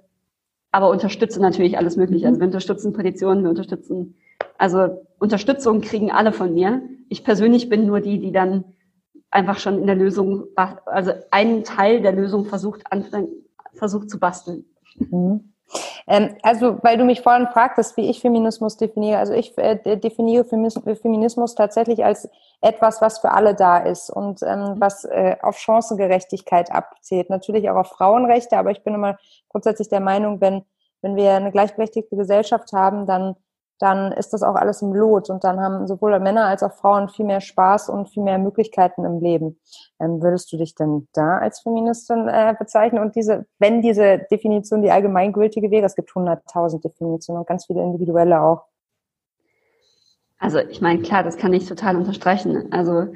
aber 0.74 0.90
unterstütze 0.90 1.40
natürlich 1.40 1.78
alles 1.78 1.96
Mögliche. 1.96 2.26
Also 2.26 2.40
wir 2.40 2.46
unterstützen 2.46 2.92
Petitionen, 2.92 3.44
wir 3.44 3.50
unterstützen, 3.50 4.16
also 4.58 5.06
Unterstützung 5.20 5.80
kriegen 5.80 6.10
alle 6.10 6.32
von 6.32 6.52
mir. 6.52 6.82
Ich 7.08 7.22
persönlich 7.22 7.68
bin 7.68 7.86
nur 7.86 8.00
die, 8.00 8.18
die 8.18 8.32
dann 8.32 8.64
einfach 9.34 9.58
schon 9.58 9.78
in 9.78 9.86
der 9.86 9.96
Lösung, 9.96 10.44
also 10.86 11.12
einen 11.30 11.64
Teil 11.64 12.00
der 12.00 12.12
Lösung 12.12 12.46
versucht, 12.46 12.82
versucht 13.74 14.08
zu 14.08 14.20
basteln. 14.20 14.64
Mhm. 14.96 15.52
Ähm, 16.06 16.36
also, 16.42 16.78
weil 16.82 16.98
du 16.98 17.04
mich 17.04 17.22
vorhin 17.22 17.48
fragtest, 17.48 17.96
wie 17.96 18.08
ich 18.08 18.20
Feminismus 18.20 18.76
definiere. 18.76 19.18
Also 19.18 19.32
ich 19.32 19.56
äh, 19.58 19.76
definiere 19.96 20.44
Feminismus 20.44 21.54
tatsächlich 21.54 22.04
als 22.04 22.28
etwas, 22.60 23.00
was 23.00 23.18
für 23.18 23.32
alle 23.32 23.54
da 23.54 23.78
ist 23.78 24.10
und 24.10 24.42
ähm, 24.42 24.76
was 24.78 25.04
äh, 25.04 25.36
auf 25.42 25.58
Chancengerechtigkeit 25.58 26.70
abzählt. 26.70 27.28
Natürlich 27.28 27.68
auch 27.70 27.76
auf 27.76 27.88
Frauenrechte, 27.88 28.56
aber 28.56 28.70
ich 28.70 28.84
bin 28.84 28.94
immer 28.94 29.18
grundsätzlich 29.48 29.88
der 29.88 30.00
Meinung, 30.00 30.40
wenn, 30.40 30.62
wenn 31.02 31.16
wir 31.16 31.32
eine 31.32 31.50
gleichberechtigte 31.50 32.16
Gesellschaft 32.16 32.72
haben, 32.72 33.06
dann 33.06 33.34
dann 33.84 34.12
ist 34.12 34.32
das 34.32 34.42
auch 34.42 34.54
alles 34.54 34.80
im 34.80 34.94
Lot 34.94 35.28
und 35.28 35.44
dann 35.44 35.60
haben 35.60 35.86
sowohl 35.86 36.18
Männer 36.18 36.46
als 36.46 36.62
auch 36.62 36.72
Frauen 36.72 37.10
viel 37.10 37.26
mehr 37.26 37.42
Spaß 37.42 37.90
und 37.90 38.08
viel 38.08 38.22
mehr 38.22 38.38
Möglichkeiten 38.38 39.04
im 39.04 39.20
Leben. 39.20 39.60
Ähm, 40.00 40.22
würdest 40.22 40.50
du 40.50 40.56
dich 40.56 40.74
denn 40.74 41.06
da 41.12 41.36
als 41.36 41.60
Feministin 41.60 42.26
äh, 42.26 42.54
bezeichnen? 42.58 43.02
Und 43.02 43.14
diese, 43.14 43.44
wenn 43.58 43.82
diese 43.82 44.20
Definition 44.30 44.80
die 44.80 44.90
allgemeingültige 44.90 45.70
wäre, 45.70 45.84
es 45.84 45.96
gibt 45.96 46.10
100.000 46.10 46.80
Definitionen 46.80 47.40
und 47.40 47.46
ganz 47.46 47.66
viele 47.66 47.82
individuelle 47.82 48.40
auch. 48.40 48.62
Also 50.38 50.60
ich 50.60 50.80
meine, 50.80 51.02
klar, 51.02 51.22
das 51.22 51.36
kann 51.36 51.52
ich 51.52 51.68
total 51.68 51.96
unterstreichen. 51.96 52.72
Also 52.72 53.08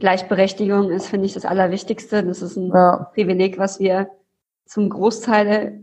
Gleichberechtigung 0.00 0.90
ist, 0.90 1.06
finde 1.06 1.24
ich, 1.24 1.32
das 1.32 1.46
Allerwichtigste. 1.46 2.22
Das 2.22 2.42
ist 2.42 2.56
ein 2.56 2.68
ja. 2.68 3.10
Privileg, 3.14 3.58
was 3.58 3.80
wir 3.80 4.10
zum 4.66 4.90
Großteil 4.90 5.80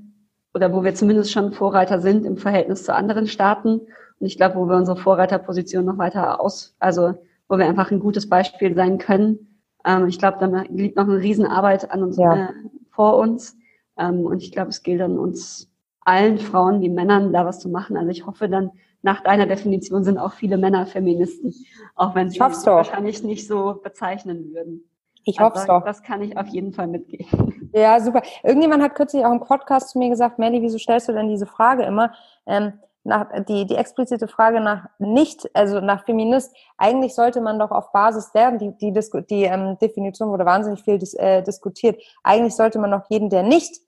oder 0.53 0.73
wo 0.73 0.83
wir 0.83 0.93
zumindest 0.93 1.31
schon 1.31 1.53
Vorreiter 1.53 1.99
sind 1.99 2.23
im 2.25 2.38
Verhältnis 2.38 2.83
zu 2.83 2.93
anderen 2.93 3.27
Staaten. 3.27 3.81
Und 4.20 4.28
ich 4.28 4.38
glaube, 4.38 4.55
wo 4.55 4.65
wir 4.68 4.76
unsere 4.76 4.97
Vorreiterposition 4.97 5.86
noch 5.86 5.97
weiter 5.97 6.39
aus, 6.39 6.76
also 6.80 7.13
wo 7.47 7.57
wir 7.57 7.65
einfach 7.65 7.91
ein 7.91 7.99
gutes 7.99 8.28
Beispiel 8.30 8.76
sein 8.76 8.97
können. 8.97 9.59
Ähm, 9.86 10.07
ich 10.07 10.20
glaube, 10.20 10.38
da 10.39 10.63
liegt 10.70 10.97
noch 10.97 11.07
eine 11.07 11.20
Riesenarbeit 11.20 11.91
an 11.91 12.03
uns 12.03 12.18
ja. 12.18 12.45
äh, 12.45 12.53
vor 12.89 13.18
uns. 13.18 13.57
Ähm, 13.97 14.26
und 14.26 14.41
ich 14.41 14.51
glaube, 14.51 14.70
es 14.70 14.84
gilt 14.84 15.01
an 15.01 15.18
uns 15.18 15.72
allen 16.01 16.38
Frauen 16.38 16.82
wie 16.82 16.89
Männern, 16.89 17.34
da 17.34 17.45
was 17.45 17.59
zu 17.59 17.70
machen. 17.70 17.97
Also 17.97 18.09
ich 18.09 18.26
hoffe 18.26 18.49
dann, 18.49 18.72
nach 19.01 19.22
deiner 19.22 19.45
Definition 19.45 20.03
sind 20.03 20.18
auch 20.18 20.34
viele 20.34 20.57
Männer 20.57 20.86
Feministen, 20.86 21.53
auch 21.95 22.15
wenn 22.15 22.30
sie 22.30 22.39
es 22.39 22.65
wahrscheinlich 22.65 23.24
nicht 23.24 23.47
so 23.47 23.80
bezeichnen 23.84 24.53
würden. 24.53 24.89
Ich 25.24 25.39
hoffe 25.39 25.55
also, 25.55 25.68
doch. 25.68 25.84
Das 25.84 26.01
kann 26.03 26.22
ich 26.22 26.38
auf 26.38 26.47
jeden 26.47 26.74
Fall 26.74 26.88
mitgeben. 26.88 27.70
Ja, 27.74 27.99
super. 27.99 28.22
Irgendjemand 28.43 28.82
hat 28.82 28.95
kürzlich 28.95 29.26
auch 29.26 29.32
im 29.32 29.41
Podcast 29.41 29.89
zu 29.89 29.99
mir 29.99 30.09
gesagt, 30.09 30.39
Melly, 30.39 30.61
wieso 30.61 30.78
stellst 30.78 31.09
du 31.09 31.11
denn 31.11 31.28
diese 31.28 31.45
Frage 31.45 31.84
immer? 31.84 32.13
Ähm, 32.45 32.74
nach, 33.08 33.28
die, 33.47 33.66
die 33.66 33.76
explizite 33.76 34.28
Frage 34.28 34.60
nach 34.60 34.86
nicht, 34.99 35.49
also 35.55 35.80
nach 35.80 36.05
Feminist, 36.05 36.53
eigentlich 36.78 37.16
sollte 37.16 37.41
man 37.41 37.58
doch 37.58 37.72
auf 37.72 37.91
Basis 37.91 38.32
der, 38.34 38.51
die, 38.51 38.78
die, 38.78 38.91
Disku, 38.91 39.22
die 39.22 39.43
ähm, 39.43 39.78
Definition 39.80 40.30
wurde 40.30 40.45
wahnsinnig 40.45 40.84
viel 40.84 40.99
dis, 40.99 41.14
äh, 41.14 41.41
diskutiert, 41.41 42.01
eigentlich 42.24 42.55
sollte 42.55 42.80
man 42.80 42.91
doch 42.91 43.10
jeden, 43.10 43.30
der 43.30 43.43
nicht 43.43 43.80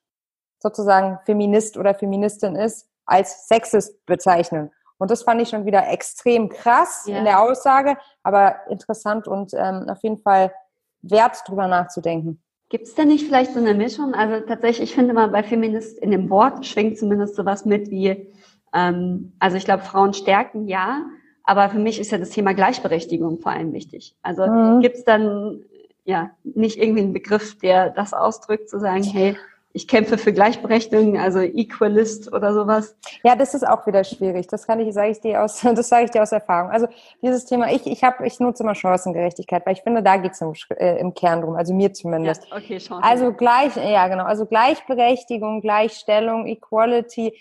sozusagen 0.59 1.19
Feminist 1.25 1.77
oder 1.77 1.93
Feministin 1.93 2.55
ist, 2.55 2.87
als 3.05 3.47
Sexist 3.47 4.05
bezeichnen. 4.05 4.71
Und 4.97 5.11
das 5.11 5.23
fand 5.23 5.41
ich 5.41 5.49
schon 5.49 5.65
wieder 5.65 5.87
extrem 5.89 6.49
krass 6.49 7.05
ja. 7.05 7.17
in 7.17 7.25
der 7.25 7.41
Aussage, 7.41 7.97
aber 8.23 8.67
interessant 8.69 9.27
und 9.27 9.53
ähm, 9.53 9.85
auf 9.89 10.01
jeden 10.01 10.17
Fall 10.19 10.53
wert, 11.01 11.43
drüber 11.47 11.67
nachzudenken. 11.67 12.41
Gibt 12.69 12.87
es 12.87 12.95
denn 12.95 13.07
nicht 13.07 13.25
vielleicht 13.25 13.53
so 13.53 13.59
eine 13.59 13.73
Mischung? 13.73 14.13
Also 14.13 14.45
tatsächlich, 14.45 14.91
ich 14.91 14.95
finde 14.95 15.13
mal 15.13 15.29
bei 15.29 15.41
Feminist 15.41 15.97
in 15.97 16.11
dem 16.11 16.29
Wort 16.29 16.65
schwingt 16.65 16.99
zumindest 16.99 17.35
sowas 17.35 17.65
mit 17.65 17.89
wie, 17.89 18.31
ähm, 18.73 19.33
also 19.39 19.57
ich 19.57 19.65
glaube, 19.65 19.83
Frauen 19.83 20.13
stärken 20.13 20.67
ja, 20.67 21.05
aber 21.43 21.69
für 21.69 21.79
mich 21.79 21.99
ist 21.99 22.11
ja 22.11 22.17
das 22.17 22.29
Thema 22.29 22.53
Gleichberechtigung 22.53 23.39
vor 23.39 23.51
allem 23.51 23.73
wichtig. 23.73 24.15
Also 24.21 24.45
mhm. 24.45 24.81
gibt 24.81 24.97
es 24.97 25.03
dann 25.03 25.61
ja 26.05 26.31
nicht 26.43 26.77
irgendwie 26.77 27.01
einen 27.01 27.13
Begriff, 27.13 27.57
der 27.57 27.89
das 27.89 28.13
ausdrückt, 28.13 28.69
zu 28.69 28.79
sagen, 28.79 29.03
hey, 29.03 29.35
ich 29.71 29.87
kämpfe 29.87 30.17
für 30.17 30.33
Gleichberechtigung, 30.33 31.17
also 31.19 31.39
Equalist 31.39 32.33
oder 32.33 32.53
sowas. 32.53 32.97
Ja, 33.23 33.35
das 33.35 33.53
ist 33.53 33.67
auch 33.67 33.85
wieder 33.85 34.03
schwierig. 34.03 34.47
Das 34.47 34.65
kann 34.65 34.79
ich, 34.79 34.93
sage 34.93 35.11
ich 35.11 35.21
dir 35.21 35.43
aus, 35.43 35.61
das 35.75 35.89
sage 35.89 36.05
ich 36.05 36.11
dir 36.11 36.23
aus 36.23 36.31
Erfahrung. 36.31 36.71
Also 36.71 36.87
dieses 37.21 37.45
Thema, 37.45 37.71
ich, 37.71 37.85
ich 37.85 38.03
habe, 38.03 38.25
ich 38.25 38.39
nutze 38.39 38.63
immer 38.63 38.73
Chancengerechtigkeit, 38.73 39.65
weil 39.65 39.73
ich 39.73 39.81
finde, 39.81 40.01
da 40.01 40.17
geht's 40.17 40.41
im, 40.41 40.53
äh, 40.77 40.99
im 40.99 41.13
Kern 41.13 41.41
drum, 41.41 41.55
also 41.55 41.73
mir 41.73 41.93
zumindest. 41.93 42.47
Ja, 42.49 42.57
okay, 42.57 42.79
Chancen. 42.79 43.03
Also 43.03 43.31
gleich, 43.31 43.75
ja 43.75 44.07
genau, 44.07 44.23
also 44.23 44.47
Gleichberechtigung, 44.47 45.61
Gleichstellung, 45.61 46.47
Equality, 46.47 47.33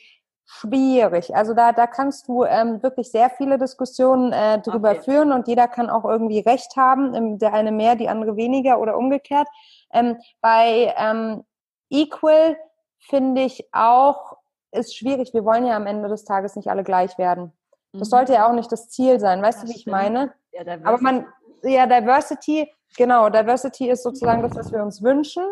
schwierig. 0.50 1.36
Also 1.36 1.52
da, 1.52 1.72
da 1.72 1.86
kannst 1.86 2.26
du 2.26 2.44
ähm, 2.44 2.82
wirklich 2.82 3.10
sehr 3.10 3.28
viele 3.28 3.58
Diskussionen 3.58 4.32
äh, 4.32 4.58
drüber 4.60 4.92
okay. 4.92 5.02
führen 5.02 5.30
und 5.30 5.46
jeder 5.46 5.68
kann 5.68 5.90
auch 5.90 6.04
irgendwie 6.04 6.40
Recht 6.40 6.74
haben, 6.76 7.38
der 7.38 7.52
eine 7.52 7.70
mehr, 7.70 7.96
die 7.96 8.08
andere 8.08 8.36
weniger 8.36 8.80
oder 8.80 8.96
umgekehrt. 8.96 9.46
Ähm, 9.92 10.16
bei 10.40 10.94
ähm, 10.96 11.44
Equal 11.90 12.56
finde 12.98 13.42
ich 13.42 13.68
auch, 13.72 14.38
ist 14.72 14.96
schwierig. 14.96 15.34
Wir 15.34 15.44
wollen 15.44 15.66
ja 15.66 15.76
am 15.76 15.86
Ende 15.86 16.08
des 16.08 16.24
Tages 16.24 16.56
nicht 16.56 16.68
alle 16.68 16.82
gleich 16.82 17.18
werden. 17.18 17.52
Das 17.92 18.08
mhm. 18.08 18.10
sollte 18.10 18.32
ja 18.32 18.48
auch 18.48 18.54
nicht 18.54 18.72
das 18.72 18.88
Ziel 18.88 19.20
sein. 19.20 19.42
Weißt 19.42 19.62
das 19.62 19.68
du, 19.68 19.74
wie 19.74 19.78
ich 19.78 19.86
meine? 19.86 20.32
Ja, 20.52 20.62
Aber 20.82 20.98
man, 20.98 21.26
ja, 21.62 21.86
Diversity, 21.86 22.72
genau, 22.96 23.28
Diversity 23.28 23.90
ist 23.90 24.02
sozusagen 24.02 24.42
das, 24.42 24.56
was 24.56 24.72
wir 24.72 24.82
uns 24.82 25.02
wünschen. 25.02 25.44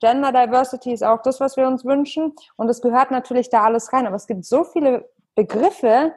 Gender 0.00 0.32
Diversity 0.32 0.92
ist 0.92 1.04
auch 1.04 1.22
das, 1.22 1.40
was 1.40 1.56
wir 1.56 1.66
uns 1.66 1.84
wünschen. 1.84 2.34
Und 2.56 2.68
es 2.68 2.80
gehört 2.82 3.10
natürlich 3.10 3.50
da 3.50 3.62
alles 3.64 3.92
rein. 3.92 4.06
Aber 4.06 4.16
es 4.16 4.26
gibt 4.26 4.44
so 4.44 4.64
viele 4.64 5.08
Begriffe, 5.34 6.12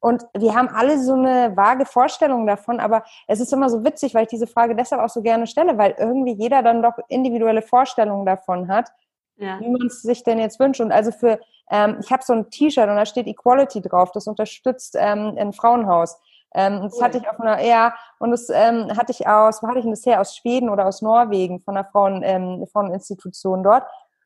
und 0.00 0.24
wir 0.36 0.54
haben 0.54 0.68
alle 0.68 1.00
so 1.00 1.14
eine 1.14 1.56
vage 1.56 1.84
Vorstellung 1.84 2.46
davon, 2.46 2.78
aber 2.78 3.02
es 3.26 3.40
ist 3.40 3.52
immer 3.52 3.68
so 3.68 3.84
witzig, 3.84 4.14
weil 4.14 4.22
ich 4.22 4.28
diese 4.28 4.46
Frage 4.46 4.76
deshalb 4.76 5.02
auch 5.02 5.08
so 5.08 5.22
gerne 5.22 5.46
stelle, 5.46 5.76
weil 5.76 5.96
irgendwie 5.98 6.32
jeder 6.32 6.62
dann 6.62 6.82
doch 6.82 6.98
individuelle 7.08 7.62
Vorstellungen 7.62 8.24
davon 8.24 8.68
hat, 8.68 8.90
ja. 9.36 9.58
wie 9.60 9.68
man 9.68 9.88
es 9.88 10.02
sich 10.02 10.22
denn 10.22 10.38
jetzt 10.38 10.60
wünscht. 10.60 10.80
Und 10.80 10.92
also 10.92 11.10
für, 11.10 11.40
ähm, 11.70 11.98
ich 12.00 12.12
habe 12.12 12.22
so 12.22 12.32
ein 12.32 12.48
T-Shirt 12.48 12.88
und 12.88 12.96
da 12.96 13.06
steht 13.06 13.26
Equality 13.26 13.80
drauf, 13.80 14.12
das 14.12 14.28
unterstützt 14.28 14.96
ähm, 14.96 15.34
ein 15.36 15.52
Frauenhaus. 15.52 16.20
Ähm, 16.54 16.82
das 16.82 16.94
cool. 16.94 17.02
hatte 17.02 17.18
ich 17.18 17.28
auf 17.28 17.38
einer, 17.40 17.62
ja, 17.62 17.94
und 18.18 18.30
das 18.30 18.48
ähm, 18.48 18.96
hatte 18.96 19.12
ich 19.12 19.26
aus, 19.26 19.62
wo 19.62 19.68
hatte 19.68 19.78
ich 19.78 19.84
denn 19.84 19.92
das 19.92 20.06
her? 20.06 20.20
Aus 20.20 20.36
Schweden 20.36 20.70
oder 20.70 20.86
aus 20.86 21.02
Norwegen, 21.02 21.60
von 21.60 21.76
einer 21.76 21.88
Frauen, 21.88 22.22
ähm, 22.24 22.66
Fraueninstitution 22.72 23.62
dort. 23.62 23.84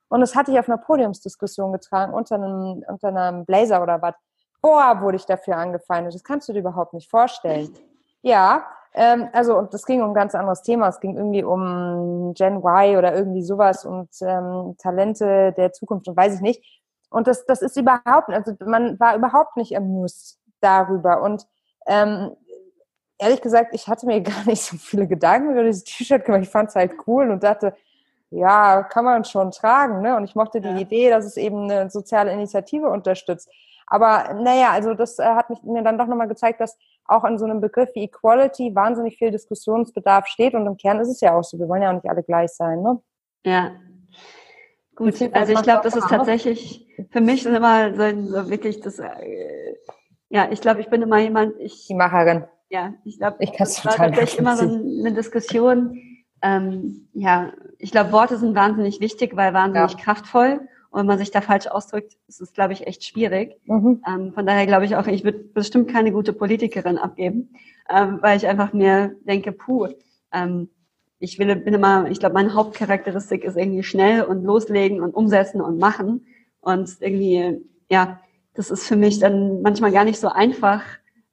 Und 0.09 0.21
das 0.21 0.35
hatte 0.35 0.53
ich 0.53 0.59
auf 0.59 0.69
einer 0.69 0.79
Podiumsdiskussion 0.79 1.73
getragen, 1.73 2.13
unter 2.13 2.37
einem, 2.37 2.85
unter 2.87 3.09
einem 3.09 3.45
Blazer 3.45 3.83
oder 3.83 4.01
was 4.03 4.15
boah, 4.63 5.01
wurde 5.01 5.17
ich 5.17 5.27
dafür 5.27 5.57
angefeindet. 5.57 6.15
Das 6.15 6.25
kannst 6.25 6.49
du 6.49 6.53
dir 6.53 6.61
überhaupt 6.61 6.95
nicht 6.95 7.11
vorstellen. 7.11 7.75
Ja, 8.23 8.65
ähm, 8.95 9.29
also 9.33 9.59
und 9.59 9.75
das 9.75 9.85
ging 9.85 10.01
um 10.01 10.11
ein 10.11 10.15
ganz 10.15 10.35
anderes 10.35 10.63
Thema. 10.63 10.89
Es 10.89 11.01
ging 11.01 11.17
irgendwie 11.17 11.43
um 11.43 12.33
Gen 12.35 12.59
Y 12.59 12.97
oder 12.97 13.15
irgendwie 13.15 13.43
sowas 13.43 13.85
und 13.85 14.11
ähm, 14.23 14.77
Talente 14.79 15.53
der 15.57 15.73
Zukunft 15.73 16.09
und 16.09 16.17
weiß 16.17 16.37
ich 16.37 16.41
nicht. 16.41 16.81
Und 17.11 17.27
das, 17.27 17.45
das 17.45 17.61
ist 17.61 17.77
überhaupt, 17.77 18.31
also 18.31 18.55
man 18.65 18.99
war 18.99 19.17
überhaupt 19.17 19.57
nicht 19.57 19.77
amused 19.77 20.39
darüber. 20.61 21.21
Und 21.23 21.47
ähm, 21.87 22.37
ehrlich 23.19 23.41
gesagt, 23.41 23.75
ich 23.75 23.89
hatte 23.89 24.07
mir 24.07 24.21
gar 24.23 24.45
nicht 24.47 24.63
so 24.63 24.77
viele 24.77 25.07
Gedanken 25.07 25.53
über 25.53 25.65
dieses 25.65 25.85
T-Shirt 25.85 26.25
gemacht. 26.25 26.43
Ich 26.43 26.51
fand 26.51 26.69
es 26.69 26.75
halt 26.75 26.93
cool 27.07 27.31
und 27.31 27.43
dachte, 27.43 27.75
ja, 28.31 28.83
kann 28.83 29.05
man 29.05 29.25
schon 29.25 29.51
tragen. 29.51 30.01
Ne? 30.01 30.17
Und 30.17 30.25
ich 30.25 30.35
mochte 30.35 30.61
die 30.61 30.69
ja. 30.69 30.79
Idee, 30.79 31.11
dass 31.11 31.25
es 31.25 31.37
eben 31.37 31.71
eine 31.71 31.91
soziale 31.91 32.33
Initiative 32.33 32.89
unterstützt. 32.89 33.49
Aber 33.87 34.33
naja, 34.35 34.71
also 34.71 34.95
das 34.95 35.19
äh, 35.19 35.25
hat 35.25 35.51
mich, 35.51 35.63
mir 35.63 35.83
dann 35.83 35.99
doch 35.99 36.07
nochmal 36.07 36.29
gezeigt, 36.29 36.61
dass 36.61 36.79
auch 37.05 37.25
an 37.25 37.39
so 37.39 37.45
einem 37.45 37.61
Begriff 37.61 37.91
wie 37.95 38.05
Equality 38.05 38.75
wahnsinnig 38.75 39.19
viel 39.19 39.31
Diskussionsbedarf 39.31 40.27
steht. 40.27 40.55
Und 40.55 40.67
im 40.67 40.79
Kern 40.79 40.99
ist 41.01 41.09
es 41.09 41.21
ja 41.21 41.35
auch 41.35 41.45
so, 41.45 41.59
wir 41.59 41.69
wollen 41.69 41.83
ja 41.83 41.91
auch 41.91 41.95
nicht 41.95 42.09
alle 42.09 42.23
gleich 42.23 42.53
sein. 42.53 42.81
Ne? 42.81 43.03
Ja. 43.45 43.73
Gut, 44.95 45.15
also 45.33 45.53
ich 45.53 45.63
glaube, 45.63 45.83
das 45.85 45.97
ist 45.97 46.09
tatsächlich, 46.09 46.87
für 47.11 47.21
mich 47.21 47.45
ist 47.45 47.55
immer 47.55 47.95
so, 47.95 48.27
so 48.29 48.51
wirklich 48.51 48.81
das, 48.81 48.99
äh, 48.99 49.77
ja, 50.33 50.49
ich 50.51 50.63
glaube, 50.63 50.81
ich 50.81 50.89
bin 50.89 51.03
immer 51.03 51.19
jemand, 51.19 51.55
ich. 51.61 51.87
Die 51.89 51.95
Macherin. 51.95 52.45
Ja, 52.71 52.95
ich 53.05 53.19
glaube, 53.19 53.37
ich 53.41 53.51
das 53.51 53.85
war 53.85 53.95
tatsächlich 53.95 54.39
immer 54.39 54.57
so 54.57 54.65
eine 54.65 55.13
Diskussion. 55.13 56.01
Ähm, 56.41 57.07
ja, 57.13 57.53
ich 57.79 57.91
glaube, 57.91 58.13
Worte 58.13 58.39
sind 58.39 58.55
wahnsinnig 58.55 59.01
wichtig, 59.01 59.37
weil 59.37 59.53
wahnsinnig 59.53 59.93
ja. 59.93 59.99
kraftvoll. 59.99 60.61
Und 60.91 61.01
wenn 61.01 61.07
man 61.07 61.19
sich 61.19 61.33
da 61.33 61.43
falsch 61.43 61.67
ausdrückt, 61.67 62.17
ist 62.29 62.41
es, 62.41 62.55
glaube 62.55 62.73
ich, 62.73 62.87
echt 62.87 63.05
schwierig. 63.05 63.61
Mhm. 63.67 64.03
Ähm, 64.09 64.33
von 64.33 64.47
daher 64.47 64.67
glaube 64.67 64.87
ich 64.87 64.97
auch, 64.97 65.07
ich 65.07 65.23
würde 65.23 65.39
bestimmt 65.39 65.91
keine 65.91 66.13
gute 66.13 66.33
Politikerin 66.33 66.97
abgeben, 66.97 67.51
ähm, 67.91 68.19
weil 68.23 68.39
ich 68.39 68.47
einfach 68.47 68.73
mir 68.73 69.15
denke, 69.25 69.53
puh, 69.53 69.89
ähm, 70.33 70.71
ich 71.19 71.39
will, 71.39 71.55
bin 71.57 71.75
immer, 71.75 72.11
ich 72.11 72.21
glaube, 72.21 72.35
meine 72.35 72.55
Hauptcharakteristik 72.55 73.45
ist 73.45 73.59
irgendwie 73.59 73.83
schnell 73.83 74.23
und 74.23 74.45
loslegen 74.45 75.03
und 75.03 75.15
umsetzen 75.15 75.61
und 75.61 75.79
machen. 75.79 76.25
Und 76.61 76.91
irgendwie, 77.01 77.61
ja, 77.91 78.19
das 78.55 78.71
ist 78.71 78.87
für 78.87 78.97
mich 78.97 79.19
dann 79.19 79.63
manchmal 79.63 79.93
gar 79.93 80.05
nicht 80.05 80.21
so 80.21 80.29
einfach, 80.29 80.83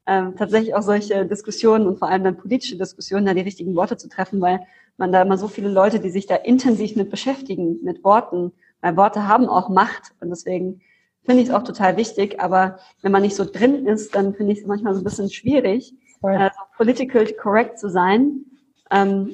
ähm, 0.06 0.36
tatsächlich 0.38 0.74
auch 0.76 0.82
solche 0.82 1.26
Diskussionen 1.26 1.88
und 1.88 2.00
vor 2.00 2.10
allem 2.10 2.24
dann 2.24 2.38
politische 2.38 2.78
Diskussionen, 2.78 3.26
da 3.26 3.34
die 3.34 3.42
richtigen 3.42 3.76
Worte 3.76 3.98
zu 3.98 4.10
treffen, 4.10 4.42
weil 4.42 4.62
man 4.98 5.12
da 5.12 5.22
immer 5.22 5.38
so 5.38 5.48
viele 5.48 5.70
Leute, 5.70 6.00
die 6.00 6.10
sich 6.10 6.26
da 6.26 6.36
intensiv 6.36 6.96
mit 6.96 7.10
beschäftigen, 7.10 7.80
mit 7.84 8.04
Worten 8.04 8.54
weil 8.82 8.98
Worte 8.98 9.28
haben 9.28 9.48
auch 9.48 9.70
Macht 9.70 10.14
und 10.20 10.30
deswegen 10.30 10.82
finde 11.26 11.42
ich 11.42 11.50
es 11.50 11.54
auch 11.54 11.64
total 11.64 11.98
wichtig. 11.98 12.40
Aber 12.40 12.80
wenn 13.02 13.12
man 13.12 13.22
nicht 13.22 13.36
so 13.36 13.46
drin 13.46 13.86
ist, 13.86 14.16
dann 14.16 14.34
finde 14.34 14.54
ich 14.54 14.60
es 14.60 14.66
manchmal 14.66 14.94
so 14.94 15.02
ein 15.02 15.04
bisschen 15.04 15.30
schwierig, 15.30 15.94
äh, 16.24 16.50
so 16.50 16.62
political 16.78 17.26
correct 17.34 17.80
zu 17.80 17.90
sein. 17.90 18.46
Ähm, 18.92 19.32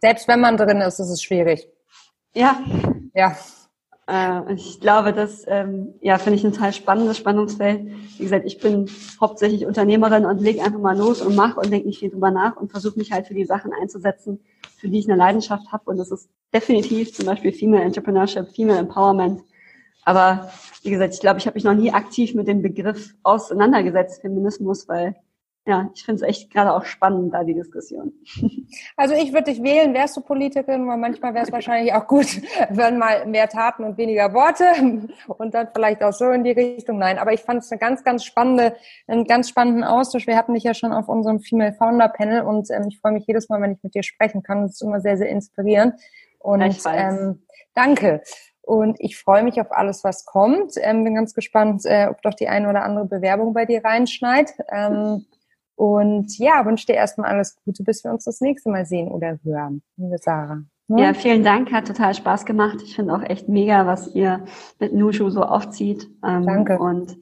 Selbst 0.00 0.28
wenn 0.28 0.40
man 0.40 0.56
drin 0.56 0.80
ist, 0.80 0.98
ist 0.98 1.10
es 1.10 1.22
schwierig. 1.22 1.68
Ja. 2.34 2.60
Ja. 3.14 3.36
Äh, 4.08 4.54
ich 4.54 4.80
glaube, 4.80 5.12
das 5.12 5.44
ähm, 5.46 5.94
ja, 6.00 6.18
finde 6.18 6.38
ich 6.38 6.44
ein 6.44 6.52
total 6.52 6.72
spannendes 6.72 7.18
Spannungsfeld. 7.18 7.86
Wie 8.16 8.22
gesagt, 8.22 8.46
ich 8.46 8.58
bin 8.58 8.90
hauptsächlich 9.20 9.66
Unternehmerin 9.66 10.24
und 10.24 10.40
lege 10.40 10.62
einfach 10.62 10.80
mal 10.80 10.96
los 10.96 11.20
und 11.20 11.36
mache 11.36 11.60
und 11.60 11.70
denke 11.70 11.86
nicht 11.86 11.98
viel 11.98 12.10
drüber 12.10 12.30
nach 12.30 12.56
und 12.56 12.70
versuche 12.70 12.98
mich 12.98 13.12
halt 13.12 13.26
für 13.26 13.34
die 13.34 13.44
Sachen 13.44 13.70
einzusetzen, 13.72 14.40
für 14.78 14.88
die 14.88 14.98
ich 14.98 15.08
eine 15.08 15.18
Leidenschaft 15.18 15.70
habe. 15.70 15.84
Und 15.90 15.98
das 15.98 16.10
ist 16.10 16.30
definitiv 16.54 17.12
zum 17.14 17.26
Beispiel 17.26 17.52
Female 17.52 17.82
Entrepreneurship, 17.82 18.48
Female 18.48 18.78
Empowerment. 18.78 19.42
Aber 20.04 20.50
wie 20.82 20.90
gesagt, 20.90 21.12
ich 21.12 21.20
glaube, 21.20 21.38
ich 21.38 21.46
habe 21.46 21.56
mich 21.56 21.64
noch 21.64 21.74
nie 21.74 21.92
aktiv 21.92 22.34
mit 22.34 22.48
dem 22.48 22.62
Begriff 22.62 23.14
auseinandergesetzt, 23.22 24.22
Feminismus, 24.22 24.88
weil 24.88 25.16
ja, 25.68 25.90
ich 25.94 26.02
finde 26.02 26.24
es 26.24 26.28
echt 26.28 26.50
gerade 26.50 26.72
auch 26.72 26.86
spannend, 26.86 27.34
da 27.34 27.44
die 27.44 27.52
Diskussion. 27.52 28.14
Also 28.96 29.14
ich 29.14 29.34
würde 29.34 29.52
dich 29.52 29.62
wählen, 29.62 29.92
wärst 29.92 30.16
du 30.16 30.22
Politikerin, 30.22 30.88
weil 30.88 30.96
manchmal 30.96 31.34
wäre 31.34 31.44
es 31.44 31.52
wahrscheinlich 31.52 31.92
auch 31.92 32.06
gut, 32.06 32.40
wenn 32.70 32.96
mal 32.96 33.26
mehr 33.26 33.50
Taten 33.50 33.84
und 33.84 33.98
weniger 33.98 34.32
Worte 34.32 34.64
und 35.26 35.54
dann 35.54 35.68
vielleicht 35.74 36.02
auch 36.02 36.14
so 36.14 36.30
in 36.30 36.42
die 36.42 36.52
Richtung. 36.52 36.98
Nein, 36.98 37.18
aber 37.18 37.34
ich 37.34 37.42
fand 37.42 37.62
es 37.62 37.70
eine 37.70 37.78
ganz, 37.78 38.02
ganz 38.02 38.24
spannende, 38.24 38.76
einen 39.06 39.26
ganz 39.26 39.50
spannenden 39.50 39.84
Austausch. 39.84 40.26
Wir 40.26 40.38
hatten 40.38 40.54
dich 40.54 40.64
ja 40.64 40.72
schon 40.72 40.92
auf 40.92 41.06
unserem 41.06 41.40
Female 41.40 41.74
Founder 41.74 42.08
Panel 42.08 42.42
und 42.42 42.70
ähm, 42.70 42.86
ich 42.88 42.98
freue 42.98 43.12
mich 43.12 43.26
jedes 43.26 43.50
Mal, 43.50 43.60
wenn 43.60 43.72
ich 43.72 43.82
mit 43.82 43.94
dir 43.94 44.02
sprechen 44.02 44.42
kann. 44.42 44.62
Das 44.62 44.72
ist 44.72 44.82
immer 44.82 45.00
sehr, 45.02 45.18
sehr 45.18 45.28
inspirierend. 45.28 45.94
Und 46.38 46.78
ähm, 46.86 47.42
danke. 47.74 48.22
Und 48.62 49.00
ich 49.00 49.18
freue 49.18 49.42
mich 49.42 49.60
auf 49.60 49.70
alles, 49.70 50.02
was 50.02 50.24
kommt. 50.24 50.72
Ähm, 50.76 51.04
bin 51.04 51.14
ganz 51.14 51.34
gespannt, 51.34 51.82
äh, 51.84 52.06
ob 52.10 52.22
doch 52.22 52.34
die 52.34 52.48
eine 52.48 52.70
oder 52.70 52.84
andere 52.84 53.04
Bewerbung 53.04 53.52
bei 53.52 53.66
dir 53.66 53.84
reinschneit. 53.84 54.52
Ähm, 54.72 55.26
und 55.78 56.36
ja, 56.38 56.66
wünsche 56.66 56.86
dir 56.86 56.94
erstmal 56.94 57.30
alles 57.30 57.56
Gute, 57.64 57.84
bis 57.84 58.02
wir 58.02 58.10
uns 58.10 58.24
das 58.24 58.40
nächste 58.40 58.68
Mal 58.68 58.84
sehen 58.84 59.06
oder 59.06 59.38
hören, 59.44 59.80
liebe 59.96 60.18
Sarah. 60.18 60.62
Ne? 60.88 61.02
Ja, 61.02 61.14
vielen 61.14 61.44
Dank, 61.44 61.70
hat 61.70 61.86
total 61.86 62.14
Spaß 62.14 62.46
gemacht. 62.46 62.78
Ich 62.82 62.96
finde 62.96 63.14
auch 63.14 63.22
echt 63.22 63.48
mega, 63.48 63.86
was 63.86 64.12
ihr 64.12 64.44
mit 64.80 64.92
Nushu 64.92 65.30
so 65.30 65.42
aufzieht. 65.44 66.10
Ähm, 66.26 66.44
Danke. 66.46 66.80
Und 66.80 67.16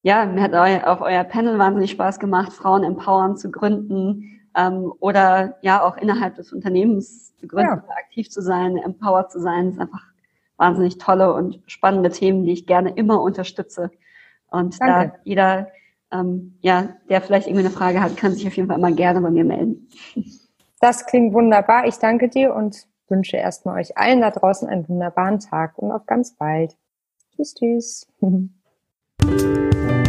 ja, 0.00 0.24
mir 0.24 0.40
hat 0.40 0.54
eu 0.54 0.90
auch 0.90 1.02
euer 1.02 1.22
Panel 1.24 1.58
wahnsinnig 1.58 1.90
Spaß 1.90 2.18
gemacht, 2.18 2.54
Frauen 2.54 2.82
empowern 2.82 3.36
zu 3.36 3.50
gründen 3.50 4.40
ähm, 4.56 4.90
oder 5.00 5.58
ja 5.60 5.84
auch 5.84 5.98
innerhalb 5.98 6.36
des 6.36 6.50
Unternehmens 6.54 7.36
zu 7.36 7.46
gründen, 7.46 7.82
ja. 7.86 7.94
aktiv 8.02 8.30
zu 8.30 8.40
sein, 8.40 8.78
empowered 8.78 9.30
zu 9.30 9.38
sein. 9.38 9.66
Das 9.66 9.74
ist 9.74 9.80
einfach 9.80 10.06
wahnsinnig 10.56 10.96
tolle 10.96 11.34
und 11.34 11.60
spannende 11.66 12.08
Themen, 12.08 12.44
die 12.44 12.52
ich 12.52 12.66
gerne 12.66 12.94
immer 12.94 13.20
unterstütze. 13.20 13.90
Und 14.50 14.80
Danke. 14.80 15.12
da 15.12 15.20
jeder, 15.24 15.68
ähm, 16.12 16.58
ja, 16.60 16.96
der 17.08 17.20
vielleicht 17.20 17.46
irgendwie 17.46 17.66
eine 17.66 17.74
Frage 17.74 18.00
hat, 18.00 18.16
kann 18.16 18.32
sich 18.32 18.46
auf 18.46 18.54
jeden 18.54 18.68
Fall 18.68 18.78
immer 18.78 18.92
gerne 18.92 19.20
bei 19.20 19.30
mir 19.30 19.44
melden. 19.44 19.88
Das 20.80 21.06
klingt 21.06 21.32
wunderbar. 21.32 21.86
Ich 21.86 21.96
danke 21.96 22.28
dir 22.28 22.54
und 22.54 22.86
wünsche 23.08 23.36
erstmal 23.36 23.80
euch 23.80 23.96
allen 23.96 24.20
da 24.20 24.30
draußen 24.30 24.68
einen 24.68 24.88
wunderbaren 24.88 25.38
Tag 25.40 25.78
und 25.78 25.92
auf 25.92 26.06
ganz 26.06 26.34
bald. 26.34 26.76
Tschüss, 27.36 27.54
tschüss. 27.54 28.06